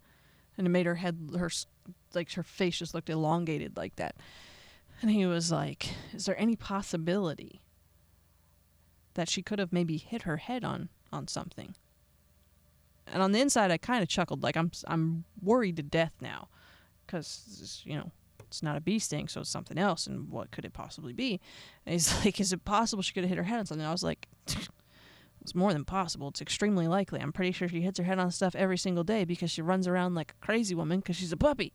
and 0.57 0.67
it 0.67 0.71
made 0.71 0.87
her 0.87 0.97
head 0.97 1.19
her 1.37 1.51
like 2.15 2.33
her 2.33 2.43
face 2.45 2.79
just 2.79 2.95
looked 2.95 3.11
elongated 3.11 3.77
like 3.77 3.97
that. 3.97 4.15
And 5.01 5.11
he 5.11 5.27
was 5.27 5.51
like, 5.51 5.89
Is 6.13 6.27
there 6.27 6.39
any 6.39 6.57
possibility 6.57 7.63
that 9.15 9.29
she 9.29 9.43
could 9.43 9.59
have 9.59 9.73
maybe 9.73 9.97
hit 9.97 10.23
her 10.23 10.37
head 10.39 10.65
on, 10.65 10.89
on 11.13 11.29
something? 11.29 11.75
And 13.07 13.23
on 13.23 13.33
the 13.33 13.41
inside, 13.41 13.71
I 13.71 13.79
kind 13.79 14.03
of 14.03 14.09
chuckled, 14.09 14.43
like, 14.43 14.57
I'm, 14.57 14.71
I'm 14.87 15.25
worried 15.43 15.77
to 15.79 15.83
death 15.83 16.15
now. 16.21 16.49
Because, 17.07 17.83
you 17.85 17.97
know, 17.97 18.13
it's 18.47 18.63
not 18.63 18.77
a 18.77 18.81
bee 18.81 18.99
sting, 18.99 19.27
so 19.27 19.41
it's 19.41 19.51
something 19.51 19.79
else. 19.79 20.07
And 20.07 20.31
what 20.31 20.51
could 20.51 20.65
it 20.65 20.73
possibly 20.73 21.13
be? 21.13 21.41
And 21.87 21.95
he's 21.95 22.13
like, 22.25 22.39
Is 22.39 22.53
it 22.53 22.65
possible 22.65 23.03
she 23.03 23.13
could 23.13 23.25
have 23.25 23.31
hit 23.31 23.39
her 23.39 23.45
head 23.45 23.59
on 23.59 23.67
something? 23.67 23.87
I 23.87 23.93
was 23.93 24.05
like, 24.05 24.29
It's 25.41 25.55
more 25.55 25.73
than 25.73 25.85
possible. 25.85 26.29
It's 26.29 26.43
extremely 26.43 26.87
likely. 26.87 27.21
I'm 27.21 27.33
pretty 27.33 27.53
sure 27.53 27.69
she 27.69 27.81
hits 27.81 27.99
her 27.99 28.05
head 28.05 28.19
on 28.19 28.31
stuff 28.31 28.55
every 28.55 28.77
single 28.77 29.05
day 29.05 29.25
because 29.25 29.51
she 29.51 29.63
runs 29.63 29.89
around 29.89 30.15
like 30.15 30.33
a 30.33 30.45
crazy 30.45 30.75
woman 30.75 31.01
because 31.01 31.17
she's 31.17 31.33
a 31.33 31.37
puppy. 31.37 31.73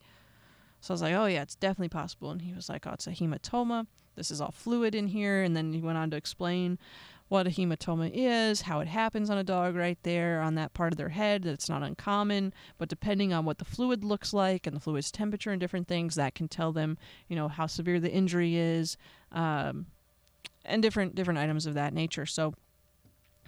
So 0.85 0.93
I 0.93 0.93
was 0.93 1.01
like, 1.01 1.15
oh, 1.15 1.25
yeah, 1.25 1.41
it's 1.41 1.55
definitely 1.55 1.89
possible. 1.89 2.29
And 2.29 2.43
he 2.43 2.53
was 2.53 2.69
like, 2.69 2.85
oh, 2.85 2.91
it's 2.91 3.07
a 3.07 3.09
hematoma. 3.09 3.87
This 4.15 4.29
is 4.29 4.39
all 4.39 4.51
fluid 4.51 4.93
in 4.93 5.07
here. 5.07 5.41
And 5.41 5.57
then 5.57 5.73
he 5.73 5.81
went 5.81 5.97
on 5.97 6.11
to 6.11 6.15
explain 6.15 6.77
what 7.27 7.47
a 7.47 7.49
hematoma 7.49 8.11
is, 8.13 8.61
how 8.61 8.81
it 8.81 8.87
happens 8.87 9.31
on 9.31 9.39
a 9.39 9.43
dog 9.43 9.75
right 9.75 9.97
there 10.03 10.41
on 10.41 10.53
that 10.55 10.75
part 10.75 10.93
of 10.93 10.97
their 10.97 11.09
head, 11.09 11.41
that 11.41 11.53
it's 11.53 11.69
not 11.69 11.81
uncommon. 11.81 12.53
But 12.77 12.87
depending 12.87 13.33
on 13.33 13.45
what 13.45 13.57
the 13.57 13.65
fluid 13.65 14.03
looks 14.03 14.31
like 14.31 14.67
and 14.67 14.75
the 14.75 14.79
fluid's 14.79 15.11
temperature 15.11 15.49
and 15.49 15.59
different 15.59 15.87
things, 15.87 16.13
that 16.13 16.35
can 16.35 16.47
tell 16.47 16.71
them, 16.71 16.99
you 17.27 17.35
know, 17.35 17.47
how 17.47 17.65
severe 17.65 17.99
the 17.99 18.11
injury 18.11 18.55
is, 18.55 18.95
um, 19.31 19.87
and 20.65 20.83
different 20.83 21.15
different 21.15 21.39
items 21.39 21.65
of 21.65 21.73
that 21.73 21.95
nature. 21.95 22.27
So 22.27 22.53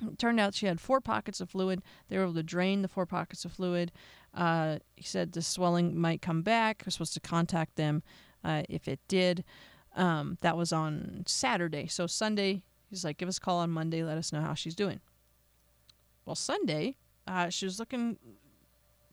it 0.02 0.18
turned 0.18 0.40
out 0.40 0.56
she 0.56 0.66
had 0.66 0.80
four 0.80 1.02
pockets 1.02 1.40
of 1.40 1.52
fluid. 1.52 1.84
They 2.10 2.18
were 2.18 2.24
able 2.24 2.34
to 2.34 2.44
drain 2.44 2.82
the 2.82 2.88
four 2.88 3.06
pockets 3.06 3.46
of 3.46 3.52
fluid. 3.54 3.92
Uh, 4.34 4.78
he 4.96 5.04
said 5.04 5.32
the 5.32 5.42
swelling 5.42 5.98
might 5.98 6.22
come 6.22 6.42
back. 6.42 6.84
We're 6.86 6.92
supposed 6.92 7.14
to 7.16 7.20
contact 7.20 7.76
them 7.76 8.04
uh, 8.44 8.64
if 8.70 8.88
it 8.88 9.00
did. 9.08 9.44
Um, 9.96 10.38
that 10.42 10.56
was 10.56 10.72
on 10.72 11.24
Saturday. 11.26 11.88
So 11.88 12.06
Sunday, 12.08 12.64
he's 12.90 13.04
like, 13.04 13.18
give 13.18 13.28
us 13.28 13.38
a 13.38 13.42
call 13.42 13.58
on 13.60 13.72
Monday. 13.72 14.04
Let 14.04 14.18
us 14.18 14.32
know 14.32 14.42
how 14.42 14.54
she's 14.54 14.76
doing. 14.76 15.00
Well, 16.26 16.36
Sunday, 16.36 16.98
uh, 17.26 17.50
she 17.50 17.66
was 17.66 17.80
looking, 17.80 18.18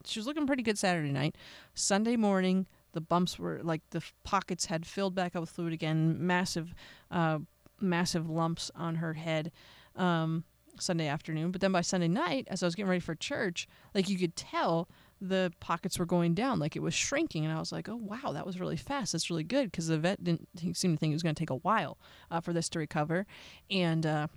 she 0.05 0.19
was 0.19 0.27
looking 0.27 0.47
pretty 0.47 0.62
good 0.62 0.79
Saturday 0.79 1.12
night. 1.12 1.37
Sunday 1.75 2.17
morning, 2.17 2.67
the 2.93 3.01
bumps 3.01 3.39
were 3.39 3.61
like 3.62 3.83
the 3.91 4.03
pockets 4.25 4.67
had 4.67 4.87
filled 4.87 5.15
back 5.15 5.35
up 5.35 5.41
with 5.41 5.51
fluid 5.51 5.73
again. 5.73 6.27
Massive, 6.27 6.75
uh, 7.11 7.39
massive 7.81 8.29
lumps 8.29 8.71
on 8.75 8.97
her 8.97 9.15
head. 9.15 9.53
Um, 9.97 10.45
Sunday 10.81 11.07
afternoon, 11.07 11.53
but 11.53 11.61
then 11.61 11.73
by 11.73 11.83
Sunday 11.83 12.09
night, 12.09 12.49
as 12.51 12.62
I 12.62 12.67
was 12.67 12.75
getting 12.75 12.89
ready 12.89 13.01
for 13.01 13.15
church, 13.15 13.69
like 13.95 14.09
you 14.09 14.19
could 14.19 14.35
tell 14.35 14.89
the 15.29 15.53
pockets 15.61 15.99
were 15.99 16.07
going 16.07 16.35
down, 16.35 16.59
like 16.59 16.77
it 16.77 16.83
was 16.83 16.95
shrinking. 16.95 17.45
And 17.45 17.55
I 17.55 17.59
was 17.59 17.72
like, 17.72 17.89
oh, 17.89 17.97
wow, 17.97 18.33
that 18.33 18.47
was 18.47 18.61
really 18.61 18.77
fast. 18.77 19.12
That's 19.12 19.31
really 19.31 19.45
good 19.45 19.70
because 19.70 19.89
the 19.89 19.99
vet 19.99 20.22
didn't 20.22 20.49
seem 20.75 20.95
to 20.95 20.99
think 20.99 21.12
it 21.12 21.14
was 21.14 21.22
going 21.22 21.35
to 21.35 21.41
take 21.41 21.51
a 21.51 21.57
while 21.57 21.99
uh, 22.31 22.41
for 22.41 22.53
this 22.53 22.68
to 22.70 22.79
recover. 22.79 23.27
And, 23.70 24.07
uh, 24.07 24.29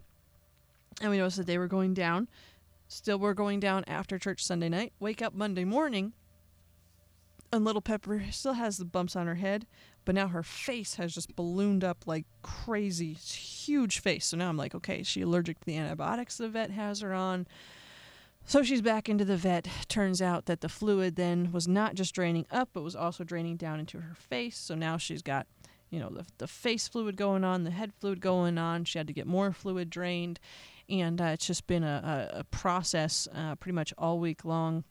and 1.01 1.11
we 1.11 1.17
noticed 1.17 1.37
that 1.37 1.47
they 1.47 1.57
were 1.57 1.67
going 1.67 1.93
down. 1.93 2.27
Still 2.87 3.19
were 3.19 3.33
going 3.33 3.59
down 3.59 3.83
after 3.85 4.17
church 4.17 4.43
Sunday 4.43 4.69
night. 4.69 4.93
Wake 4.99 5.21
up 5.21 5.33
Monday 5.33 5.65
morning, 5.65 6.13
and 7.51 7.63
little 7.63 7.81
Pepper 7.81 8.23
still 8.31 8.53
has 8.53 8.77
the 8.77 8.85
bumps 8.85 9.15
on 9.15 9.27
her 9.27 9.35
head, 9.35 9.65
but 10.05 10.15
now 10.15 10.27
her 10.27 10.43
face 10.43 10.95
has 10.95 11.13
just 11.13 11.35
ballooned 11.35 11.83
up 11.83 12.05
like 12.05 12.25
crazy. 12.41 13.13
Huge 13.13 13.99
face. 13.99 14.27
So 14.27 14.37
now 14.37 14.49
I'm 14.49 14.57
like, 14.57 14.75
okay, 14.75 14.99
is 14.99 15.07
she 15.07 15.21
allergic 15.21 15.59
to 15.59 15.65
the 15.65 15.77
antibiotics 15.77 16.37
the 16.37 16.49
vet 16.49 16.71
has 16.71 17.01
her 17.01 17.13
on? 17.13 17.47
So 18.49 18.63
she's 18.63 18.81
back 18.81 19.09
into 19.09 19.25
the 19.25 19.35
vet. 19.35 19.67
Turns 19.89 20.21
out 20.21 20.45
that 20.45 20.61
the 20.61 20.69
fluid 20.69 21.17
then 21.17 21.51
was 21.51 21.67
not 21.67 21.95
just 21.95 22.15
draining 22.15 22.45
up, 22.49 22.69
but 22.71 22.81
was 22.81 22.95
also 22.95 23.25
draining 23.25 23.57
down 23.57 23.77
into 23.77 23.99
her 23.99 24.15
face. 24.15 24.57
So 24.57 24.73
now 24.73 24.95
she's 24.95 25.21
got, 25.21 25.47
you 25.89 25.99
know, 25.99 26.09
the, 26.09 26.25
the 26.37 26.47
face 26.47 26.87
fluid 26.87 27.17
going 27.17 27.43
on, 27.43 27.65
the 27.65 27.71
head 27.71 27.91
fluid 27.99 28.21
going 28.21 28.57
on. 28.57 28.85
She 28.85 28.99
had 28.99 29.07
to 29.07 29.13
get 29.13 29.27
more 29.27 29.51
fluid 29.51 29.89
drained. 29.89 30.39
And 30.87 31.19
uh, 31.19 31.25
it's 31.25 31.45
just 31.45 31.67
been 31.67 31.83
a, 31.83 32.29
a, 32.33 32.39
a 32.39 32.43
process 32.45 33.27
uh, 33.35 33.55
pretty 33.55 33.75
much 33.75 33.93
all 33.97 34.17
week 34.17 34.45
long 34.45 34.85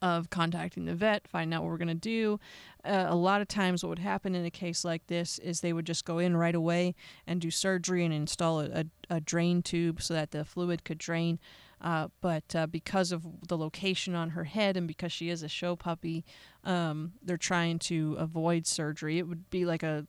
of 0.00 0.30
contacting 0.30 0.84
the 0.84 0.94
vet, 0.94 1.26
finding 1.26 1.56
out 1.56 1.64
what 1.64 1.72
we're 1.72 1.76
going 1.76 1.88
to 1.88 1.94
do. 1.94 2.38
Uh, 2.84 3.06
a 3.08 3.16
lot 3.16 3.40
of 3.40 3.48
times, 3.48 3.82
what 3.82 3.88
would 3.88 3.98
happen 3.98 4.36
in 4.36 4.44
a 4.44 4.50
case 4.50 4.84
like 4.84 5.04
this 5.08 5.40
is 5.40 5.60
they 5.60 5.72
would 5.72 5.86
just 5.86 6.04
go 6.04 6.18
in 6.18 6.36
right 6.36 6.54
away 6.54 6.94
and 7.26 7.40
do 7.40 7.50
surgery 7.50 8.04
and 8.04 8.14
install 8.14 8.60
a, 8.60 8.66
a, 8.70 8.84
a 9.16 9.20
drain 9.20 9.60
tube 9.60 10.00
so 10.00 10.14
that 10.14 10.30
the 10.30 10.44
fluid 10.44 10.84
could 10.84 10.98
drain. 10.98 11.40
Uh, 11.80 12.08
but 12.20 12.54
uh, 12.56 12.66
because 12.66 13.12
of 13.12 13.24
the 13.46 13.56
location 13.56 14.14
on 14.14 14.30
her 14.30 14.44
head 14.44 14.76
and 14.76 14.88
because 14.88 15.12
she 15.12 15.28
is 15.28 15.42
a 15.42 15.48
show 15.48 15.76
puppy, 15.76 16.24
um, 16.64 17.12
they're 17.22 17.36
trying 17.36 17.78
to 17.78 18.16
avoid 18.18 18.66
surgery. 18.66 19.18
It 19.18 19.28
would 19.28 19.48
be 19.50 19.64
like 19.64 19.82
a. 19.82 20.06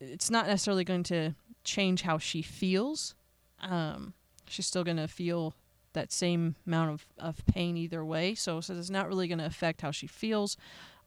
It's 0.00 0.30
not 0.30 0.46
necessarily 0.46 0.84
going 0.84 1.04
to 1.04 1.34
change 1.62 2.02
how 2.02 2.18
she 2.18 2.42
feels. 2.42 3.14
Um, 3.60 4.14
she's 4.48 4.66
still 4.66 4.84
going 4.84 4.96
to 4.96 5.08
feel 5.08 5.54
that 5.94 6.12
same 6.12 6.56
amount 6.66 6.90
of, 6.90 7.06
of 7.18 7.46
pain 7.46 7.76
either 7.76 8.04
way. 8.04 8.34
So, 8.34 8.60
so 8.60 8.74
it's 8.74 8.90
not 8.90 9.08
really 9.08 9.28
going 9.28 9.38
to 9.38 9.46
affect 9.46 9.80
how 9.80 9.90
she 9.90 10.06
feels. 10.06 10.56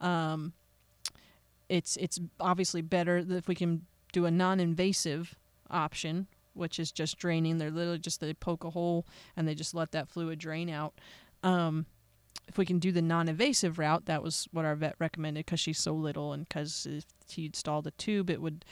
Um, 0.02 0.54
it's 1.70 1.98
it's 1.98 2.20
obviously 2.40 2.82
better 2.82 3.18
if 3.18 3.48
we 3.48 3.56
can 3.56 3.86
do 4.14 4.26
a 4.26 4.32
non-invasive 4.32 5.36
option, 5.70 6.28
which 6.58 6.80
is 6.80 6.92
just 6.92 7.18
draining. 7.18 7.58
They're 7.58 7.72
literally 7.72 8.00
just 8.00 8.20
they 8.20 8.34
poke 8.34 8.64
a 8.64 8.70
hole 8.70 9.06
and 9.36 9.48
they 9.48 9.56
just 9.56 9.74
let 9.74 9.92
that 9.92 10.10
fluid 10.10 10.40
drain 10.40 10.70
out. 10.70 11.00
Um, 11.44 11.86
if 12.48 12.58
we 12.58 12.66
can 12.66 12.80
do 12.80 12.92
the 12.92 13.02
non-invasive 13.02 13.78
route, 13.78 14.06
that 14.06 14.24
was 14.24 14.48
what 14.52 14.66
our 14.66 14.76
vet 14.76 14.96
recommended 15.00 15.46
because 15.46 15.60
she's 15.60 15.80
so 15.80 15.94
little 15.94 16.34
and 16.34 16.48
because 16.48 16.88
if 16.90 17.06
he 17.30 17.48
installed 17.48 17.88
a 17.88 17.92
tube, 17.92 18.30
it 18.30 18.42
would 18.42 18.64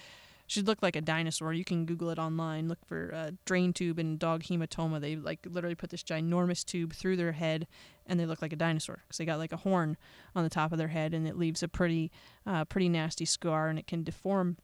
she'd 0.48 0.68
look 0.68 0.82
like 0.82 0.96
a 0.96 1.02
dinosaur. 1.02 1.54
You 1.54 1.66
can 1.66 1.86
Google 1.86 2.10
it 2.10 2.20
online. 2.20 2.68
Look 2.68 2.86
for 2.86 3.14
uh, 3.14 3.32
drain 3.46 3.74
tube 3.74 4.00
and 4.00 4.20
dog 4.20 4.44
hematoma. 4.44 5.02
They 5.02 5.16
like 5.16 5.40
literally 5.46 5.76
put 5.76 5.90
this 5.90 6.04
ginormous 6.04 6.64
tube 6.64 6.94
through 6.94 7.18
their 7.18 7.34
head, 7.34 7.68
and 8.06 8.20
they 8.20 8.26
look 8.26 8.42
like 8.42 8.54
a 8.54 8.58
dinosaur 8.58 9.02
because 9.04 9.18
they 9.18 9.26
got 9.26 9.40
like 9.40 9.52
a 9.52 9.58
horn 9.58 9.98
on 10.36 10.44
the 10.44 10.50
top 10.50 10.72
of 10.72 10.78
their 10.78 10.90
head, 10.90 11.14
and 11.14 11.28
it 11.28 11.38
leaves 11.38 11.64
a 11.64 11.68
pretty, 11.68 12.12
uh, 12.46 12.66
pretty 12.66 12.90
nasty 12.90 13.26
scar, 13.26 13.68
and 13.68 13.80
it 13.80 13.88
can 13.88 14.04
deform 14.04 14.58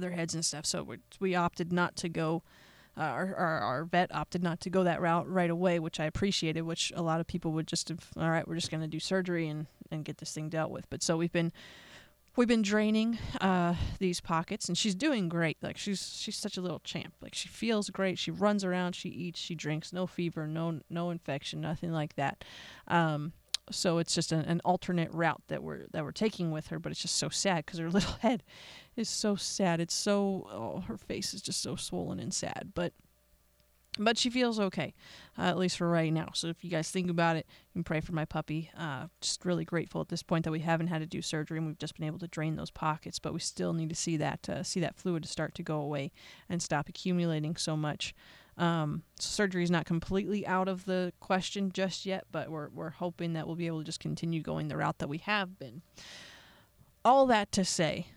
their 0.00 0.10
heads 0.10 0.34
and 0.34 0.44
stuff. 0.44 0.66
So 0.66 0.82
we, 0.82 0.96
we 1.20 1.34
opted 1.34 1.72
not 1.72 1.96
to 1.96 2.08
go. 2.08 2.42
Uh, 2.96 3.02
our, 3.02 3.34
our, 3.36 3.60
our 3.60 3.84
vet 3.84 4.12
opted 4.12 4.42
not 4.42 4.60
to 4.60 4.70
go 4.70 4.82
that 4.82 5.00
route 5.00 5.30
right 5.30 5.50
away, 5.50 5.78
which 5.78 6.00
I 6.00 6.04
appreciated. 6.04 6.62
Which 6.62 6.92
a 6.96 7.02
lot 7.02 7.20
of 7.20 7.28
people 7.28 7.52
would 7.52 7.68
just 7.68 7.88
have, 7.90 8.08
all 8.16 8.28
right, 8.28 8.46
we're 8.46 8.56
just 8.56 8.70
going 8.70 8.80
to 8.80 8.88
do 8.88 8.98
surgery 8.98 9.48
and 9.48 9.66
and 9.90 10.04
get 10.04 10.18
this 10.18 10.32
thing 10.32 10.48
dealt 10.48 10.70
with. 10.70 10.90
But 10.90 11.02
so 11.02 11.16
we've 11.16 11.32
been 11.32 11.52
we've 12.38 12.48
been 12.48 12.62
draining 12.62 13.18
uh, 13.40 13.74
these 13.98 14.20
pockets, 14.20 14.68
and 14.68 14.78
she's 14.78 14.94
doing 14.94 15.28
great. 15.28 15.58
Like 15.60 15.76
she's 15.76 16.16
she's 16.16 16.36
such 16.36 16.56
a 16.56 16.60
little 16.60 16.78
champ. 16.80 17.14
Like 17.20 17.34
she 17.34 17.48
feels 17.48 17.90
great. 17.90 18.18
She 18.18 18.30
runs 18.30 18.64
around. 18.64 18.94
She 18.94 19.08
eats. 19.08 19.40
She 19.40 19.54
drinks. 19.54 19.92
No 19.92 20.06
fever. 20.06 20.46
No 20.46 20.80
no 20.88 21.10
infection. 21.10 21.60
Nothing 21.60 21.92
like 21.92 22.14
that. 22.16 22.44
Um, 22.86 23.32
so 23.70 23.98
it's 23.98 24.14
just 24.14 24.32
an, 24.32 24.40
an 24.46 24.60
alternate 24.64 25.12
route 25.12 25.42
that 25.48 25.62
we're 25.62 25.86
that 25.92 26.04
we're 26.04 26.12
taking 26.12 26.52
with 26.52 26.68
her. 26.68 26.78
But 26.78 26.92
it's 26.92 27.02
just 27.02 27.16
so 27.16 27.28
sad 27.28 27.66
because 27.66 27.80
her 27.80 27.90
little 27.90 28.14
head 28.20 28.42
is 28.98 29.08
so 29.08 29.36
sad. 29.36 29.80
It's 29.80 29.94
so 29.94 30.46
oh, 30.50 30.80
her 30.86 30.98
face 30.98 31.34
is 31.34 31.42
just 31.42 31.62
so 31.62 31.76
swollen 31.76 32.20
and 32.20 32.32
sad. 32.32 32.72
But 32.74 32.92
but 33.98 34.16
she 34.16 34.30
feels 34.30 34.60
okay, 34.60 34.94
uh, 35.36 35.42
at 35.42 35.58
least 35.58 35.78
for 35.78 35.88
right 35.88 36.12
now. 36.12 36.28
So 36.32 36.48
if 36.48 36.62
you 36.62 36.70
guys 36.70 36.90
think 36.90 37.10
about 37.10 37.36
it, 37.36 37.46
you 37.48 37.72
can 37.72 37.84
pray 37.84 38.00
for 38.00 38.12
my 38.12 38.24
puppy. 38.24 38.70
Uh, 38.76 39.08
just 39.20 39.44
really 39.44 39.64
grateful 39.64 40.00
at 40.00 40.08
this 40.08 40.22
point 40.22 40.44
that 40.44 40.52
we 40.52 40.60
haven't 40.60 40.86
had 40.86 41.00
to 41.00 41.06
do 41.06 41.20
surgery 41.20 41.58
and 41.58 41.66
we've 41.66 41.78
just 41.78 41.96
been 41.96 42.06
able 42.06 42.20
to 42.20 42.28
drain 42.28 42.56
those 42.56 42.70
pockets. 42.70 43.18
But 43.18 43.34
we 43.34 43.40
still 43.40 43.72
need 43.72 43.88
to 43.88 43.96
see 43.96 44.16
that 44.18 44.48
uh, 44.48 44.62
see 44.62 44.80
that 44.80 44.96
fluid 44.96 45.24
to 45.24 45.28
start 45.28 45.54
to 45.56 45.62
go 45.62 45.80
away 45.80 46.12
and 46.48 46.62
stop 46.62 46.88
accumulating 46.88 47.56
so 47.56 47.76
much. 47.76 48.14
Um, 48.56 49.02
surgery 49.20 49.62
is 49.62 49.70
not 49.70 49.86
completely 49.86 50.44
out 50.46 50.68
of 50.68 50.84
the 50.84 51.12
question 51.20 51.70
just 51.72 52.06
yet, 52.06 52.24
but 52.32 52.50
we're 52.50 52.68
we're 52.70 52.90
hoping 52.90 53.32
that 53.34 53.46
we'll 53.46 53.56
be 53.56 53.66
able 53.66 53.78
to 53.78 53.84
just 53.84 54.00
continue 54.00 54.42
going 54.42 54.68
the 54.68 54.76
route 54.76 54.98
that 54.98 55.08
we 55.08 55.18
have 55.18 55.58
been. 55.58 55.82
All 57.04 57.26
that 57.26 57.52
to 57.52 57.64
say, 57.64 58.08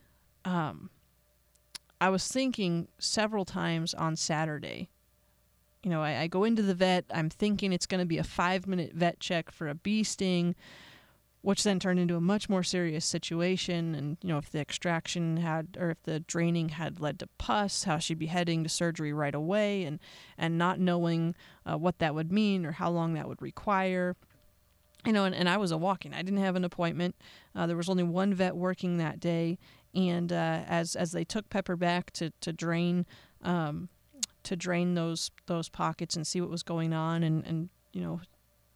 um, 0.45 0.89
I 1.99 2.09
was 2.09 2.27
thinking 2.27 2.87
several 2.99 3.45
times 3.45 3.93
on 3.93 4.15
Saturday 4.15 4.89
you 5.83 5.89
know, 5.89 6.01
I, 6.01 6.21
I 6.21 6.27
go 6.27 6.43
into 6.43 6.61
the 6.61 6.75
vet, 6.75 7.05
I'm 7.11 7.29
thinking 7.29 7.73
it's 7.73 7.85
going 7.85 7.99
to 7.99 8.05
be 8.05 8.17
a 8.17 8.23
five 8.23 8.67
minute 8.67 8.93
vet 8.93 9.19
check 9.19 9.51
for 9.51 9.67
a 9.67 9.75
bee 9.75 10.03
sting, 10.03 10.55
which 11.41 11.63
then 11.63 11.79
turned 11.79 11.99
into 11.99 12.15
a 12.15 12.21
much 12.21 12.49
more 12.49 12.61
serious 12.61 13.03
situation. 13.03 13.95
And, 13.95 14.17
you 14.21 14.29
know, 14.29 14.37
if 14.37 14.51
the 14.51 14.59
extraction 14.59 15.37
had, 15.37 15.77
or 15.79 15.89
if 15.89 16.03
the 16.03 16.19
draining 16.19 16.69
had 16.69 16.99
led 16.99 17.17
to 17.19 17.27
pus, 17.39 17.85
how 17.85 17.97
she'd 17.97 18.19
be 18.19 18.27
heading 18.27 18.63
to 18.63 18.69
surgery 18.69 19.11
right 19.11 19.33
away 19.33 19.83
and, 19.83 19.99
and 20.37 20.57
not 20.57 20.79
knowing 20.79 21.35
uh, 21.65 21.77
what 21.77 21.97
that 21.97 22.13
would 22.13 22.31
mean 22.31 22.65
or 22.65 22.73
how 22.73 22.91
long 22.91 23.13
that 23.13 23.27
would 23.27 23.41
require. 23.41 24.15
You 25.03 25.13
know, 25.13 25.25
and, 25.25 25.33
and 25.33 25.49
I 25.49 25.57
was 25.57 25.71
a 25.71 25.79
walking. 25.79 26.13
I 26.13 26.21
didn't 26.21 26.41
have 26.41 26.55
an 26.55 26.63
appointment. 26.63 27.15
Uh, 27.55 27.65
there 27.65 27.77
was 27.77 27.89
only 27.89 28.03
one 28.03 28.35
vet 28.35 28.55
working 28.55 28.97
that 28.97 29.19
day. 29.19 29.57
And 29.93 30.31
uh, 30.31 30.61
as, 30.67 30.95
as 30.95 31.11
they 31.11 31.23
took 31.23 31.49
Pepper 31.49 31.75
back 31.75 32.11
to, 32.11 32.31
to 32.41 32.53
drain, 32.53 33.05
um, 33.41 33.89
to 34.43 34.55
drain 34.55 34.95
those 34.95 35.31
those 35.45 35.69
pockets 35.69 36.15
and 36.15 36.25
see 36.25 36.41
what 36.41 36.49
was 36.49 36.63
going 36.63 36.93
on 36.93 37.23
and 37.23 37.45
and 37.45 37.69
you 37.93 38.01
know 38.01 38.21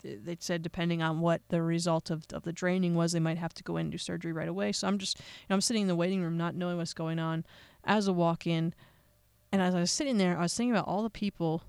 they 0.04 0.38
said 0.40 0.62
depending 0.62 1.02
on 1.02 1.20
what 1.20 1.42
the 1.50 1.64
result 1.64 2.12
of, 2.12 2.26
of 2.32 2.44
the 2.44 2.54
draining 2.54 2.94
was 2.94 3.12
they 3.12 3.20
might 3.20 3.40
have 3.40 3.56
to 3.56 3.64
go 3.64 3.78
in 3.78 3.88
and 3.88 3.92
do 3.92 3.98
surgery 3.98 4.32
right 4.32 4.48
away. 4.48 4.72
So 4.72 4.88
i'm 4.88 4.98
just 4.98 5.20
you 5.20 5.24
know 5.50 5.56
i'm 5.56 5.62
sitting 5.62 5.84
in 5.84 5.88
the 5.88 5.96
waiting 5.96 6.22
room 6.22 6.38
not 6.38 6.56
knowing 6.56 6.78
what's 6.78 6.94
going 6.94 7.20
on 7.20 7.46
as 7.84 8.08
a 8.08 8.14
walk-in. 8.14 8.74
And 9.52 9.62
as 9.62 9.74
i 9.74 9.80
was 9.80 9.92
sitting 9.92 10.18
there 10.18 10.38
i 10.38 10.42
was 10.42 10.54
thinking 10.54 10.74
about 10.74 10.88
all 10.88 11.04
the 11.04 11.10
people 11.10 11.64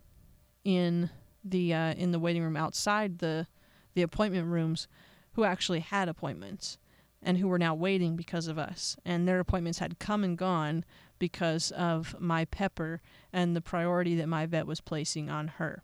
in 0.64 1.10
the 1.44 1.72
uh, 1.72 1.94
in 1.94 2.10
the 2.10 2.18
waiting 2.18 2.42
room 2.42 2.56
outside 2.56 3.18
the 3.18 3.46
the 3.94 4.02
appointment 4.02 4.48
rooms 4.48 4.88
who 5.32 5.44
actually 5.44 5.80
had 5.80 6.08
appointments 6.08 6.78
and 7.22 7.38
who 7.38 7.48
were 7.48 7.58
now 7.58 7.74
waiting 7.74 8.16
because 8.16 8.46
of 8.46 8.58
us 8.58 8.96
and 9.04 9.26
their 9.26 9.40
appointments 9.40 9.78
had 9.78 9.98
come 9.98 10.22
and 10.22 10.38
gone 10.38 10.84
because 11.18 11.70
of 11.72 12.14
my 12.20 12.44
pepper 12.44 13.00
and 13.32 13.56
the 13.56 13.60
priority 13.60 14.14
that 14.16 14.28
my 14.28 14.46
vet 14.46 14.66
was 14.66 14.80
placing 14.80 15.30
on 15.30 15.48
her. 15.48 15.82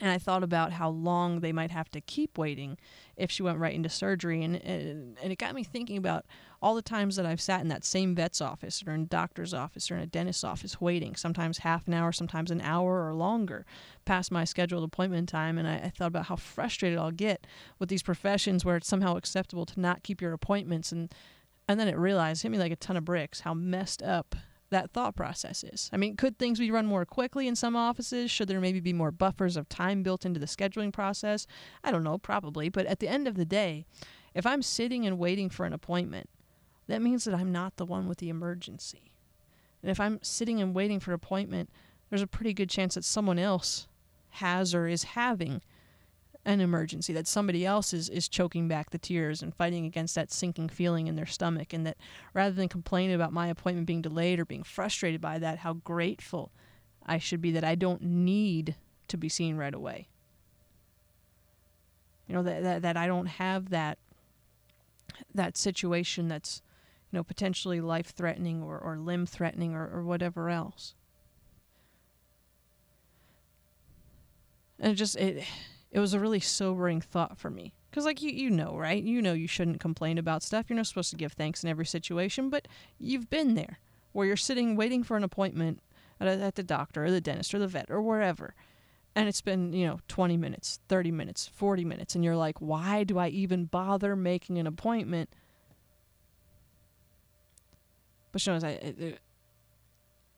And 0.00 0.10
I 0.10 0.18
thought 0.18 0.42
about 0.42 0.72
how 0.72 0.90
long 0.90 1.38
they 1.38 1.52
might 1.52 1.70
have 1.70 1.88
to 1.90 2.00
keep 2.00 2.36
waiting 2.36 2.78
if 3.16 3.30
she 3.30 3.44
went 3.44 3.60
right 3.60 3.74
into 3.74 3.88
surgery. 3.88 4.42
And, 4.42 4.56
and, 4.56 5.16
and 5.22 5.32
it 5.32 5.38
got 5.38 5.54
me 5.54 5.62
thinking 5.62 5.96
about 5.96 6.26
all 6.64 6.74
the 6.74 6.80
times 6.80 7.16
that 7.16 7.26
I've 7.26 7.42
sat 7.42 7.60
in 7.60 7.68
that 7.68 7.84
same 7.84 8.14
vet's 8.14 8.40
office 8.40 8.82
or 8.86 8.92
in 8.92 9.02
a 9.02 9.04
doctor's 9.04 9.52
office 9.52 9.90
or 9.90 9.96
in 9.96 10.00
a 10.00 10.06
dentist's 10.06 10.44
office 10.44 10.80
waiting, 10.80 11.14
sometimes 11.14 11.58
half 11.58 11.86
an 11.86 11.92
hour, 11.92 12.10
sometimes 12.10 12.50
an 12.50 12.62
hour 12.62 13.06
or 13.06 13.12
longer 13.12 13.66
past 14.06 14.32
my 14.32 14.44
scheduled 14.44 14.82
appointment 14.82 15.28
time. 15.28 15.58
And 15.58 15.68
I, 15.68 15.74
I 15.74 15.92
thought 15.94 16.06
about 16.06 16.24
how 16.24 16.36
frustrated 16.36 16.98
I'll 16.98 17.10
get 17.10 17.46
with 17.78 17.90
these 17.90 18.02
professions 18.02 18.64
where 18.64 18.76
it's 18.76 18.88
somehow 18.88 19.16
acceptable 19.16 19.66
to 19.66 19.78
not 19.78 20.02
keep 20.02 20.22
your 20.22 20.32
appointments. 20.32 20.90
And 20.90 21.14
and 21.68 21.78
then 21.78 21.86
it 21.86 21.98
realized, 21.98 22.42
hit 22.42 22.50
me 22.50 22.58
like 22.58 22.72
a 22.72 22.76
ton 22.76 22.96
of 22.96 23.04
bricks, 23.04 23.40
how 23.40 23.52
messed 23.52 24.02
up 24.02 24.34
that 24.70 24.90
thought 24.90 25.16
process 25.16 25.64
is. 25.64 25.90
I 25.92 25.98
mean, 25.98 26.16
could 26.16 26.38
things 26.38 26.58
be 26.58 26.70
run 26.70 26.86
more 26.86 27.04
quickly 27.04 27.46
in 27.46 27.56
some 27.56 27.76
offices? 27.76 28.30
Should 28.30 28.48
there 28.48 28.60
maybe 28.60 28.80
be 28.80 28.94
more 28.94 29.10
buffers 29.10 29.58
of 29.58 29.68
time 29.68 30.02
built 30.02 30.24
into 30.24 30.40
the 30.40 30.46
scheduling 30.46 30.94
process? 30.94 31.46
I 31.82 31.90
don't 31.90 32.04
know, 32.04 32.16
probably. 32.16 32.70
But 32.70 32.86
at 32.86 33.00
the 33.00 33.08
end 33.08 33.28
of 33.28 33.34
the 33.34 33.44
day, 33.44 33.84
if 34.34 34.46
I'm 34.46 34.62
sitting 34.62 35.06
and 35.06 35.18
waiting 35.18 35.48
for 35.50 35.64
an 35.66 35.72
appointment, 35.74 36.28
that 36.86 37.02
means 37.02 37.24
that 37.24 37.34
I'm 37.34 37.52
not 37.52 37.76
the 37.76 37.86
one 37.86 38.08
with 38.08 38.18
the 38.18 38.28
emergency. 38.28 39.12
And 39.82 39.90
if 39.90 40.00
I'm 40.00 40.18
sitting 40.22 40.60
and 40.60 40.74
waiting 40.74 41.00
for 41.00 41.10
an 41.10 41.16
appointment, 41.16 41.70
there's 42.08 42.22
a 42.22 42.26
pretty 42.26 42.54
good 42.54 42.70
chance 42.70 42.94
that 42.94 43.04
someone 43.04 43.38
else 43.38 43.86
has 44.30 44.74
or 44.74 44.86
is 44.86 45.04
having 45.04 45.62
an 46.46 46.60
emergency, 46.60 47.12
that 47.14 47.26
somebody 47.26 47.64
else 47.64 47.94
is, 47.94 48.10
is 48.10 48.28
choking 48.28 48.68
back 48.68 48.90
the 48.90 48.98
tears 48.98 49.42
and 49.42 49.54
fighting 49.54 49.86
against 49.86 50.14
that 50.14 50.30
sinking 50.30 50.68
feeling 50.68 51.06
in 51.06 51.16
their 51.16 51.24
stomach, 51.24 51.72
and 51.72 51.86
that 51.86 51.96
rather 52.34 52.54
than 52.54 52.68
complaining 52.68 53.14
about 53.14 53.32
my 53.32 53.48
appointment 53.48 53.86
being 53.86 54.02
delayed 54.02 54.38
or 54.38 54.44
being 54.44 54.62
frustrated 54.62 55.20
by 55.20 55.38
that, 55.38 55.58
how 55.58 55.72
grateful 55.72 56.52
I 57.06 57.18
should 57.18 57.40
be 57.40 57.52
that 57.52 57.64
I 57.64 57.74
don't 57.74 58.02
need 58.02 58.76
to 59.08 59.16
be 59.16 59.28
seen 59.28 59.56
right 59.56 59.74
away. 59.74 60.08
You 62.26 62.34
know, 62.34 62.42
that, 62.42 62.62
that, 62.62 62.82
that 62.82 62.96
I 62.96 63.06
don't 63.06 63.26
have 63.26 63.70
that 63.70 63.98
that 65.34 65.56
situation 65.56 66.28
that's, 66.28 66.62
you 67.14 67.20
know, 67.20 67.22
potentially 67.22 67.80
life 67.80 68.08
threatening 68.08 68.60
or, 68.60 68.76
or 68.76 68.98
limb 68.98 69.24
threatening 69.24 69.72
or, 69.72 69.88
or 69.88 70.02
whatever 70.02 70.50
else. 70.50 70.96
And 74.80 74.90
it 74.90 74.96
just 74.96 75.14
it 75.14 75.44
it 75.92 76.00
was 76.00 76.12
a 76.12 76.18
really 76.18 76.40
sobering 76.40 77.00
thought 77.00 77.38
for 77.38 77.50
me. 77.50 77.72
Because, 77.88 78.04
like, 78.04 78.20
you, 78.20 78.32
you 78.32 78.50
know, 78.50 78.76
right? 78.76 79.00
You 79.00 79.22
know 79.22 79.32
you 79.32 79.46
shouldn't 79.46 79.78
complain 79.78 80.18
about 80.18 80.42
stuff. 80.42 80.66
You're 80.68 80.76
not 80.76 80.88
supposed 80.88 81.10
to 81.10 81.16
give 81.16 81.34
thanks 81.34 81.62
in 81.62 81.70
every 81.70 81.86
situation, 81.86 82.50
but 82.50 82.66
you've 82.98 83.30
been 83.30 83.54
there 83.54 83.78
where 84.10 84.26
you're 84.26 84.36
sitting 84.36 84.74
waiting 84.74 85.04
for 85.04 85.16
an 85.16 85.22
appointment 85.22 85.80
at, 86.18 86.26
at 86.26 86.56
the 86.56 86.64
doctor 86.64 87.04
or 87.04 87.12
the 87.12 87.20
dentist 87.20 87.54
or 87.54 87.60
the 87.60 87.68
vet 87.68 87.92
or 87.92 88.02
wherever. 88.02 88.56
And 89.14 89.28
it's 89.28 89.40
been, 89.40 89.72
you 89.72 89.86
know, 89.86 90.00
20 90.08 90.36
minutes, 90.36 90.80
30 90.88 91.12
minutes, 91.12 91.46
40 91.46 91.84
minutes. 91.84 92.16
And 92.16 92.24
you're 92.24 92.34
like, 92.34 92.58
why 92.58 93.04
do 93.04 93.18
I 93.18 93.28
even 93.28 93.66
bother 93.66 94.16
making 94.16 94.58
an 94.58 94.66
appointment? 94.66 95.30
But 98.34 98.44
you 98.48 98.52
know, 98.52 98.66
I, 98.66 99.16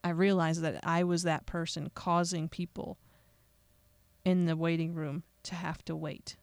I 0.05 0.11
realized 0.11 0.61
that 0.61 0.81
I 0.83 1.03
was 1.03 1.23
that 1.23 1.47
person 1.47 1.91
causing 1.95 2.47
people 2.47 2.99
in 4.23 4.45
the 4.45 4.55
waiting 4.55 4.93
room 4.93 5.23
to 5.45 5.55
have 5.55 5.83
to 5.87 5.97
wait. 5.97 6.37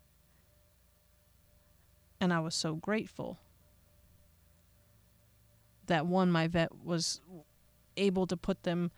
And 2.19 2.33
I 2.33 2.39
was 2.39 2.55
so 2.55 2.73
grateful 2.73 3.37
that 5.85 6.07
one, 6.07 6.31
my 6.31 6.47
vet 6.47 6.73
was 6.83 7.21
able 7.97 8.25
to 8.25 8.35
put 8.35 8.63
them, 8.63 8.89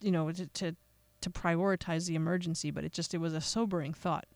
you 0.00 0.10
know, 0.10 0.32
to, 0.32 0.44
to, 0.44 0.74
to 1.20 1.30
prioritize 1.30 2.08
the 2.08 2.16
emergency, 2.16 2.72
but 2.72 2.82
it 2.82 2.90
just, 2.90 3.14
it 3.14 3.18
was 3.18 3.32
a 3.32 3.40
sobering 3.40 3.94
thought. 3.94 4.26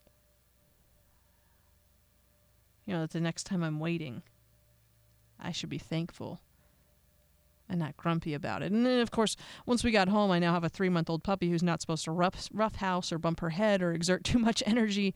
You 2.85 2.93
know, 2.93 3.01
that 3.01 3.11
the 3.11 3.19
next 3.19 3.43
time 3.43 3.61
I'm 3.61 3.81
waiting, 3.81 4.23
I 5.37 5.51
should 5.51 5.69
be 5.69 5.79
thankful 5.79 6.39
and 7.71 7.79
not 7.79 7.97
grumpy 7.97 8.33
about 8.33 8.61
it. 8.61 8.71
And 8.71 8.85
then, 8.85 8.99
of 8.99 9.09
course, 9.09 9.35
once 9.65 9.83
we 9.83 9.91
got 9.91 10.09
home, 10.09 10.29
I 10.29 10.39
now 10.39 10.53
have 10.53 10.65
a 10.65 10.69
three 10.69 10.89
month 10.89 11.09
old 11.09 11.23
puppy 11.23 11.49
who's 11.49 11.63
not 11.63 11.81
supposed 11.81 12.03
to 12.05 12.11
rough, 12.11 12.49
rough 12.53 12.75
house 12.75 13.11
or 13.11 13.17
bump 13.17 13.39
her 13.39 13.51
head 13.51 13.81
or 13.81 13.93
exert 13.93 14.23
too 14.25 14.37
much 14.37 14.61
energy, 14.65 15.15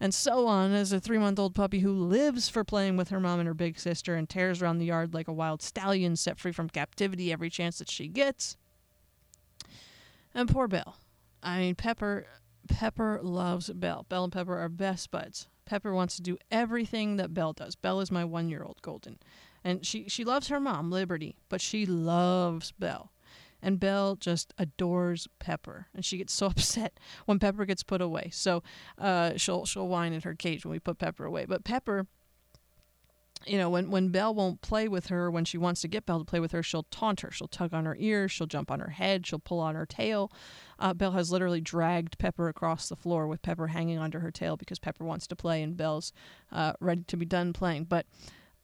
and 0.00 0.12
so 0.12 0.46
on. 0.46 0.72
As 0.72 0.92
a 0.92 0.98
three 0.98 1.18
month 1.18 1.38
old 1.38 1.54
puppy 1.54 1.80
who 1.80 1.92
lives 1.92 2.48
for 2.48 2.64
playing 2.64 2.96
with 2.96 3.10
her 3.10 3.20
mom 3.20 3.38
and 3.38 3.46
her 3.46 3.54
big 3.54 3.78
sister 3.78 4.16
and 4.16 4.28
tears 4.28 4.62
around 4.62 4.78
the 4.78 4.86
yard 4.86 5.14
like 5.14 5.28
a 5.28 5.32
wild 5.32 5.62
stallion 5.62 6.16
set 6.16 6.38
free 6.38 6.52
from 6.52 6.68
captivity 6.68 7.30
every 7.30 7.50
chance 7.50 7.78
that 7.78 7.90
she 7.90 8.08
gets. 8.08 8.56
And 10.34 10.48
poor 10.48 10.66
Belle. 10.66 10.96
I 11.42 11.58
mean, 11.60 11.74
Pepper. 11.74 12.26
Pepper 12.68 13.20
loves 13.22 13.70
Belle. 13.70 14.06
Belle 14.08 14.24
and 14.24 14.32
Pepper 14.32 14.56
are 14.56 14.68
best 14.68 15.10
buds. 15.10 15.48
Pepper 15.66 15.92
wants 15.92 16.16
to 16.16 16.22
do 16.22 16.38
everything 16.50 17.16
that 17.16 17.34
Belle 17.34 17.52
does. 17.52 17.74
Belle 17.74 18.00
is 18.00 18.10
my 18.10 18.24
one 18.24 18.48
year 18.48 18.62
old 18.62 18.80
golden. 18.82 19.18
And 19.64 19.86
she, 19.86 20.08
she 20.08 20.24
loves 20.24 20.48
her 20.48 20.60
mom, 20.60 20.90
Liberty, 20.90 21.36
but 21.48 21.60
she 21.60 21.86
loves 21.86 22.72
Belle. 22.78 23.12
And 23.62 23.78
Belle 23.78 24.16
just 24.16 24.52
adores 24.58 25.28
Pepper, 25.38 25.86
and 25.94 26.04
she 26.04 26.18
gets 26.18 26.32
so 26.32 26.46
upset 26.48 26.98
when 27.26 27.38
Pepper 27.38 27.64
gets 27.64 27.84
put 27.84 28.00
away. 28.00 28.30
So 28.32 28.62
uh, 28.98 29.36
she'll 29.36 29.64
she'll 29.64 29.86
whine 29.86 30.12
at 30.12 30.24
her 30.24 30.34
cage 30.34 30.64
when 30.64 30.72
we 30.72 30.80
put 30.80 30.98
Pepper 30.98 31.24
away. 31.24 31.44
But 31.46 31.62
Pepper, 31.62 32.08
you 33.46 33.58
know, 33.58 33.70
when 33.70 33.88
when 33.88 34.08
Belle 34.08 34.34
won't 34.34 34.62
play 34.62 34.88
with 34.88 35.06
her, 35.06 35.30
when 35.30 35.44
she 35.44 35.58
wants 35.58 35.80
to 35.82 35.88
get 35.88 36.06
Belle 36.06 36.18
to 36.18 36.24
play 36.24 36.40
with 36.40 36.50
her, 36.50 36.62
she'll 36.64 36.86
taunt 36.90 37.20
her. 37.20 37.30
She'll 37.30 37.46
tug 37.46 37.72
on 37.72 37.84
her 37.84 37.96
ears. 38.00 38.32
She'll 38.32 38.48
jump 38.48 38.68
on 38.68 38.80
her 38.80 38.90
head. 38.90 39.28
She'll 39.28 39.38
pull 39.38 39.60
on 39.60 39.76
her 39.76 39.86
tail. 39.86 40.32
Uh, 40.80 40.92
Belle 40.92 41.12
has 41.12 41.30
literally 41.30 41.60
dragged 41.60 42.18
Pepper 42.18 42.48
across 42.48 42.88
the 42.88 42.96
floor 42.96 43.28
with 43.28 43.42
Pepper 43.42 43.68
hanging 43.68 43.98
onto 43.98 44.18
her 44.18 44.32
tail 44.32 44.56
because 44.56 44.80
Pepper 44.80 45.04
wants 45.04 45.28
to 45.28 45.36
play 45.36 45.62
and 45.62 45.76
Belle's 45.76 46.12
uh, 46.50 46.72
ready 46.80 47.04
to 47.06 47.16
be 47.16 47.26
done 47.26 47.52
playing. 47.52 47.84
But 47.84 48.06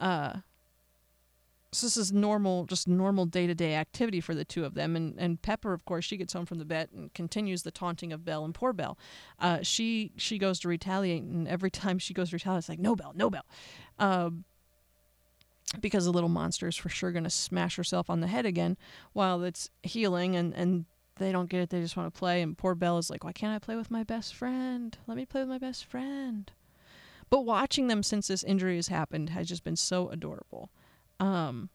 uh, 0.01 0.39
so 1.71 1.87
this 1.87 1.99
is 1.99 2.13
normal, 2.13 2.65
just 2.65 2.89
normal 2.89 3.27
day 3.27 3.47
to 3.47 3.55
day 3.55 3.75
activity 3.75 4.21
for 4.21 4.35
the 4.35 4.45
two 4.45 4.65
of 4.65 4.75
them. 4.75 4.97
And, 4.97 5.15
and 5.19 5.41
Pepper, 5.41 5.75
of 5.75 5.85
course, 5.85 6.05
she 6.05 6.17
gets 6.17 6.33
home 6.33 6.47
from 6.47 6.59
the 6.59 6.65
vet 6.65 6.91
and 6.93 7.13
continues 7.13 7.63
the 7.63 7.71
taunting 7.71 8.13
of 8.13 8.25
Belle 8.25 8.45
and 8.45 8.55
poor 8.55 8.73
Belle. 8.73 8.99
Uh, 9.39 9.59
she 9.63 10.13
she 10.17 10.39
goes 10.39 10.59
to 10.61 10.69
retaliate, 10.69 11.23
and 11.23 11.47
every 11.47 11.71
time 11.71 11.99
she 11.99 12.15
goes 12.15 12.31
to 12.31 12.37
retaliate, 12.37 12.61
it's 12.61 12.69
like 12.69 12.79
no 12.79 12.97
Belle, 12.97 13.13
no 13.15 13.29
Belle, 13.29 13.47
uh, 13.99 14.31
because 15.81 16.07
the 16.07 16.13
little 16.13 16.31
monster 16.31 16.69
is 16.69 16.77
for 16.77 16.89
sure 16.89 17.13
going 17.13 17.25
to 17.25 17.31
smash 17.31 17.77
herself 17.77 18.09
on 18.09 18.21
the 18.21 18.29
head 18.29 18.47
again 18.47 18.79
while 19.13 19.43
it's 19.43 19.69
healing, 19.83 20.37
and 20.37 20.55
and 20.55 20.87
they 21.19 21.33
don't 21.33 21.51
get 21.51 21.61
it. 21.61 21.69
They 21.69 21.83
just 21.83 21.99
want 21.99 22.13
to 22.13 22.19
play, 22.19 22.41
and 22.41 22.57
poor 22.57 22.75
Belle 22.75 22.97
is 22.97 23.11
like, 23.11 23.25
why 23.25 23.33
can't 23.33 23.55
I 23.55 23.59
play 23.59 23.77
with 23.77 23.91
my 23.91 24.05
best 24.05 24.35
friend? 24.35 24.97
Let 25.07 25.19
me 25.19 25.27
play 25.27 25.43
with 25.43 25.51
my 25.51 25.59
best 25.59 25.85
friend. 25.85 26.51
But 27.29 27.45
watching 27.45 27.89
them 27.89 28.03
since 28.03 28.29
this 28.29 28.43
injury 28.43 28.77
has 28.77 28.89
happened 28.89 29.29
has 29.31 29.47
just 29.47 29.63
been 29.63 29.77
so 29.77 30.09
adorable 30.09 30.71
um, 31.21 31.71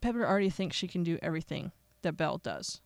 Pepper 0.00 0.26
already 0.26 0.50
thinks 0.50 0.76
she 0.76 0.88
can 0.88 1.02
do 1.02 1.18
everything 1.22 1.72
that 2.02 2.16
Belle 2.16 2.38
does, 2.38 2.80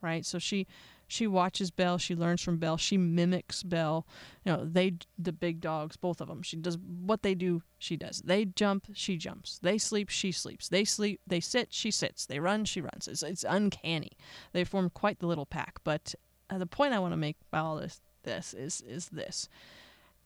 right? 0.00 0.24
So 0.24 0.38
she 0.38 0.66
she 1.08 1.26
watches 1.26 1.70
Belle, 1.70 1.98
she 1.98 2.16
learns 2.16 2.42
from 2.42 2.58
Belle, 2.58 2.76
she 2.76 2.96
mimics 2.96 3.62
Belle. 3.62 4.06
You 4.44 4.52
know, 4.52 4.64
they 4.64 4.94
the 5.18 5.32
big 5.32 5.60
dogs, 5.60 5.96
both 5.96 6.20
of 6.20 6.28
them. 6.28 6.42
She 6.42 6.56
does 6.56 6.78
what 6.78 7.22
they 7.22 7.34
do, 7.34 7.62
she 7.78 7.96
does. 7.96 8.22
They 8.24 8.44
jump, 8.44 8.86
she 8.92 9.16
jumps. 9.16 9.58
They 9.62 9.78
sleep, 9.78 10.08
she 10.08 10.32
sleeps. 10.32 10.68
They 10.68 10.84
sleep, 10.84 11.20
they 11.26 11.40
sit, 11.40 11.72
she 11.72 11.90
sits. 11.90 12.26
They 12.26 12.40
run, 12.40 12.64
she 12.64 12.80
runs. 12.80 13.06
It's 13.08 13.22
it's 13.22 13.44
uncanny. 13.48 14.12
They 14.52 14.64
form 14.64 14.90
quite 14.90 15.20
the 15.20 15.26
little 15.26 15.46
pack. 15.46 15.78
But 15.84 16.14
uh, 16.50 16.58
the 16.58 16.66
point 16.66 16.94
I 16.94 16.98
want 16.98 17.12
to 17.12 17.16
make 17.16 17.36
by 17.50 17.60
all 17.60 17.76
this 17.76 18.00
this 18.24 18.54
is 18.54 18.80
is 18.80 19.08
this. 19.10 19.48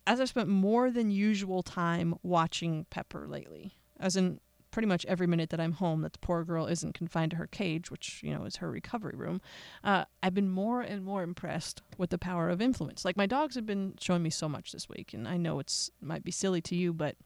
As 0.07 0.21
I've 0.21 0.31
spent 0.31 0.49
more 0.49 0.91
than 0.91 1.11
usual 1.11 1.63
time 1.63 2.15
watching 2.23 2.87
Pepper 2.89 3.29
lately, 3.29 3.75
as 3.99 4.17
in 4.17 4.41
pretty 4.71 4.87
much 4.87 5.05
every 5.07 5.27
minute 5.27 5.51
that 5.51 5.61
I'm 5.61 5.73
home 5.73 6.03
that 6.03 6.13
the 6.13 6.19
poor 6.19 6.45
girl 6.45 6.67
isn't 6.67 6.95
confined 6.95 7.33
to 7.33 7.37
her 7.37 7.47
cage, 7.47 7.91
which, 7.91 8.23
you 8.23 8.33
know, 8.33 8.45
is 8.45 8.57
her 8.57 8.71
recovery 8.71 9.15
room, 9.17 9.41
uh, 9.85 10.05
I've 10.23 10.35
been 10.35 10.51
more 10.51 10.81
and 10.81 11.05
more 11.05 11.23
impressed 11.23 11.83
with 11.99 12.11
the 12.11 12.19
power 12.19 12.49
of 12.49 12.61
influence. 12.61 13.05
Like 13.05 13.17
my 13.17 13.27
dogs 13.27 13.55
have 13.55 13.67
been 13.67 13.95
showing 14.01 14.23
me 14.23 14.31
so 14.31 14.49
much 14.49 14.73
this 14.73 14.89
week, 14.89 15.13
and 15.13 15.27
I 15.27 15.37
know 15.37 15.59
it's 15.59 15.91
might 16.01 16.25
be 16.25 16.31
silly 16.31 16.61
to 16.63 16.77
you, 16.77 16.93
but 16.93 17.17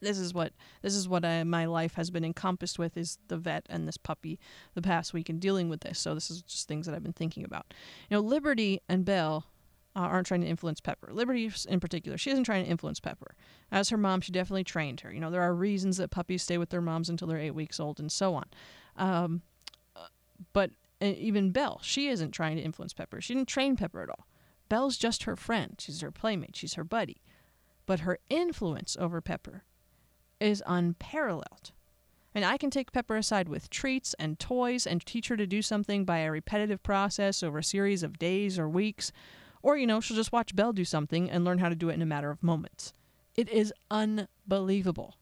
this 0.00 0.18
is 0.18 0.32
what 0.32 0.52
this 0.82 0.94
is 0.94 1.08
what 1.08 1.24
I, 1.24 1.42
my 1.44 1.64
life 1.64 1.94
has 1.94 2.10
been 2.10 2.24
encompassed 2.24 2.78
with 2.78 2.96
is 2.96 3.18
the 3.28 3.36
vet 3.36 3.66
and 3.68 3.88
this 3.88 3.96
puppy 3.96 4.38
the 4.74 4.82
past 4.82 5.12
week 5.12 5.28
and 5.28 5.40
dealing 5.40 5.68
with 5.68 5.80
this. 5.80 5.98
So 5.98 6.14
this 6.14 6.30
is 6.30 6.42
just 6.42 6.68
things 6.68 6.86
that 6.86 6.94
I've 6.94 7.02
been 7.02 7.12
thinking 7.12 7.44
about. 7.44 7.72
You 8.08 8.16
know, 8.16 8.22
Liberty 8.22 8.80
and 8.88 9.04
Belle 9.04 9.46
uh, 9.98 10.02
aren't 10.02 10.28
trying 10.28 10.42
to 10.42 10.46
influence 10.46 10.80
Pepper. 10.80 11.12
Liberty, 11.12 11.50
in 11.68 11.80
particular, 11.80 12.16
she 12.16 12.30
isn't 12.30 12.44
trying 12.44 12.64
to 12.64 12.70
influence 12.70 13.00
Pepper. 13.00 13.34
As 13.72 13.88
her 13.88 13.96
mom, 13.96 14.20
she 14.20 14.30
definitely 14.30 14.62
trained 14.62 15.00
her. 15.00 15.12
You 15.12 15.18
know, 15.18 15.30
there 15.30 15.42
are 15.42 15.52
reasons 15.52 15.96
that 15.96 16.12
puppies 16.12 16.42
stay 16.42 16.56
with 16.56 16.70
their 16.70 16.80
moms 16.80 17.08
until 17.08 17.26
they're 17.26 17.40
eight 17.40 17.54
weeks 17.54 17.80
old 17.80 17.98
and 17.98 18.10
so 18.12 18.34
on. 18.34 18.44
Um, 18.96 19.42
uh, 19.96 20.06
but 20.52 20.70
even 21.00 21.50
Belle, 21.50 21.80
she 21.82 22.08
isn't 22.08 22.30
trying 22.30 22.56
to 22.56 22.62
influence 22.62 22.92
Pepper. 22.92 23.20
She 23.20 23.34
didn't 23.34 23.48
train 23.48 23.76
Pepper 23.76 24.02
at 24.02 24.08
all. 24.08 24.28
Belle's 24.68 24.96
just 24.96 25.24
her 25.24 25.34
friend. 25.34 25.74
She's 25.78 26.00
her 26.00 26.12
playmate. 26.12 26.54
She's 26.54 26.74
her 26.74 26.84
buddy. 26.84 27.22
But 27.84 28.00
her 28.00 28.20
influence 28.30 28.96
over 29.00 29.20
Pepper 29.20 29.64
is 30.38 30.62
unparalleled. 30.64 31.72
And 32.34 32.44
I 32.44 32.56
can 32.56 32.70
take 32.70 32.92
Pepper 32.92 33.16
aside 33.16 33.48
with 33.48 33.70
treats 33.70 34.14
and 34.18 34.38
toys 34.38 34.86
and 34.86 35.04
teach 35.04 35.26
her 35.26 35.36
to 35.36 35.46
do 35.46 35.60
something 35.60 36.04
by 36.04 36.18
a 36.18 36.30
repetitive 36.30 36.84
process 36.84 37.42
over 37.42 37.58
a 37.58 37.64
series 37.64 38.04
of 38.04 38.18
days 38.18 38.60
or 38.60 38.68
weeks 38.68 39.10
or, 39.62 39.76
you 39.76 39.86
know, 39.86 40.00
she'll 40.00 40.16
just 40.16 40.32
watch 40.32 40.54
Belle 40.54 40.72
do 40.72 40.84
something 40.84 41.30
and 41.30 41.44
learn 41.44 41.58
how 41.58 41.68
to 41.68 41.74
do 41.74 41.88
it 41.88 41.94
in 41.94 42.02
a 42.02 42.06
matter 42.06 42.30
of 42.30 42.42
moments. 42.42 42.92
It 43.36 43.48
is 43.48 43.72
unbelievable. 43.90 45.14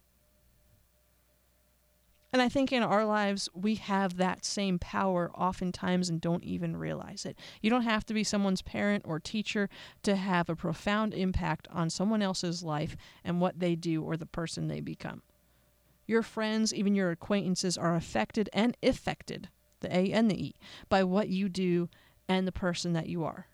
And 2.33 2.43
I 2.43 2.49
think 2.49 2.73
in 2.73 2.83
our 2.83 3.05
lives, 3.05 3.49
we 3.55 3.77
have 3.77 4.17
that 4.17 4.45
same 4.45 4.79
power 4.79 5.31
oftentimes 5.35 6.11
and 6.11 6.21
don't 6.21 6.45
even 6.45 6.77
realize 6.77 7.25
it. 7.25 7.39
You 7.63 7.71
don't 7.71 7.83
have 7.83 8.05
to 8.07 8.15
be 8.15 8.25
someone's 8.25 8.63
parent 8.63 9.05
or 9.07 9.19
teacher 9.19 9.71
to 10.03 10.17
have 10.17 10.51
a 10.51 10.57
profound 10.57 11.15
impact 11.15 11.67
on 11.71 11.89
someone 11.89 12.21
else's 12.21 12.63
life 12.63 12.97
and 13.25 13.41
what 13.41 13.61
they 13.61 13.75
do 13.75 14.03
or 14.03 14.17
the 14.19 14.27
person 14.27 14.69
they 14.69 14.81
become. 14.81 15.23
Your 16.07 16.23
friends, 16.23 16.75
even 16.75 16.95
your 16.95 17.11
acquaintances, 17.11 17.79
are 17.79 17.97
affected 17.97 18.51
and 18.53 18.77
affected, 18.83 19.49
the 19.81 19.97
A 19.97 20.13
and 20.13 20.31
the 20.31 20.49
E, 20.49 20.55
by 20.89 21.05
what 21.05 21.29
you 21.29 21.49
do 21.49 21.89
and 22.29 22.47
the 22.47 22.53
person 22.53 22.93
that 22.93 23.09
you 23.09 23.25
are 23.25 23.47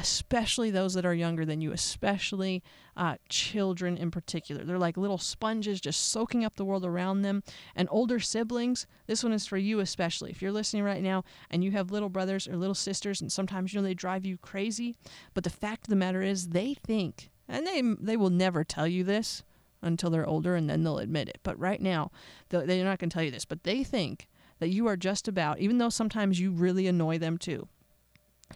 especially 0.00 0.70
those 0.70 0.94
that 0.94 1.04
are 1.04 1.14
younger 1.14 1.44
than 1.44 1.60
you, 1.60 1.72
especially 1.72 2.62
uh, 2.96 3.16
children 3.28 3.98
in 3.98 4.10
particular. 4.10 4.64
They're 4.64 4.78
like 4.78 4.96
little 4.96 5.18
sponges 5.18 5.80
just 5.80 6.08
soaking 6.08 6.42
up 6.42 6.56
the 6.56 6.64
world 6.64 6.86
around 6.86 7.20
them. 7.20 7.42
And 7.76 7.86
older 7.90 8.18
siblings, 8.18 8.86
this 9.06 9.22
one 9.22 9.34
is 9.34 9.46
for 9.46 9.58
you 9.58 9.80
especially. 9.80 10.30
If 10.30 10.40
you're 10.40 10.52
listening 10.52 10.84
right 10.84 11.02
now 11.02 11.24
and 11.50 11.62
you 11.62 11.72
have 11.72 11.90
little 11.90 12.08
brothers 12.08 12.48
or 12.48 12.56
little 12.56 12.74
sisters, 12.74 13.20
and 13.20 13.30
sometimes 13.30 13.72
you 13.72 13.80
know 13.80 13.86
they 13.86 13.94
drive 13.94 14.24
you 14.24 14.38
crazy, 14.38 14.96
but 15.34 15.44
the 15.44 15.50
fact 15.50 15.86
of 15.86 15.90
the 15.90 15.96
matter 15.96 16.22
is 16.22 16.48
they 16.48 16.74
think, 16.74 17.30
and 17.46 17.66
they 17.66 17.82
they 18.00 18.16
will 18.16 18.30
never 18.30 18.64
tell 18.64 18.86
you 18.86 19.04
this 19.04 19.42
until 19.82 20.08
they're 20.08 20.26
older, 20.26 20.56
and 20.56 20.68
then 20.68 20.82
they'll 20.82 20.98
admit 20.98 21.28
it. 21.28 21.40
But 21.42 21.58
right 21.58 21.80
now, 21.80 22.10
they're 22.48 22.84
not 22.84 22.98
going 22.98 23.10
to 23.10 23.14
tell 23.14 23.22
you 23.22 23.30
this, 23.30 23.44
but 23.44 23.64
they 23.64 23.84
think 23.84 24.28
that 24.60 24.68
you 24.68 24.86
are 24.86 24.96
just 24.96 25.28
about, 25.28 25.58
even 25.58 25.78
though 25.78 25.88
sometimes 25.88 26.40
you 26.40 26.50
really 26.50 26.86
annoy 26.86 27.18
them 27.18 27.36
too 27.36 27.68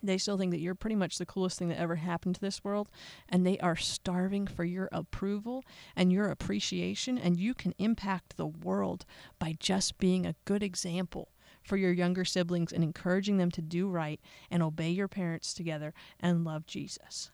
they 0.03 0.19
still 0.19 0.39
think 0.39 0.51
that 0.51 0.61
you're 0.61 0.75
pretty 0.75 0.97
much 0.97 1.19
the 1.19 1.27
coolest 1.27 1.59
thing 1.59 1.69
that 1.69 1.79
ever 1.79 1.97
happened 1.97 2.35
to 2.35 2.41
this 2.41 2.63
world 2.65 2.89
and 3.29 3.47
they 3.47 3.59
are 3.59 3.77
starving 3.77 4.47
for 4.47 4.65
your 4.65 4.89
approval 4.93 5.65
and 5.97 6.13
your 6.13 6.31
appreciation 6.31 7.19
and 7.19 7.39
you 7.39 7.55
can 7.55 7.75
impact 7.79 8.37
the 8.37 8.47
world 8.47 9.05
by 9.39 9.55
just 9.59 9.99
being 9.99 10.27
a 10.27 10.35
good 10.45 10.63
example 10.63 11.29
for 11.63 11.77
your 11.77 11.93
younger 11.93 12.25
siblings 12.25 12.73
and 12.73 12.85
encouraging 12.85 13.39
them 13.39 13.51
to 13.51 13.63
do 13.63 13.89
right 13.89 14.21
and 14.51 14.63
obey 14.63 14.91
your 14.91 15.09
parents 15.09 15.55
together 15.55 15.95
and 16.21 16.45
love 16.45 16.67
Jesus. 16.67 17.31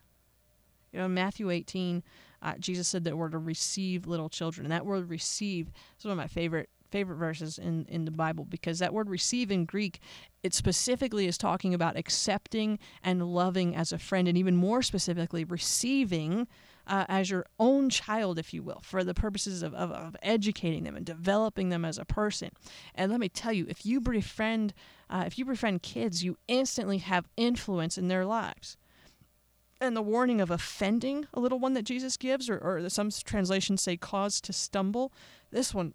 You 0.93 1.01
know, 1.01 1.07
in 1.07 1.15
Matthew 1.15 1.51
18, 1.51 2.03
uh, 2.43 2.55
Jesus 2.59 2.89
said 2.89 3.05
that 3.05 3.17
we're 3.17 3.29
to 3.29 3.39
receive 3.39 4.07
little 4.07 4.29
children. 4.29 4.65
And 4.65 4.73
that 4.73 4.87
word 4.87 5.09
receive 5.09 5.71
is 5.99 6.05
one 6.05 6.13
of 6.13 6.19
my 6.19 6.27
favorite 6.27 6.69
favorite 6.91 7.17
verses 7.17 7.59
in, 7.59 7.87
in 7.89 8.05
the 8.05 8.11
Bible 8.11 8.45
because 8.45 8.79
that 8.79 8.93
word 8.93 9.09
receive 9.09 9.51
in 9.51 9.65
Greek, 9.65 10.01
it 10.43 10.55
specifically 10.55 11.27
is 11.27 11.39
talking 11.39 11.75
about 11.75 11.97
accepting 11.97 12.79
and 13.03 13.35
loving 13.35 13.77
as 13.77 13.93
a 13.93 13.99
friend, 13.99 14.29
and 14.29 14.37
even 14.37 14.57
more 14.57 14.83
specifically, 14.83 15.45
receiving 15.45 16.47
uh, 16.87 17.05
as 17.09 17.31
your 17.31 17.47
own 17.59 17.89
child, 17.89 18.39
if 18.39 18.53
you 18.53 18.63
will, 18.63 18.81
for 18.83 19.05
the 19.05 19.15
purposes 19.15 19.63
of, 19.63 19.73
of, 19.75 19.93
of, 19.93 20.17
educating 20.23 20.83
them 20.83 20.97
and 20.97 21.07
developing 21.07 21.69
them 21.69 21.85
as 21.85 21.99
a 21.99 22.05
person. 22.05 22.51
And 22.95 23.13
let 23.13 23.21
me 23.21 23.29
tell 23.29 23.53
you, 23.53 23.67
if 23.69 23.87
you 23.87 24.01
befriend, 24.01 24.75
uh, 25.09 25.23
if 25.27 25.39
you 25.39 25.45
befriend 25.45 25.83
kids, 25.83 26.25
you 26.25 26.37
instantly 26.49 26.99
have 26.99 27.29
influence 27.37 27.97
in 27.97 28.09
their 28.09 28.25
lives. 28.27 28.77
and 29.81 29.97
the 29.97 30.03
warning 30.03 30.41
of 30.41 30.51
offending 30.51 31.27
a 31.33 31.41
little 31.41 31.59
one 31.59 31.75
that 31.75 31.85
Jesus 31.85 32.17
gives, 32.17 32.51
or, 32.51 32.59
or 32.59 32.89
some 32.91 33.11
translations 33.11 33.81
say 33.83 33.97
cause 33.97 34.41
to 34.43 34.53
stumble. 34.53 35.13
This 35.51 35.75
one, 35.75 35.95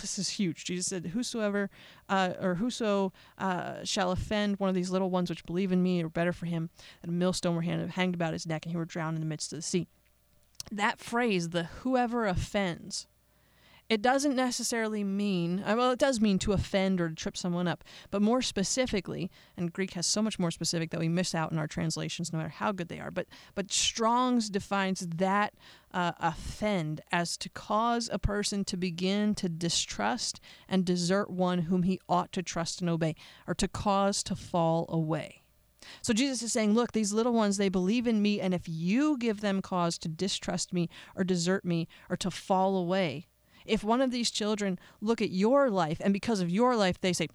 this 0.00 0.18
is 0.18 0.28
huge. 0.30 0.64
Jesus 0.64 0.86
said, 0.86 1.06
Whosoever 1.06 1.70
uh, 2.08 2.34
or 2.40 2.56
whoso 2.56 3.12
uh, 3.38 3.84
shall 3.84 4.12
offend 4.12 4.58
one 4.58 4.68
of 4.68 4.74
these 4.74 4.90
little 4.90 5.10
ones 5.10 5.30
which 5.30 5.46
believe 5.46 5.72
in 5.72 5.82
me, 5.82 6.02
or 6.02 6.08
better 6.08 6.32
for 6.32 6.46
him 6.46 6.70
that 7.00 7.08
a 7.08 7.12
millstone 7.12 7.54
were 7.54 7.62
hanged 7.62 8.14
about 8.14 8.32
his 8.32 8.46
neck 8.46 8.64
and 8.64 8.72
he 8.72 8.76
were 8.76 8.84
drowned 8.84 9.16
in 9.16 9.22
the 9.22 9.26
midst 9.28 9.52
of 9.52 9.58
the 9.58 9.62
sea. 9.62 9.88
That 10.70 11.00
phrase, 11.00 11.50
the 11.50 11.64
whoever 11.64 12.26
offends, 12.26 13.06
it 13.90 14.00
doesn't 14.02 14.36
necessarily 14.36 15.02
mean, 15.02 15.64
uh, 15.66 15.74
well, 15.76 15.90
it 15.90 15.98
does 15.98 16.20
mean 16.20 16.38
to 16.38 16.52
offend 16.52 17.00
or 17.00 17.08
to 17.08 17.14
trip 17.14 17.36
someone 17.36 17.66
up, 17.66 17.82
but 18.12 18.22
more 18.22 18.40
specifically, 18.40 19.28
and 19.56 19.72
Greek 19.72 19.94
has 19.94 20.06
so 20.06 20.22
much 20.22 20.38
more 20.38 20.52
specific 20.52 20.92
that 20.92 21.00
we 21.00 21.08
miss 21.08 21.34
out 21.34 21.50
in 21.50 21.58
our 21.58 21.66
translations, 21.66 22.32
no 22.32 22.38
matter 22.38 22.50
how 22.50 22.70
good 22.70 22.88
they 22.88 23.00
are. 23.00 23.10
But 23.10 23.26
but 23.56 23.72
Strong's 23.72 24.48
defines 24.48 25.00
that 25.16 25.54
uh, 25.92 26.12
offend 26.20 27.00
as 27.10 27.36
to 27.38 27.48
cause 27.48 28.08
a 28.12 28.18
person 28.20 28.64
to 28.66 28.76
begin 28.76 29.34
to 29.34 29.48
distrust 29.48 30.40
and 30.68 30.84
desert 30.84 31.28
one 31.28 31.62
whom 31.62 31.82
he 31.82 31.98
ought 32.08 32.30
to 32.30 32.44
trust 32.44 32.80
and 32.80 32.88
obey, 32.88 33.16
or 33.48 33.54
to 33.54 33.66
cause 33.66 34.22
to 34.22 34.36
fall 34.36 34.86
away. 34.88 35.42
So 36.00 36.12
Jesus 36.12 36.42
is 36.42 36.52
saying, 36.52 36.74
look, 36.74 36.92
these 36.92 37.12
little 37.12 37.32
ones, 37.32 37.56
they 37.56 37.68
believe 37.68 38.06
in 38.06 38.22
me, 38.22 38.40
and 38.40 38.54
if 38.54 38.68
you 38.68 39.18
give 39.18 39.40
them 39.40 39.60
cause 39.60 39.98
to 39.98 40.08
distrust 40.08 40.72
me 40.72 40.88
or 41.16 41.24
desert 41.24 41.64
me 41.64 41.88
or 42.08 42.16
to 42.18 42.30
fall 42.30 42.76
away, 42.76 43.26
if 43.64 43.84
one 43.84 44.00
of 44.00 44.10
these 44.10 44.30
children 44.30 44.78
look 45.00 45.20
at 45.20 45.30
your 45.30 45.70
life 45.70 46.00
and 46.02 46.12
because 46.12 46.40
of 46.40 46.50
your 46.50 46.76
life 46.76 47.00
they 47.00 47.12
say, 47.12 47.28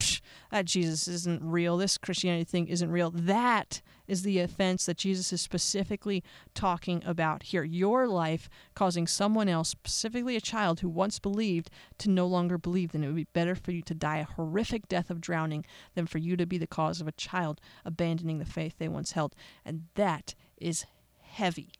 that 0.51 0.65
Jesus 0.65 1.07
isn't 1.07 1.43
real, 1.43 1.77
this 1.77 1.97
Christianity 1.97 2.43
thing 2.43 2.67
isn't 2.67 2.91
real, 2.91 3.11
that 3.11 3.81
is 4.07 4.23
the 4.23 4.39
offense 4.39 4.85
that 4.85 4.97
Jesus 4.97 5.33
is 5.33 5.41
specifically 5.41 6.23
talking 6.53 7.03
about 7.05 7.43
here. 7.43 7.63
Your 7.63 8.07
life 8.07 8.49
causing 8.75 9.07
someone 9.07 9.49
else, 9.49 9.69
specifically 9.69 10.35
a 10.35 10.41
child 10.41 10.79
who 10.79 10.89
once 10.89 11.19
believed, 11.19 11.69
to 11.99 12.09
no 12.09 12.27
longer 12.27 12.57
believe, 12.57 12.91
then 12.91 13.03
it 13.03 13.07
would 13.07 13.15
be 13.15 13.27
better 13.33 13.55
for 13.55 13.71
you 13.71 13.81
to 13.83 13.93
die 13.93 14.17
a 14.17 14.25
horrific 14.25 14.87
death 14.87 15.09
of 15.09 15.21
drowning 15.21 15.65
than 15.95 16.05
for 16.05 16.17
you 16.17 16.37
to 16.37 16.45
be 16.45 16.57
the 16.57 16.67
cause 16.67 17.01
of 17.01 17.07
a 17.07 17.13
child 17.13 17.59
abandoning 17.83 18.39
the 18.39 18.45
faith 18.45 18.75
they 18.77 18.87
once 18.87 19.13
held. 19.13 19.35
And 19.63 19.85
that 19.95 20.35
is 20.57 20.85
heavy. 21.21 21.73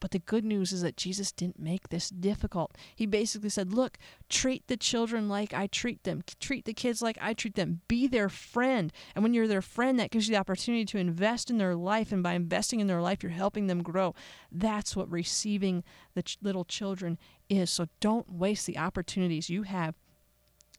But 0.00 0.12
the 0.12 0.18
good 0.18 0.44
news 0.44 0.72
is 0.72 0.82
that 0.82 0.96
Jesus 0.96 1.32
didn't 1.32 1.58
make 1.58 1.88
this 1.88 2.08
difficult. 2.08 2.76
He 2.94 3.06
basically 3.06 3.48
said, 3.48 3.72
Look, 3.72 3.98
treat 4.28 4.66
the 4.66 4.76
children 4.76 5.28
like 5.28 5.52
I 5.52 5.66
treat 5.66 6.04
them, 6.04 6.22
treat 6.40 6.64
the 6.64 6.72
kids 6.72 7.02
like 7.02 7.18
I 7.20 7.34
treat 7.34 7.54
them, 7.54 7.80
be 7.88 8.06
their 8.06 8.28
friend. 8.28 8.92
And 9.14 9.22
when 9.22 9.34
you're 9.34 9.48
their 9.48 9.62
friend, 9.62 9.98
that 9.98 10.10
gives 10.10 10.28
you 10.28 10.34
the 10.34 10.40
opportunity 10.40 10.84
to 10.86 10.98
invest 10.98 11.50
in 11.50 11.58
their 11.58 11.74
life. 11.74 12.12
And 12.12 12.22
by 12.22 12.34
investing 12.34 12.80
in 12.80 12.86
their 12.86 13.02
life, 13.02 13.22
you're 13.22 13.32
helping 13.32 13.66
them 13.66 13.82
grow. 13.82 14.14
That's 14.52 14.94
what 14.94 15.10
receiving 15.10 15.84
the 16.14 16.22
ch- 16.22 16.38
little 16.42 16.64
children 16.64 17.18
is. 17.48 17.70
So 17.70 17.86
don't 18.00 18.30
waste 18.30 18.66
the 18.66 18.78
opportunities 18.78 19.50
you 19.50 19.64
have 19.64 19.94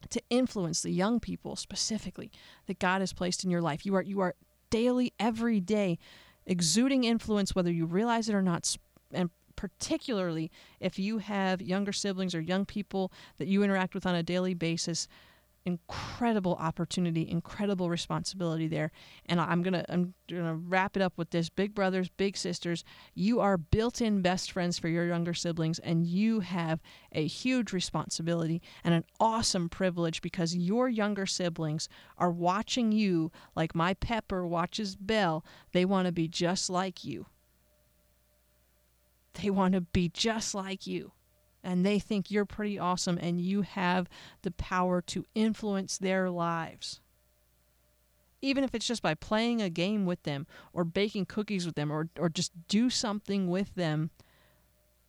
to 0.10 0.22
influence 0.30 0.82
the 0.82 0.92
young 0.92 1.20
people 1.20 1.56
specifically 1.56 2.32
that 2.68 2.80
God 2.80 3.02
has 3.02 3.12
placed 3.12 3.44
in 3.44 3.52
your 3.52 3.62
life. 3.62 3.86
You 3.86 3.96
are 3.96 4.02
you 4.02 4.22
are 4.22 4.36
daily 4.70 5.14
every 5.20 5.60
day 5.60 5.98
exuding 6.46 7.04
influence 7.04 7.54
whether 7.54 7.72
you 7.72 7.86
realize 7.86 8.30
it 8.30 8.36
or 8.36 8.42
not 8.42 8.66
and 9.14 9.30
particularly 9.56 10.50
if 10.80 10.98
you 10.98 11.18
have 11.18 11.62
younger 11.62 11.92
siblings 11.92 12.34
or 12.34 12.40
young 12.40 12.66
people 12.66 13.12
that 13.38 13.48
you 13.48 13.62
interact 13.62 13.94
with 13.94 14.06
on 14.06 14.16
a 14.16 14.24
daily 14.24 14.54
basis 14.54 15.08
incredible 15.66 16.56
opportunity 16.56 17.30
incredible 17.30 17.90
responsibility 17.90 18.68
there. 18.68 18.92
And 19.26 19.40
i'm 19.40 19.62
gonna 19.62 19.86
i'm 19.90 20.14
gonna 20.30 20.56
wrap 20.56 20.96
it 20.96 21.02
up 21.02 21.14
with 21.18 21.32
this. 21.32 21.50
Big 21.50 21.76
brothers 21.76 22.10
big 22.10 22.38
sisters 22.38 22.84
you 23.14 23.40
are 23.40 23.58
built-in 23.58 24.22
best 24.22 24.52
friends 24.52 24.80
for 24.80 24.88
your 24.88 25.06
younger 25.06 25.34
siblings 25.34 25.80
and 25.80 26.08
you 26.08 26.40
have 26.40 26.82
a 27.12 27.28
huge 27.28 27.74
responsibility 27.74 28.62
and 28.84 28.94
an 28.94 29.04
awesome 29.20 29.70
privilege 29.70 30.22
because 30.22 30.56
your 30.56 30.88
younger 30.88 31.26
siblings 31.26 31.90
are 32.18 32.32
watching 32.32 32.92
you 32.92 33.32
like 33.56 33.76
my 33.76 33.94
pepper 33.94 34.48
watches 34.48 34.96
belle. 34.96 35.44
They 35.74 35.86
want 35.86 36.06
to 36.06 36.12
be 36.12 36.28
just 36.28 36.70
like 36.70 37.04
you 37.04 37.28
they 39.42 39.50
want 39.50 39.74
to 39.74 39.82
be 39.82 40.10
just 40.10 40.54
like 40.54 40.88
you. 40.88 41.14
And 41.64 41.86
they 41.86 42.00
think 42.00 42.32
you're 42.32 42.46
pretty 42.46 42.80
awesome 42.80 43.18
and 43.22 43.42
you 43.42 43.64
have 43.64 44.08
the 44.44 44.52
power 44.52 45.02
to 45.02 45.26
influence 45.36 45.98
their 45.98 46.30
lives. 46.30 47.02
Even 48.42 48.64
if 48.64 48.74
it's 48.74 48.88
just 48.88 49.02
by 49.02 49.14
playing 49.14 49.62
a 49.62 49.70
game 49.70 50.06
with 50.06 50.24
them 50.24 50.48
or 50.72 50.86
baking 50.86 51.26
cookies 51.26 51.66
with 51.66 51.76
them 51.76 51.92
or, 51.92 52.08
or 52.18 52.30
just 52.30 52.54
do 52.70 52.90
something 52.90 53.50
with 53.50 53.76
them, 53.76 54.12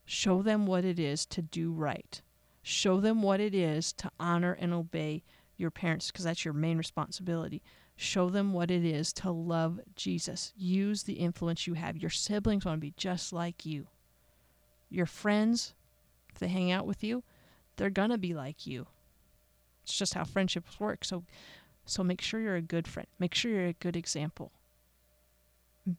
show 0.04 0.42
them 0.42 0.66
what 0.66 0.84
it 0.84 0.98
is 0.98 1.24
to 1.26 1.40
do 1.40 1.70
right. 1.72 2.20
Show 2.62 3.00
them 3.00 3.22
what 3.22 3.38
it 3.38 3.54
is 3.54 3.92
to 3.94 4.10
honor 4.18 4.56
and 4.58 4.74
obey 4.74 5.22
your 5.56 5.70
parents 5.70 6.10
because 6.10 6.24
that's 6.24 6.44
your 6.44 6.54
main 6.54 6.78
responsibility. 6.78 7.62
Show 7.94 8.28
them 8.28 8.52
what 8.52 8.72
it 8.72 8.84
is 8.84 9.12
to 9.14 9.30
love 9.30 9.78
Jesus. 9.94 10.52
Use 10.56 11.04
the 11.04 11.14
influence 11.14 11.68
you 11.68 11.74
have. 11.74 11.96
Your 11.96 12.10
siblings 12.10 12.64
want 12.64 12.78
to 12.78 12.80
be 12.80 12.94
just 12.96 13.32
like 13.32 13.64
you 13.64 13.86
your 14.90 15.06
friends, 15.06 15.74
if 16.32 16.38
they 16.38 16.48
hang 16.48 16.70
out 16.70 16.86
with 16.86 17.02
you, 17.02 17.22
they're 17.76 17.90
gonna 17.90 18.18
be 18.18 18.34
like 18.34 18.66
you. 18.66 18.86
It's 19.82 19.96
just 19.96 20.14
how 20.14 20.24
friendships 20.24 20.78
work. 20.78 21.04
So 21.04 21.24
so 21.86 22.04
make 22.04 22.20
sure 22.20 22.40
you're 22.40 22.56
a 22.56 22.62
good 22.62 22.86
friend. 22.86 23.08
Make 23.18 23.34
sure 23.34 23.50
you're 23.50 23.66
a 23.66 23.72
good 23.72 23.96
example. 23.96 24.52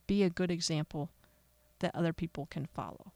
Be 0.07 0.23
a 0.23 0.29
good 0.29 0.51
example 0.51 1.09
that 1.79 1.93
other 1.95 2.13
people 2.13 2.47
can 2.49 2.65
follow. 2.65 3.11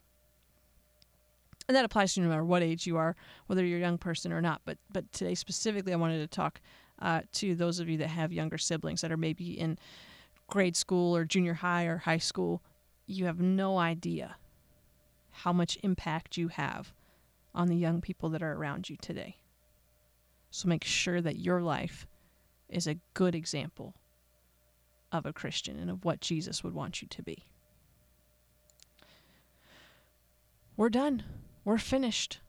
And 1.67 1.75
that 1.75 1.85
applies 1.85 2.13
to 2.13 2.21
no 2.21 2.29
matter 2.29 2.43
what 2.43 2.61
age 2.61 2.85
you 2.85 2.97
are, 2.97 3.15
whether 3.47 3.65
you're 3.65 3.77
a 3.77 3.81
young 3.81 3.97
person 3.97 4.31
or 4.31 4.41
not. 4.41 4.61
But 4.65 4.77
but 4.91 5.11
today 5.13 5.35
specifically, 5.35 5.93
I 5.93 5.97
wanted 5.97 6.19
to 6.19 6.27
talk 6.27 6.59
uh, 7.01 7.21
to 7.33 7.55
those 7.55 7.79
of 7.79 7.89
you 7.89 7.97
that 7.97 8.09
have 8.09 8.33
younger 8.33 8.57
siblings 8.57 9.01
that 9.01 9.11
are 9.11 9.17
maybe 9.17 9.59
in 9.59 9.77
grade 10.47 10.75
school 10.75 11.15
or 11.15 11.25
junior 11.25 11.55
high 11.55 11.85
or 11.85 11.99
high 11.99 12.17
school. 12.17 12.61
You 13.07 13.25
have 13.25 13.39
no 13.39 13.77
idea 13.77 14.35
how 15.35 15.53
much 15.53 15.77
impact 15.83 16.37
you 16.37 16.47
have 16.47 16.93
on 17.53 17.67
the 17.67 17.75
young 17.75 18.01
people 18.01 18.29
that 18.29 18.43
are 18.43 18.53
around 18.53 18.89
you 18.89 18.97
today. 18.97 19.37
So 20.51 20.67
make 20.67 20.83
sure 20.83 21.21
that 21.21 21.39
your 21.39 21.61
life 21.61 22.07
is 22.69 22.87
a 22.87 22.99
good 23.13 23.35
example 23.35 23.95
of 25.11 25.25
a 25.25 25.33
Christian 25.33 25.77
and 25.77 25.89
of 25.89 26.03
what 26.03 26.21
Jesus 26.21 26.63
would 26.63 26.73
want 26.73 27.01
you 27.01 27.07
to 27.07 27.21
be. 27.21 27.45
We're 30.77 30.89
done. 30.89 31.23
We're 31.63 31.77
finished. 31.77 32.39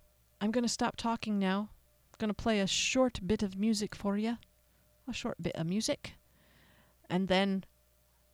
I'm 0.40 0.50
going 0.50 0.64
to 0.64 0.68
stop 0.68 0.96
talking 0.96 1.38
now. 1.38 1.70
I'm 2.12 2.18
going 2.18 2.28
to 2.28 2.34
play 2.34 2.60
a 2.60 2.66
short 2.66 3.20
bit 3.24 3.42
of 3.42 3.58
music 3.58 3.94
for 3.94 4.16
you. 4.16 4.38
A 5.08 5.12
short 5.12 5.40
bit 5.40 5.54
of 5.54 5.66
music. 5.66 6.14
And 7.08 7.28
then 7.28 7.64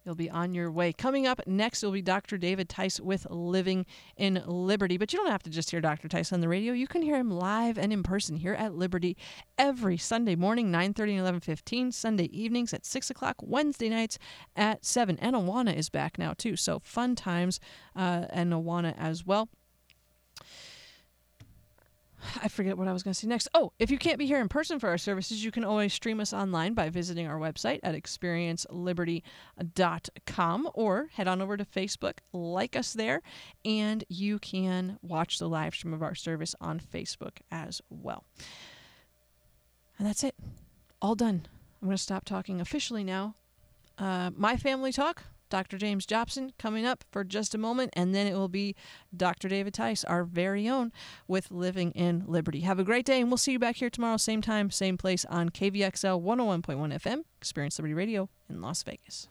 You'll 0.05 0.15
be 0.17 0.31
on 0.31 0.53
your 0.53 0.71
way. 0.71 0.93
Coming 0.93 1.27
up 1.29 1.41
next 1.47 1.83
will 1.83 1.93
be 1.93 2.03
Dr. 2.03 2.37
David 2.37 2.69
Tice 2.69 2.99
with 2.99 3.27
Living 3.31 3.87
in 4.17 4.43
Liberty. 4.47 4.99
But 4.99 5.13
you 5.13 5.19
don't 5.19 5.31
have 5.31 5.45
to 5.45 5.51
just 5.51 5.71
hear 5.71 5.81
Dr. 5.81 6.09
Tice 6.09 6.33
on 6.33 6.41
the 6.41 6.49
radio. 6.49 6.73
You 6.73 6.89
can 6.89 7.03
hear 7.03 7.17
him 7.17 7.31
live 7.31 7.79
and 7.79 7.93
in 7.93 8.03
person 8.03 8.37
here 8.37 8.55
at 8.55 8.75
Liberty 8.75 9.17
every 9.57 9.97
Sunday 9.97 10.35
morning, 10.35 10.73
9.30 10.73 11.19
and 11.19 11.41
11.15, 11.43 11.93
Sunday 11.93 12.25
evenings 12.25 12.75
at 12.75 12.85
6 12.85 13.11
o'clock, 13.11 13.37
Wednesday 13.41 13.89
nights 13.89 14.19
at 14.57 14.85
7. 14.85 15.19
And 15.21 15.37
Awana 15.37 15.77
is 15.77 15.89
back 15.89 16.19
now, 16.19 16.35
too. 16.37 16.57
So 16.57 16.81
fun 16.81 17.15
times 17.15 17.61
uh, 17.95 18.27
and 18.31 18.53
Awana 18.53 18.95
as 18.99 19.25
well. 19.25 19.49
I 22.43 22.49
forget 22.49 22.79
what 22.79 22.89
I 22.89 22.93
was 22.93 23.03
going 23.03 23.13
to 23.13 23.19
say 23.19 23.27
next. 23.27 23.49
Oh, 23.55 23.73
if 23.79 23.91
you 23.91 23.99
can't 23.99 24.19
be 24.19 24.27
here 24.27 24.41
in 24.41 24.49
person 24.49 24.79
for 24.79 24.89
our 24.89 24.99
services, 24.99 25.45
you 25.45 25.51
can 25.51 25.65
always 25.65 25.93
stream 25.93 26.21
us 26.21 26.33
online 26.33 26.75
by 26.75 26.89
visiting 26.89 27.27
our 27.27 27.39
website 27.39 27.81
at 27.83 27.95
experienceliberty.com 27.95 30.71
or 30.75 31.09
head 31.13 31.29
on 31.29 31.43
over 31.43 31.57
to 31.57 31.65
Facebook, 31.65 32.19
like 32.33 32.77
us 32.77 32.93
there, 32.93 33.23
and 33.65 34.05
you 34.09 34.39
can 34.39 34.99
watch 35.03 35.39
the 35.39 35.49
live 35.49 35.75
stream 35.75 35.95
of 35.95 36.03
our 36.03 36.15
service 36.15 36.55
on 36.61 36.81
Facebook 36.81 37.39
as 37.51 37.81
well. 37.91 38.25
And 39.99 40.07
that's 40.07 40.25
it. 40.25 40.35
All 41.01 41.15
done. 41.15 41.47
I'm 41.81 41.89
going 41.89 41.97
to 41.97 42.03
stop 42.03 42.25
talking 42.25 42.61
officially 42.61 43.05
now. 43.05 43.35
Uh, 43.99 44.31
my 44.37 44.57
family 44.57 44.93
talk 44.93 45.25
Dr. 45.53 45.77
James 45.77 46.07
Dobson 46.07 46.55
coming 46.59 46.87
up 46.87 47.05
for 47.13 47.25
just 47.25 47.55
a 47.55 47.59
moment, 47.59 47.93
and 47.93 48.15
then 48.15 48.27
it 48.27 48.33
will 48.33 48.49
be 48.49 48.75
Dr. 49.15 49.51
David 49.51 49.75
Tice, 49.75 50.03
our 50.03 50.25
very 50.25 50.67
own, 50.67 50.93
with 51.29 51.51
Living 51.51 51.91
in 51.91 52.25
Liberty. 52.27 52.61
Have 52.61 52.79
a 52.79 52.85
great 52.85 53.05
day, 53.05 53.21
and 53.21 53.31
we'll 53.31 53.37
see 53.37 53.53
you 53.53 53.59
back 53.59 53.77
here 53.77 53.91
tomorrow, 53.91 54.17
same 54.17 54.41
time, 54.41 54.71
same 54.71 54.97
place 54.97 55.27
on 55.27 55.51
KVXL 55.51 56.23
101.1 56.23 56.95
FM, 56.95 57.25
Experience 57.37 57.79
Liberty 57.79 57.93
Radio 57.93 58.31
in 58.49 58.63
Las 58.63 58.83
Vegas. 58.83 59.29